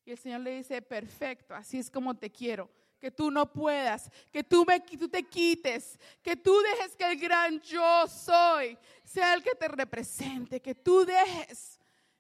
Y 0.06 0.12
el 0.12 0.18
Señor 0.18 0.42
le 0.42 0.58
dice, 0.58 0.82
perfecto, 0.82 1.54
así 1.54 1.78
es 1.78 1.90
como 1.90 2.16
te 2.16 2.30
quiero. 2.30 2.70
Que 3.00 3.12
tú 3.12 3.32
no 3.32 3.52
puedas, 3.52 4.12
que 4.30 4.44
tú, 4.44 4.66
me, 4.66 4.82
tú 4.82 5.08
te 5.08 5.24
quites, 5.24 5.98
que 6.22 6.36
tú 6.36 6.60
dejes 6.62 6.98
que 6.98 7.10
el 7.10 7.18
gran 7.18 7.62
yo 7.62 8.06
soy 8.08 8.78
sea 9.06 9.34
el 9.34 9.42
que 9.42 9.56
te 9.56 9.70
represente, 9.70 10.62
que 10.62 10.76
tú 10.76 11.06
dejes 11.06 11.80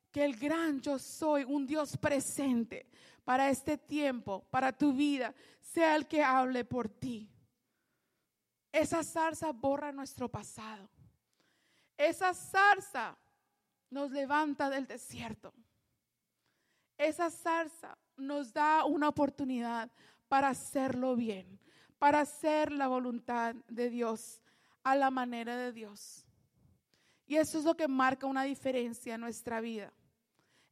que 0.10 0.24
el 0.24 0.38
gran 0.38 0.80
yo 0.80 0.98
soy, 0.98 1.44
un 1.44 1.68
Dios 1.68 1.98
presente 1.98 2.90
para 3.30 3.52
este 3.52 3.78
tiempo, 3.78 4.44
para 4.50 4.76
tu 4.76 4.92
vida, 4.92 5.36
sea 5.62 5.96
el 5.96 6.08
que 6.08 6.24
hable 6.24 6.66
por 6.66 6.90
ti. 6.90 7.30
Esa 8.72 9.04
zarza 9.04 9.52
borra 9.52 9.92
nuestro 9.92 10.28
pasado. 10.30 10.90
Esa 11.96 12.34
zarza 12.34 13.16
nos 13.92 14.10
levanta 14.10 14.68
del 14.72 14.88
desierto. 14.88 15.54
Esa 16.98 17.30
zarza 17.30 17.96
nos 18.18 18.52
da 18.52 18.86
una 18.86 19.10
oportunidad 19.10 19.92
para 20.28 20.48
hacerlo 20.50 21.16
bien, 21.16 21.60
para 22.00 22.22
hacer 22.22 22.72
la 22.72 22.88
voluntad 22.88 23.54
de 23.68 23.92
Dios 23.92 24.42
a 24.82 24.96
la 24.96 25.12
manera 25.12 25.56
de 25.56 25.72
Dios. 25.72 26.26
Y 27.28 27.36
eso 27.36 27.60
es 27.60 27.64
lo 27.64 27.78
que 27.78 27.88
marca 27.88 28.26
una 28.26 28.42
diferencia 28.42 29.14
en 29.14 29.22
nuestra 29.22 29.62
vida. 29.62 29.94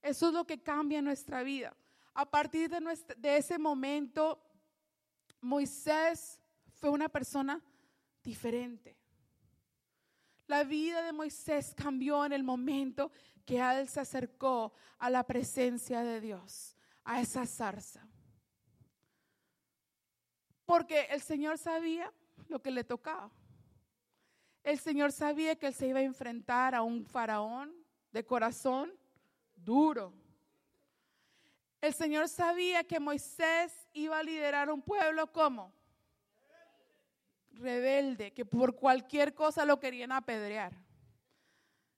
Eso 0.01 0.29
es 0.29 0.33
lo 0.33 0.47
que 0.47 0.63
cambia 0.63 1.03
nuestra 1.03 1.43
vida. 1.43 1.77
A 2.17 2.25
partir 2.25 2.67
de, 2.67 3.37
ese 3.37 3.59
momento, 3.59 4.41
Moisés 5.39 6.39
fue 6.73 6.89
una 6.89 7.07
persona 7.09 7.63
diferente. 8.23 8.97
La 10.47 10.63
vida 10.63 11.03
de 11.03 11.13
Moisés 11.13 11.75
cambió 11.75 12.25
en 12.25 12.33
el 12.33 12.43
momento 12.43 13.11
que 13.45 13.59
él 13.59 13.87
se 13.87 13.99
acercó 13.99 14.73
a 14.97 15.11
la 15.11 15.23
presencia 15.27 16.01
de 16.01 16.19
Dios, 16.19 16.75
a 17.03 17.21
esa 17.21 17.45
zarza. 17.45 18.07
Porque 20.65 21.01
el 21.11 21.21
Señor 21.21 21.59
sabía 21.59 22.11
lo 22.47 22.63
que 22.63 22.71
le 22.71 22.83
tocaba. 22.83 23.29
El 24.63 24.79
Señor 24.79 25.11
sabía 25.11 25.55
que 25.55 25.67
él 25.67 25.73
se 25.75 25.85
iba 25.85 25.99
a 25.99 26.01
enfrentar 26.01 26.73
a 26.73 26.81
un 26.81 27.05
faraón 27.05 27.71
de 28.11 28.25
corazón 28.25 28.91
duro. 29.55 30.25
El 31.87 31.93
Señor 31.93 32.27
sabía 32.27 32.83
que 32.83 32.99
Moisés 32.99 33.71
iba 33.93 34.19
a 34.19 34.23
liderar 34.23 34.69
un 34.69 34.81
pueblo 34.81 35.31
como 35.31 35.71
rebelde, 37.53 38.33
que 38.33 38.43
por 38.43 38.75
cualquier 38.75 39.33
cosa 39.33 39.63
lo 39.63 39.79
querían 39.79 40.11
apedrear. 40.11 40.73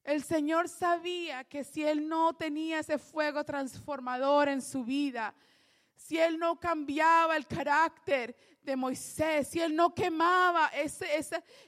El 0.04 0.24
Señor 0.24 0.70
sabía 0.70 1.44
que 1.44 1.64
si 1.64 1.84
él 1.84 2.08
no 2.08 2.36
tenía 2.36 2.82
ese 2.82 3.00
fuego 3.00 3.44
transformador 3.44 4.50
en 4.50 4.62
su 4.62 4.84
vida, 4.84 5.34
si 5.96 6.20
él 6.20 6.38
no 6.38 6.60
cambiaba 6.60 7.36
el 7.36 7.48
carácter 7.48 8.36
de 8.62 8.76
Moisés, 8.76 9.48
si 9.48 9.60
él 9.60 9.76
no 9.76 9.96
quemaba 9.96 10.70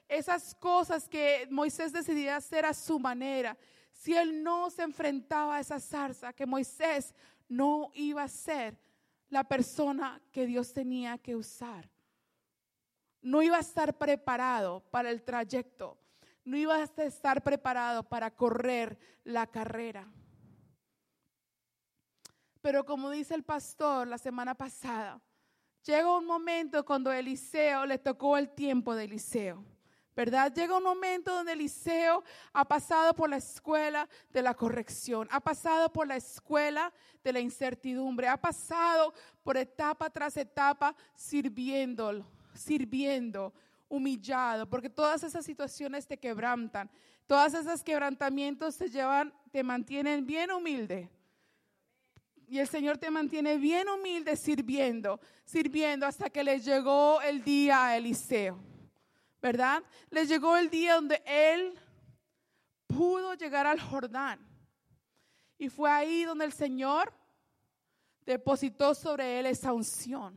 esas 0.08 0.54
cosas 0.60 1.10
que 1.10 1.48
Moisés 1.50 1.92
decidía 1.92 2.36
hacer 2.36 2.68
a 2.68 2.76
su 2.76 3.00
manera, 3.00 3.58
si 3.92 4.16
él 4.16 4.44
no 4.44 4.70
se 4.70 4.84
enfrentaba 4.84 5.56
a 5.56 5.60
esa 5.60 5.80
zarza, 5.80 6.34
que 6.34 6.46
Moisés 6.46 7.16
no 7.52 7.92
iba 7.96 8.24
a 8.24 8.30
ser 8.30 8.80
la 9.28 9.44
persona 9.44 10.22
que 10.32 10.46
Dios 10.46 10.74
tenía 10.74 11.18
que 11.18 11.36
usar. 11.36 11.90
No 13.22 13.42
iba 13.42 13.58
a 13.58 13.60
estar 13.60 13.98
preparado 13.98 14.80
para 14.90 15.12
el 15.12 15.22
trayecto. 15.22 15.98
No 16.46 16.56
iba 16.56 16.76
a 16.76 16.84
estar 17.04 17.44
preparado 17.44 18.04
para 18.04 18.32
correr 18.32 18.98
la 19.26 19.48
carrera. 19.48 20.10
Pero 22.62 22.86
como 22.86 23.10
dice 23.10 23.36
el 23.36 23.44
pastor 23.44 24.08
la 24.08 24.18
semana 24.18 24.56
pasada, 24.56 25.22
llega 25.84 26.18
un 26.18 26.26
momento 26.26 26.86
cuando 26.86 27.12
Eliseo 27.12 27.86
le 27.86 27.98
tocó 27.98 28.38
el 28.38 28.50
tiempo 28.50 28.96
de 28.96 29.04
Eliseo. 29.04 29.66
¿Verdad? 30.22 30.54
Llega 30.54 30.78
un 30.78 30.84
momento 30.84 31.34
donde 31.34 31.54
Eliseo 31.54 32.24
ha 32.54 32.64
pasado 32.64 33.16
por 33.16 33.28
la 33.28 33.38
escuela 33.38 34.08
de 34.30 34.44
la 34.44 34.54
corrección, 34.54 35.28
ha 35.32 35.40
pasado 35.40 35.92
por 35.92 36.06
la 36.08 36.16
escuela 36.16 36.94
de 37.24 37.34
la 37.34 37.40
incertidumbre, 37.40 38.28
ha 38.28 38.38
pasado 38.38 39.16
por 39.42 39.58
etapa 39.58 40.12
tras 40.12 40.38
etapa 40.38 40.96
sirviendo, 41.16 42.24
sirviendo, 42.54 43.52
humillado, 43.90 44.70
porque 44.70 44.92
todas 44.92 45.24
esas 45.24 45.44
situaciones 45.44 46.06
te 46.06 46.20
quebrantan, 46.20 46.88
todas 47.26 47.56
esos 47.56 47.82
quebrantamientos 47.82 48.78
te 48.78 48.90
llevan, 48.90 49.34
te 49.52 49.64
mantienen 49.64 50.24
bien 50.24 50.52
humilde. 50.52 51.10
Y 52.48 52.60
el 52.60 52.68
Señor 52.68 53.00
te 53.00 53.10
mantiene 53.10 53.58
bien 53.58 53.90
humilde 53.90 54.36
sirviendo, 54.36 55.20
sirviendo 55.46 56.06
hasta 56.06 56.30
que 56.30 56.44
le 56.44 56.60
llegó 56.60 57.22
el 57.22 57.44
día 57.44 57.88
a 57.88 57.98
Eliseo. 57.98 58.71
¿Verdad? 59.42 59.84
Les 60.10 60.30
llegó 60.30 60.56
el 60.56 60.70
día 60.70 60.96
donde 60.96 61.22
él 61.26 61.80
pudo 62.88 63.34
llegar 63.34 63.66
al 63.66 63.80
Jordán. 63.80 64.40
Y 65.58 65.70
fue 65.70 65.90
ahí 65.90 66.24
donde 66.24 66.46
el 66.46 66.54
Señor 66.54 67.14
depositó 68.26 68.94
sobre 68.94 69.40
él 69.40 69.46
esa 69.46 69.74
unción. 69.74 70.36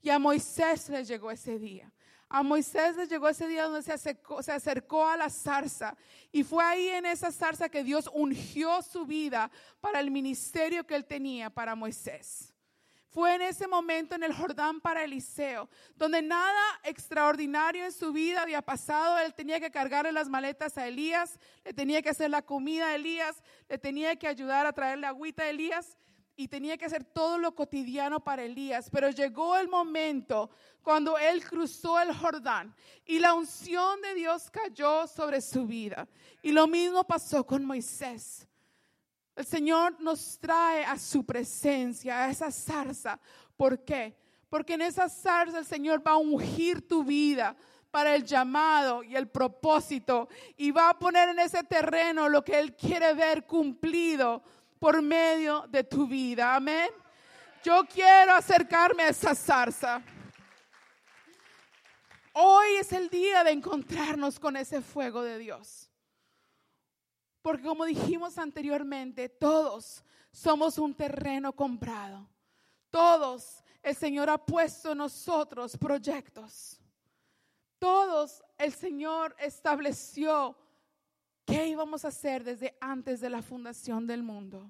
Y 0.00 0.10
a 0.10 0.18
Moisés 0.18 0.88
le 0.88 1.04
llegó 1.04 1.30
ese 1.30 1.58
día. 1.58 1.92
A 2.28 2.42
Moisés 2.42 2.96
le 2.96 3.06
llegó 3.06 3.28
ese 3.28 3.46
día 3.46 3.64
donde 3.64 3.82
se 3.82 3.92
acercó, 3.92 4.42
se 4.42 4.52
acercó, 4.52 5.06
a 5.06 5.16
la 5.16 5.30
zarza. 5.30 5.96
Y 6.32 6.42
fue 6.42 6.64
ahí 6.64 6.88
en 6.88 7.06
esa 7.06 7.30
zarza 7.30 7.68
que 7.68 7.84
Dios 7.84 8.10
ungió 8.12 8.82
su 8.82 9.06
vida 9.06 9.50
para 9.80 10.00
el 10.00 10.10
ministerio 10.10 10.86
que 10.86 10.96
él 10.96 11.04
tenía 11.04 11.50
para 11.50 11.74
Moisés. 11.74 12.55
Fue 13.16 13.34
en 13.34 13.40
ese 13.40 13.66
momento 13.66 14.14
en 14.14 14.24
el 14.24 14.34
Jordán 14.34 14.78
para 14.78 15.02
Eliseo, 15.02 15.70
donde 15.94 16.20
nada 16.20 16.60
extraordinario 16.82 17.86
en 17.86 17.92
su 17.92 18.12
vida 18.12 18.42
había 18.42 18.60
pasado. 18.60 19.18
Él 19.18 19.32
tenía 19.32 19.58
que 19.58 19.70
cargarle 19.70 20.12
las 20.12 20.28
maletas 20.28 20.76
a 20.76 20.86
Elías, 20.86 21.38
le 21.64 21.72
tenía 21.72 22.02
que 22.02 22.10
hacer 22.10 22.28
la 22.28 22.42
comida 22.42 22.88
a 22.88 22.94
Elías, 22.94 23.42
le 23.70 23.78
tenía 23.78 24.16
que 24.16 24.28
ayudar 24.28 24.66
a 24.66 24.72
traerle 24.74 25.06
agüita 25.06 25.44
a 25.44 25.48
Elías 25.48 25.96
y 26.36 26.46
tenía 26.48 26.76
que 26.76 26.84
hacer 26.84 27.04
todo 27.04 27.38
lo 27.38 27.54
cotidiano 27.54 28.20
para 28.20 28.42
Elías. 28.42 28.90
Pero 28.90 29.08
llegó 29.08 29.56
el 29.56 29.68
momento 29.68 30.50
cuando 30.82 31.16
él 31.16 31.42
cruzó 31.42 31.98
el 31.98 32.14
Jordán 32.14 32.76
y 33.06 33.18
la 33.18 33.32
unción 33.32 33.98
de 34.02 34.12
Dios 34.12 34.50
cayó 34.50 35.06
sobre 35.06 35.40
su 35.40 35.66
vida. 35.66 36.06
Y 36.42 36.52
lo 36.52 36.66
mismo 36.66 37.02
pasó 37.02 37.46
con 37.46 37.64
Moisés. 37.64 38.45
El 39.36 39.44
Señor 39.44 40.00
nos 40.00 40.38
trae 40.38 40.82
a 40.84 40.98
su 40.98 41.24
presencia, 41.24 42.24
a 42.24 42.30
esa 42.30 42.50
zarza. 42.50 43.20
¿Por 43.54 43.84
qué? 43.84 44.16
Porque 44.48 44.74
en 44.74 44.82
esa 44.82 45.10
zarza 45.10 45.58
el 45.58 45.66
Señor 45.66 46.04
va 46.04 46.12
a 46.12 46.16
ungir 46.16 46.88
tu 46.88 47.04
vida 47.04 47.54
para 47.90 48.14
el 48.14 48.24
llamado 48.24 49.02
y 49.02 49.14
el 49.14 49.28
propósito 49.28 50.28
y 50.56 50.70
va 50.70 50.90
a 50.90 50.98
poner 50.98 51.28
en 51.28 51.38
ese 51.38 51.62
terreno 51.64 52.30
lo 52.30 52.42
que 52.42 52.58
Él 52.58 52.74
quiere 52.74 53.12
ver 53.12 53.44
cumplido 53.44 54.42
por 54.78 55.02
medio 55.02 55.66
de 55.68 55.84
tu 55.84 56.06
vida. 56.06 56.54
Amén. 56.54 56.88
Yo 57.62 57.84
quiero 57.92 58.32
acercarme 58.32 59.02
a 59.02 59.08
esa 59.08 59.34
zarza. 59.34 60.02
Hoy 62.32 62.76
es 62.80 62.92
el 62.92 63.10
día 63.10 63.44
de 63.44 63.50
encontrarnos 63.50 64.38
con 64.38 64.56
ese 64.56 64.80
fuego 64.80 65.22
de 65.22 65.38
Dios. 65.38 65.85
Porque 67.46 67.62
como 67.62 67.84
dijimos 67.84 68.38
anteriormente, 68.38 69.28
todos 69.28 70.02
somos 70.32 70.78
un 70.78 70.92
terreno 70.92 71.52
comprado. 71.52 72.28
Todos 72.90 73.62
el 73.84 73.94
Señor 73.94 74.28
ha 74.30 74.36
puesto 74.36 74.90
en 74.90 74.98
nosotros 74.98 75.76
proyectos. 75.76 76.80
Todos 77.78 78.42
el 78.58 78.72
Señor 78.72 79.36
estableció 79.38 80.58
qué 81.44 81.68
íbamos 81.68 82.04
a 82.04 82.08
hacer 82.08 82.42
desde 82.42 82.76
antes 82.80 83.20
de 83.20 83.30
la 83.30 83.42
fundación 83.42 84.08
del 84.08 84.24
mundo. 84.24 84.68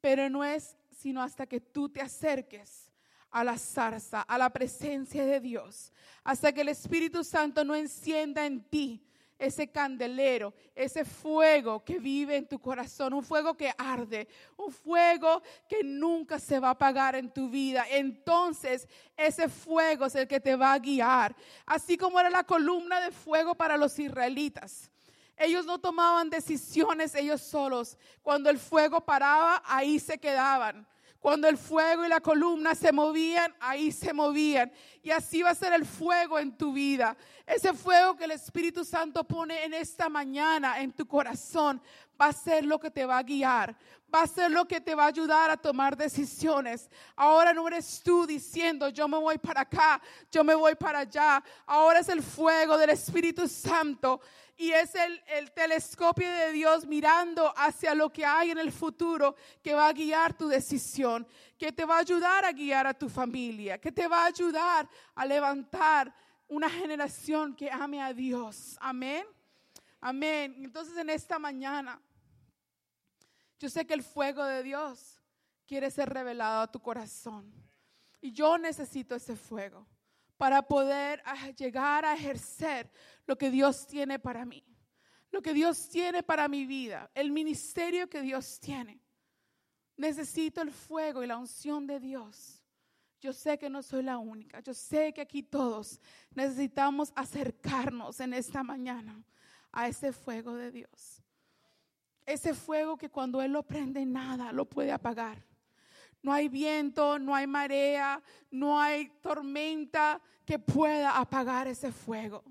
Pero 0.00 0.30
no 0.30 0.42
es 0.42 0.78
sino 0.90 1.22
hasta 1.22 1.44
que 1.44 1.60
tú 1.60 1.90
te 1.90 2.00
acerques 2.00 2.90
a 3.30 3.44
la 3.44 3.58
zarza, 3.58 4.22
a 4.22 4.38
la 4.38 4.48
presencia 4.48 5.26
de 5.26 5.40
Dios, 5.40 5.92
hasta 6.24 6.54
que 6.54 6.62
el 6.62 6.70
Espíritu 6.70 7.22
Santo 7.22 7.66
no 7.66 7.74
encienda 7.74 8.46
en 8.46 8.64
ti 8.64 9.06
ese 9.40 9.68
candelero, 9.68 10.52
ese 10.74 11.04
fuego 11.04 11.82
que 11.82 11.98
vive 11.98 12.36
en 12.36 12.46
tu 12.46 12.58
corazón, 12.58 13.14
un 13.14 13.24
fuego 13.24 13.56
que 13.56 13.72
arde, 13.76 14.28
un 14.56 14.70
fuego 14.70 15.42
que 15.68 15.82
nunca 15.82 16.38
se 16.38 16.60
va 16.60 16.68
a 16.68 16.72
apagar 16.72 17.16
en 17.16 17.32
tu 17.32 17.48
vida. 17.48 17.86
Entonces 17.90 18.86
ese 19.16 19.48
fuego 19.48 20.06
es 20.06 20.14
el 20.14 20.28
que 20.28 20.40
te 20.40 20.54
va 20.54 20.74
a 20.74 20.78
guiar, 20.78 21.34
así 21.64 21.96
como 21.96 22.20
era 22.20 22.28
la 22.28 22.44
columna 22.44 23.00
de 23.00 23.10
fuego 23.10 23.54
para 23.54 23.76
los 23.78 23.98
israelitas. 23.98 24.90
Ellos 25.38 25.64
no 25.64 25.78
tomaban 25.80 26.28
decisiones 26.28 27.14
ellos 27.14 27.40
solos. 27.40 27.96
Cuando 28.22 28.50
el 28.50 28.58
fuego 28.58 29.00
paraba, 29.00 29.62
ahí 29.64 29.98
se 29.98 30.18
quedaban. 30.18 30.86
Cuando 31.20 31.48
el 31.48 31.58
fuego 31.58 32.04
y 32.04 32.08
la 32.08 32.20
columna 32.20 32.74
se 32.74 32.92
movían, 32.92 33.54
ahí 33.60 33.92
se 33.92 34.12
movían. 34.12 34.72
Y 35.02 35.10
así 35.10 35.42
va 35.42 35.50
a 35.50 35.54
ser 35.54 35.74
el 35.74 35.84
fuego 35.84 36.38
en 36.38 36.56
tu 36.56 36.72
vida. 36.72 37.14
Ese 37.46 37.74
fuego 37.74 38.16
que 38.16 38.24
el 38.24 38.30
Espíritu 38.30 38.84
Santo 38.84 39.22
pone 39.24 39.64
en 39.64 39.74
esta 39.74 40.08
mañana 40.08 40.80
en 40.80 40.92
tu 40.92 41.06
corazón 41.06 41.80
va 42.20 42.26
a 42.26 42.32
ser 42.32 42.64
lo 42.64 42.78
que 42.78 42.90
te 42.90 43.06
va 43.06 43.18
a 43.18 43.22
guiar. 43.22 43.74
Va 44.12 44.22
a 44.22 44.26
ser 44.26 44.50
lo 44.50 44.66
que 44.66 44.80
te 44.80 44.94
va 44.94 45.04
a 45.04 45.08
ayudar 45.08 45.50
a 45.50 45.56
tomar 45.56 45.96
decisiones. 45.96 46.90
Ahora 47.14 47.54
no 47.54 47.66
eres 47.68 48.02
tú 48.02 48.26
diciendo, 48.26 48.88
yo 48.88 49.06
me 49.06 49.16
voy 49.16 49.38
para 49.38 49.60
acá, 49.60 50.00
yo 50.30 50.42
me 50.42 50.54
voy 50.54 50.74
para 50.74 51.00
allá. 51.00 51.42
Ahora 51.64 52.00
es 52.00 52.08
el 52.08 52.22
fuego 52.22 52.76
del 52.76 52.90
Espíritu 52.90 53.46
Santo 53.46 54.20
y 54.60 54.72
es 54.72 54.94
el, 54.94 55.22
el, 55.28 55.52
telescopio 55.52 56.30
de 56.30 56.52
Dios 56.52 56.84
mirando 56.84 57.50
hacia 57.56 57.94
lo 57.94 58.12
que 58.12 58.26
hay 58.26 58.50
en 58.50 58.58
el 58.58 58.70
futuro 58.70 59.34
que 59.62 59.72
va 59.72 59.88
a 59.88 59.92
guiar 59.94 60.36
tu 60.36 60.48
decisión, 60.48 61.26
que 61.56 61.72
te 61.72 61.86
va 61.86 61.96
a 61.96 62.00
ayudar 62.00 62.44
a 62.44 62.52
guiar 62.52 62.86
a 62.86 62.92
tu 62.92 63.08
familia, 63.08 63.80
que 63.80 63.90
te 63.90 64.06
va 64.06 64.24
a 64.24 64.26
ayudar 64.26 64.86
a 65.14 65.24
levantar 65.24 66.14
una 66.46 66.68
generación 66.68 67.56
que 67.56 67.70
ame 67.70 68.02
a 68.02 68.12
Dios. 68.12 68.76
Amén. 68.82 69.24
Amén. 69.98 70.54
Entonces 70.58 70.94
en 70.98 71.08
esta 71.08 71.38
mañana, 71.38 71.98
yo 73.58 73.70
sé 73.70 73.86
que 73.86 73.94
el 73.94 74.02
fuego 74.02 74.44
de 74.44 74.62
Dios 74.62 75.22
quiere 75.66 75.90
ser 75.90 76.10
revelado 76.10 76.60
a 76.60 76.70
tu 76.70 76.80
corazón. 76.80 77.50
Y 78.20 78.30
yo 78.32 78.58
necesito 78.58 79.14
ese 79.14 79.36
fuego 79.36 79.86
para 80.40 80.62
poder 80.62 81.22
ah, 81.26 81.50
llegar 81.50 82.02
a 82.06 82.14
ejercer 82.14 82.90
lo 83.26 83.36
que 83.36 83.50
Dios 83.50 83.86
tiene 83.86 84.18
para 84.18 84.46
mí, 84.46 84.64
lo 85.30 85.42
que 85.42 85.52
Dios 85.52 85.90
tiene 85.90 86.22
para 86.22 86.48
mi 86.48 86.64
vida, 86.64 87.10
el 87.14 87.30
ministerio 87.30 88.08
que 88.08 88.22
Dios 88.22 88.58
tiene. 88.58 89.02
Necesito 89.98 90.62
el 90.62 90.70
fuego 90.70 91.22
y 91.22 91.26
la 91.26 91.36
unción 91.36 91.86
de 91.86 92.00
Dios. 92.00 92.64
Yo 93.20 93.34
sé 93.34 93.58
que 93.58 93.68
no 93.68 93.82
soy 93.82 94.02
la 94.02 94.16
única. 94.16 94.60
Yo 94.60 94.72
sé 94.72 95.12
que 95.12 95.20
aquí 95.20 95.42
todos 95.42 96.00
necesitamos 96.34 97.12
acercarnos 97.14 98.18
en 98.20 98.32
esta 98.32 98.62
mañana 98.62 99.22
a 99.70 99.88
ese 99.88 100.10
fuego 100.10 100.54
de 100.54 100.70
Dios. 100.70 101.22
Ese 102.24 102.54
fuego 102.54 102.96
que 102.96 103.10
cuando 103.10 103.42
Él 103.42 103.52
lo 103.52 103.62
prende 103.62 104.06
nada 104.06 104.52
lo 104.52 104.64
puede 104.64 104.90
apagar. 104.90 105.49
No 106.22 106.32
hay 106.32 106.48
viento, 106.48 107.18
no 107.18 107.34
hay 107.34 107.46
marea, 107.46 108.22
no 108.50 108.78
hay 108.78 109.08
tormenta 109.22 110.20
que 110.44 110.58
pueda 110.58 111.18
apagar 111.18 111.66
ese 111.66 111.92
fuego. 111.92 112.44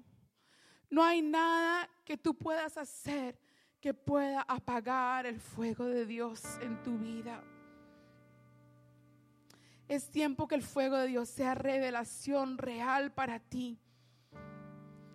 No 0.89 1.03
hay 1.03 1.21
nada 1.21 1.87
que 2.03 2.17
tú 2.17 2.35
puedas 2.35 2.77
hacer 2.77 3.37
que 3.79 3.93
pueda 3.93 4.41
apagar 4.41 5.25
el 5.25 5.39
fuego 5.39 5.85
de 5.85 6.05
Dios 6.05 6.41
en 6.61 6.81
tu 6.81 6.97
vida. 6.97 7.43
Es 9.87 10.09
tiempo 10.09 10.47
que 10.47 10.55
el 10.55 10.63
fuego 10.63 10.97
de 10.97 11.07
Dios 11.07 11.29
sea 11.29 11.55
revelación 11.55 12.57
real 12.57 13.11
para 13.11 13.39
ti. 13.39 13.79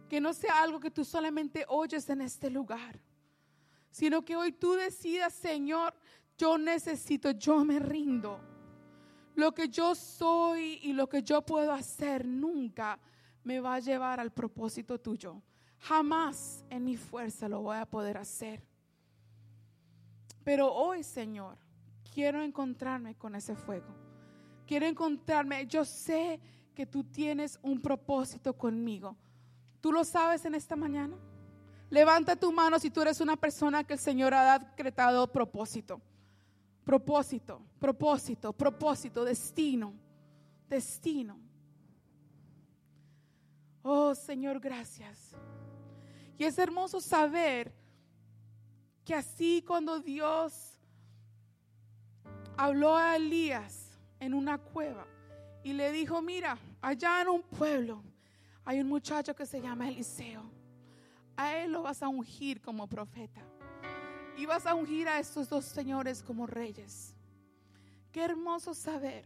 Que 0.09 0.21
no 0.21 0.33
sea 0.33 0.63
algo 0.63 0.81
que 0.81 0.91
tú 0.91 1.05
solamente 1.05 1.65
oyes 1.69 2.09
en 2.09 2.21
este 2.21 2.51
lugar, 2.51 3.01
sino 3.91 4.25
que 4.25 4.37
hoy 4.37 4.53
tú 4.53 4.73
decidas, 4.73 5.33
Señor, 5.33 5.95
yo 6.37 6.59
necesito, 6.59 7.31
yo 7.33 7.65
me 7.65 7.79
rindo. 7.79 8.41
Lo 9.37 9.53
que 9.53 9.69
yo 9.69 9.95
soy 9.95 10.79
y 10.83 10.93
lo 10.93 11.09
que 11.09 11.23
yo 11.23 11.43
puedo 11.43 11.73
hacer 11.73 12.25
nunca 12.25 12.99
me 13.43 13.61
va 13.61 13.75
a 13.75 13.81
llevar 13.81 14.21
al 14.21 14.33
propósito 14.33 14.99
tuyo. 14.99 15.43
Jamás 15.79 16.65
en 16.71 16.85
mi 16.85 16.97
fuerza 16.97 17.49
lo 17.49 17.63
voy 17.63 17.77
a 17.77 17.87
poder 17.87 18.17
hacer. 18.17 18.63
Pero 20.45 20.73
hoy, 20.73 21.03
Señor, 21.03 21.59
quiero 22.13 22.43
encontrarme 22.43 23.17
con 23.17 23.35
ese 23.35 23.57
fuego. 23.57 23.89
Quiero 24.67 24.87
encontrarme. 24.87 25.67
Yo 25.67 25.85
sé 25.85 26.41
que 26.75 26.87
tú 26.87 27.05
tienes 27.05 27.59
un 27.63 27.81
propósito 27.81 28.57
conmigo. 28.57 29.17
¿Tú 29.81 29.93
lo 29.93 30.05
sabes 30.05 30.45
en 30.45 30.55
esta 30.55 30.77
mañana? 30.77 31.17
Levanta 31.91 32.37
tu 32.37 32.53
mano 32.53 32.79
si 32.79 32.91
tú 32.91 33.03
eres 33.03 33.21
una 33.21 33.37
persona 33.37 33.85
que 33.85 33.95
el 33.95 33.99
Señor 33.99 34.33
ha 34.33 34.59
decretado 34.59 35.31
propósito 35.31 36.01
propósito, 36.85 37.63
propósito, 37.79 38.53
propósito, 38.53 39.25
destino, 39.25 39.95
destino. 40.69 41.39
Oh 43.83 44.15
Señor, 44.15 44.61
gracias. 44.61 45.35
Y 46.39 46.45
es 46.45 46.59
hermoso 46.59 47.01
saber 47.01 47.73
que 49.05 49.15
así 49.15 49.63
cuando 49.67 50.01
Dios 50.01 50.79
habló 52.57 52.97
a 52.97 53.17
Elías 53.17 53.99
en 54.21 54.35
una 54.35 54.59
cueva 54.59 55.07
y 55.63 55.73
le 55.73 55.93
dijo, 55.93 56.21
mira, 56.23 56.59
allá 56.81 57.23
en 57.23 57.29
un 57.29 57.43
pueblo 57.43 58.03
hay 58.65 58.81
un 58.81 58.89
muchacho 58.89 59.35
que 59.35 59.47
se 59.47 59.61
llama 59.61 59.89
Eliseo. 59.89 60.43
A 61.37 61.57
él 61.59 61.73
lo 61.73 61.83
vas 61.83 62.03
a 62.03 62.09
ungir 62.09 62.61
como 62.61 62.87
profeta 62.87 63.43
y 64.37 64.47
vas 64.47 64.67
a 64.67 64.75
ungir 64.75 65.09
a 65.09 65.19
estos 65.19 65.49
dos 65.49 65.65
señores 65.65 66.23
como 66.23 66.47
reyes. 66.47 67.15
Qué 68.13 68.23
hermoso 68.23 68.75
saber 68.75 69.25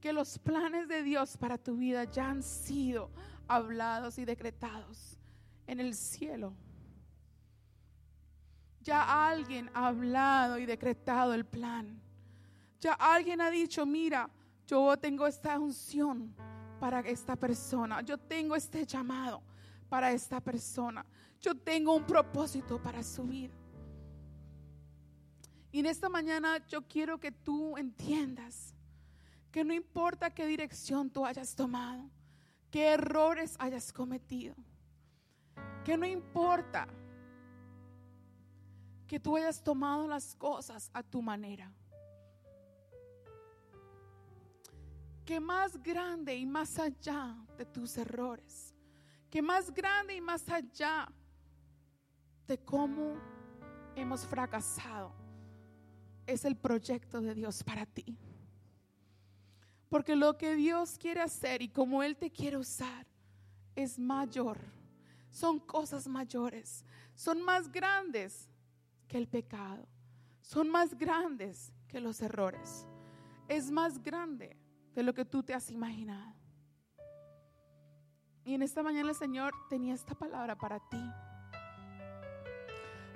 que 0.00 0.12
los 0.12 0.38
planes 0.38 0.88
de 0.88 1.02
Dios 1.02 1.36
para 1.36 1.58
tu 1.58 1.76
vida 1.76 2.04
ya 2.04 2.30
han 2.30 2.42
sido 2.42 3.10
hablados 3.46 4.18
y 4.18 4.24
decretados 4.24 5.18
en 5.66 5.80
el 5.80 5.94
cielo. 5.94 6.54
Ya 8.80 9.28
alguien 9.28 9.70
ha 9.74 9.88
hablado 9.88 10.58
y 10.58 10.66
decretado 10.66 11.34
el 11.34 11.44
plan. 11.44 12.00
Ya 12.80 12.94
alguien 12.94 13.40
ha 13.40 13.50
dicho, 13.50 13.86
mira, 13.86 14.28
yo 14.66 14.96
tengo 14.96 15.26
esta 15.26 15.58
unción 15.58 16.34
para 16.80 17.00
esta 17.00 17.36
persona. 17.36 18.00
Yo 18.02 18.18
tengo 18.18 18.56
este 18.56 18.84
llamado 18.84 19.40
para 19.88 20.10
esta 20.10 20.40
persona. 20.40 21.06
Yo 21.40 21.54
tengo 21.54 21.94
un 21.94 22.04
propósito 22.04 22.82
para 22.82 23.04
su 23.04 23.22
vida. 23.22 23.54
Y 25.72 25.80
en 25.80 25.86
esta 25.86 26.10
mañana 26.10 26.58
yo 26.68 26.86
quiero 26.86 27.18
que 27.18 27.32
tú 27.32 27.78
entiendas 27.78 28.74
que 29.50 29.64
no 29.64 29.72
importa 29.72 30.30
qué 30.30 30.46
dirección 30.46 31.10
tú 31.10 31.24
hayas 31.24 31.54
tomado, 31.54 32.10
qué 32.70 32.92
errores 32.92 33.56
hayas 33.58 33.90
cometido, 33.90 34.54
que 35.82 35.96
no 35.96 36.06
importa 36.06 36.86
que 39.06 39.18
tú 39.18 39.36
hayas 39.36 39.62
tomado 39.62 40.06
las 40.06 40.34
cosas 40.36 40.90
a 40.92 41.02
tu 41.02 41.22
manera. 41.22 41.70
Que 45.24 45.40
más 45.40 45.82
grande 45.82 46.34
y 46.34 46.44
más 46.44 46.78
allá 46.78 47.36
de 47.56 47.64
tus 47.64 47.96
errores, 47.96 48.74
que 49.30 49.40
más 49.40 49.72
grande 49.72 50.16
y 50.16 50.20
más 50.20 50.46
allá 50.50 51.10
de 52.46 52.58
cómo 52.58 53.14
hemos 53.94 54.26
fracasado, 54.26 55.21
es 56.26 56.44
el 56.44 56.56
proyecto 56.56 57.20
de 57.20 57.34
Dios 57.34 57.62
para 57.62 57.86
ti. 57.86 58.16
Porque 59.88 60.16
lo 60.16 60.38
que 60.38 60.54
Dios 60.54 60.96
quiere 60.98 61.20
hacer 61.20 61.62
y 61.62 61.68
como 61.68 62.02
Él 62.02 62.16
te 62.16 62.30
quiere 62.30 62.56
usar 62.56 63.06
es 63.74 63.98
mayor. 63.98 64.58
Son 65.30 65.58
cosas 65.58 66.06
mayores. 66.06 66.84
Son 67.14 67.42
más 67.42 67.70
grandes 67.70 68.48
que 69.08 69.18
el 69.18 69.28
pecado. 69.28 69.86
Son 70.40 70.68
más 70.68 70.96
grandes 70.96 71.72
que 71.88 72.00
los 72.00 72.20
errores. 72.22 72.86
Es 73.48 73.70
más 73.70 74.02
grande 74.02 74.56
de 74.94 75.02
lo 75.02 75.12
que 75.14 75.24
tú 75.24 75.42
te 75.42 75.54
has 75.54 75.70
imaginado. 75.70 76.34
Y 78.44 78.54
en 78.54 78.62
esta 78.62 78.82
mañana 78.82 79.10
el 79.10 79.14
Señor 79.14 79.52
tenía 79.68 79.94
esta 79.94 80.14
palabra 80.14 80.56
para 80.56 80.80
ti. 80.88 81.02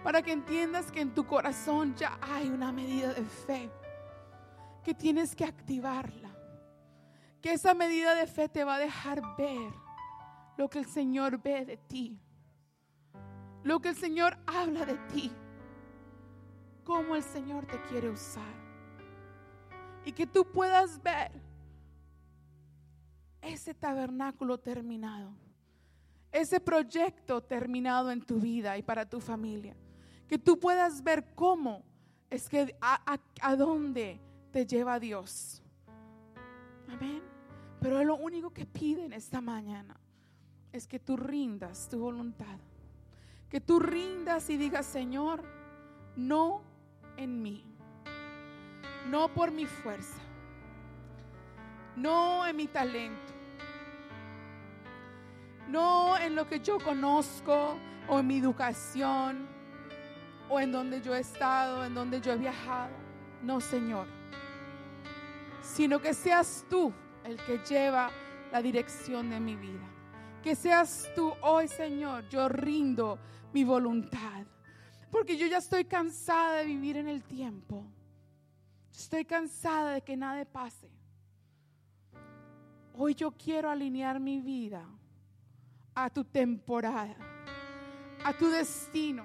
Para 0.03 0.22
que 0.22 0.32
entiendas 0.32 0.90
que 0.92 1.01
en 1.01 1.14
tu 1.14 1.26
corazón 1.26 1.94
ya 1.97 2.18
hay 2.20 2.49
una 2.49 2.72
medida 2.72 3.12
de 3.12 3.24
fe. 3.24 3.70
Que 4.84 4.94
tienes 4.94 5.34
que 5.34 5.44
activarla. 5.44 6.30
Que 7.40 7.53
esa 7.53 7.74
medida 7.74 8.14
de 8.14 8.26
fe 8.26 8.49
te 8.49 8.64
va 8.64 8.76
a 8.76 8.78
dejar 8.78 9.20
ver 9.36 9.72
lo 10.57 10.68
que 10.68 10.78
el 10.78 10.86
Señor 10.86 11.42
ve 11.42 11.64
de 11.64 11.76
ti. 11.76 12.18
Lo 13.62 13.80
que 13.80 13.88
el 13.88 13.97
Señor 13.97 14.38
habla 14.47 14.84
de 14.84 14.97
ti 15.12 15.32
cómo 16.86 17.16
el 17.16 17.22
Señor 17.24 17.66
te 17.66 17.82
quiere 17.82 18.09
usar. 18.09 18.55
Y 20.05 20.12
que 20.12 20.26
tú 20.26 20.47
puedas 20.47 21.03
ver 21.03 21.32
ese 23.42 23.74
tabernáculo 23.74 24.57
terminado, 24.59 25.32
ese 26.30 26.61
proyecto 26.61 27.42
terminado 27.42 28.11
en 28.12 28.22
tu 28.22 28.38
vida 28.38 28.78
y 28.78 28.82
para 28.82 29.05
tu 29.05 29.20
familia. 29.20 29.76
Que 30.28 30.38
tú 30.38 30.58
puedas 30.58 31.02
ver 31.02 31.24
cómo 31.34 31.82
es 32.30 32.48
que 32.48 32.76
a, 32.80 33.18
a 33.40 33.56
dónde 33.56 34.20
te 34.50 34.66
lleva 34.66 34.98
Dios. 34.98 35.62
Amén. 36.88 37.22
Pero 37.80 38.02
lo 38.04 38.16
único 38.16 38.50
que 38.50 38.66
pide 38.66 39.04
en 39.04 39.12
esta 39.12 39.40
mañana 39.40 39.96
es 40.72 40.86
que 40.86 40.98
tú 40.98 41.16
rindas 41.16 41.88
tu 41.88 41.98
voluntad. 41.98 42.58
Que 43.48 43.60
tú 43.60 43.78
rindas 43.78 44.50
y 44.50 44.56
digas, 44.56 44.86
Señor, 44.86 45.42
no 46.16 46.62
en 47.16 47.42
mí, 47.42 47.64
no 49.08 49.28
por 49.32 49.52
mi 49.52 49.66
fuerza, 49.66 50.20
no 51.94 52.46
en 52.46 52.56
mi 52.56 52.66
talento, 52.66 53.32
no 55.68 56.18
en 56.18 56.34
lo 56.34 56.48
que 56.48 56.60
yo 56.60 56.78
conozco 56.78 57.76
o 58.08 58.18
en 58.18 58.26
mi 58.26 58.38
educación 58.38 59.46
o 60.49 60.61
en 60.61 60.72
donde 60.72 61.01
yo 61.01 61.14
he 61.14 61.20
estado, 61.20 61.84
en 61.84 61.94
donde 61.94 62.20
yo 62.20 62.32
he 62.32 62.36
viajado. 62.36 62.94
No, 63.42 63.61
Señor, 63.61 64.07
sino 65.62 66.01
que 66.01 66.14
seas 66.14 66.64
tú 66.68 66.92
el 67.24 67.36
que 67.44 67.59
lleva 67.59 68.11
la 68.53 68.62
dirección 68.62 69.30
de 69.30 69.40
mi 69.40 69.57
vida. 69.57 69.86
Que 70.42 70.55
seas 70.55 71.11
tú 71.14 71.32
hoy, 71.42 71.68
Señor, 71.68 72.28
yo 72.28 72.49
rindo 72.49 73.18
mi 73.53 73.64
voluntad. 73.64 74.47
Porque 75.11 75.36
yo 75.36 75.47
ya 75.47 75.59
estoy 75.59 75.84
cansada 75.84 76.59
de 76.59 76.64
vivir 76.66 76.97
en 76.97 77.09
el 77.09 77.22
tiempo. 77.22 77.84
Estoy 78.90 79.24
cansada 79.24 79.92
de 79.92 80.03
que 80.03 80.16
nada 80.16 80.44
pase. 80.44 80.88
Hoy 82.94 83.14
yo 83.14 83.30
quiero 83.32 83.68
alinear 83.68 84.18
mi 84.20 84.40
vida 84.40 84.86
a 85.94 86.09
tu 86.09 86.24
temporada, 86.24 87.16
a 88.24 88.32
tu 88.32 88.49
destino, 88.49 89.24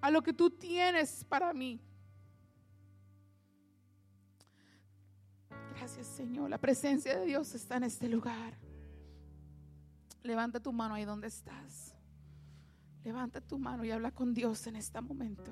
a 0.00 0.10
lo 0.10 0.22
que 0.22 0.32
tú 0.32 0.50
tienes 0.50 1.24
para 1.24 1.52
mí. 1.52 1.80
Gracias 5.76 6.06
Señor. 6.06 6.50
La 6.50 6.58
presencia 6.58 7.18
de 7.18 7.26
Dios 7.26 7.54
está 7.54 7.76
en 7.76 7.84
este 7.84 8.08
lugar. 8.08 8.54
Levanta 10.22 10.60
tu 10.60 10.72
mano 10.72 10.94
ahí 10.94 11.04
donde 11.04 11.28
estás. 11.28 11.94
Levanta 13.04 13.40
tu 13.40 13.58
mano 13.58 13.84
y 13.84 13.90
habla 13.90 14.10
con 14.10 14.34
Dios 14.34 14.66
en 14.66 14.76
este 14.76 15.00
momento. 15.00 15.50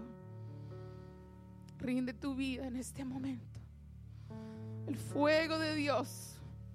Rinde 1.78 2.12
tu 2.12 2.34
vida 2.34 2.66
en 2.66 2.76
este 2.76 3.04
momento. 3.04 3.60
El 4.86 4.96
fuego 4.96 5.58
de 5.58 5.74
Dios 5.74 6.34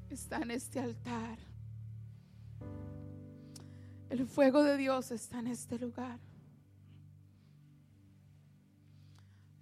está 0.10 0.38
en 0.38 0.52
este 0.52 0.80
altar. 0.80 1.38
El 4.10 4.28
fuego 4.28 4.64
de 4.64 4.78
Dios 4.78 5.12
está 5.12 5.40
en 5.40 5.48
este 5.48 5.78
lugar. 5.78 6.20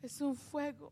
Es 0.02 0.20
un 0.20 0.36
fuego 0.36 0.92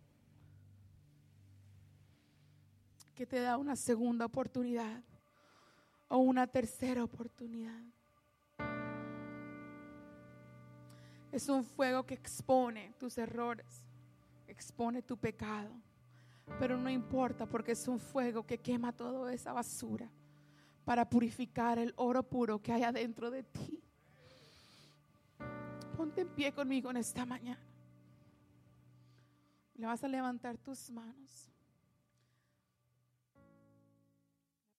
que 3.16 3.26
te 3.26 3.40
da 3.40 3.58
una 3.58 3.76
segunda 3.76 4.26
oportunidad 4.26 5.04
o 6.08 6.18
una 6.18 6.48
tercera 6.48 7.04
oportunidad. 7.04 7.84
Es 11.32 11.50
un 11.50 11.64
fuego 11.64 12.06
que 12.06 12.14
expone 12.14 12.94
tus 13.00 13.18
errores, 13.18 13.84
expone 14.48 15.02
tu 15.02 15.18
pecado. 15.18 15.70
Pero 16.60 16.78
no 16.78 16.90
importa 16.90 17.46
porque 17.46 17.74
es 17.74 17.88
un 17.88 18.00
fuego 18.00 18.46
que 18.46 18.58
quema 18.58 18.92
toda 18.92 19.34
esa 19.34 19.54
basura 19.54 20.10
para 20.86 21.08
purificar 21.08 21.78
el 21.78 21.94
oro 21.98 22.24
puro 22.24 22.62
que 22.62 22.72
hay 22.72 22.84
adentro 22.84 23.30
de 23.30 23.44
ti. 23.44 23.80
Ponte 25.96 26.22
en 26.22 26.30
pie 26.30 26.52
conmigo 26.52 26.90
en 26.90 26.98
esta 26.98 27.26
mañana. 27.26 27.69
Le 29.80 29.88
vas 29.88 30.04
a 30.04 30.10
levantar 30.10 30.58
tus 30.58 30.92
manos. 30.92 31.50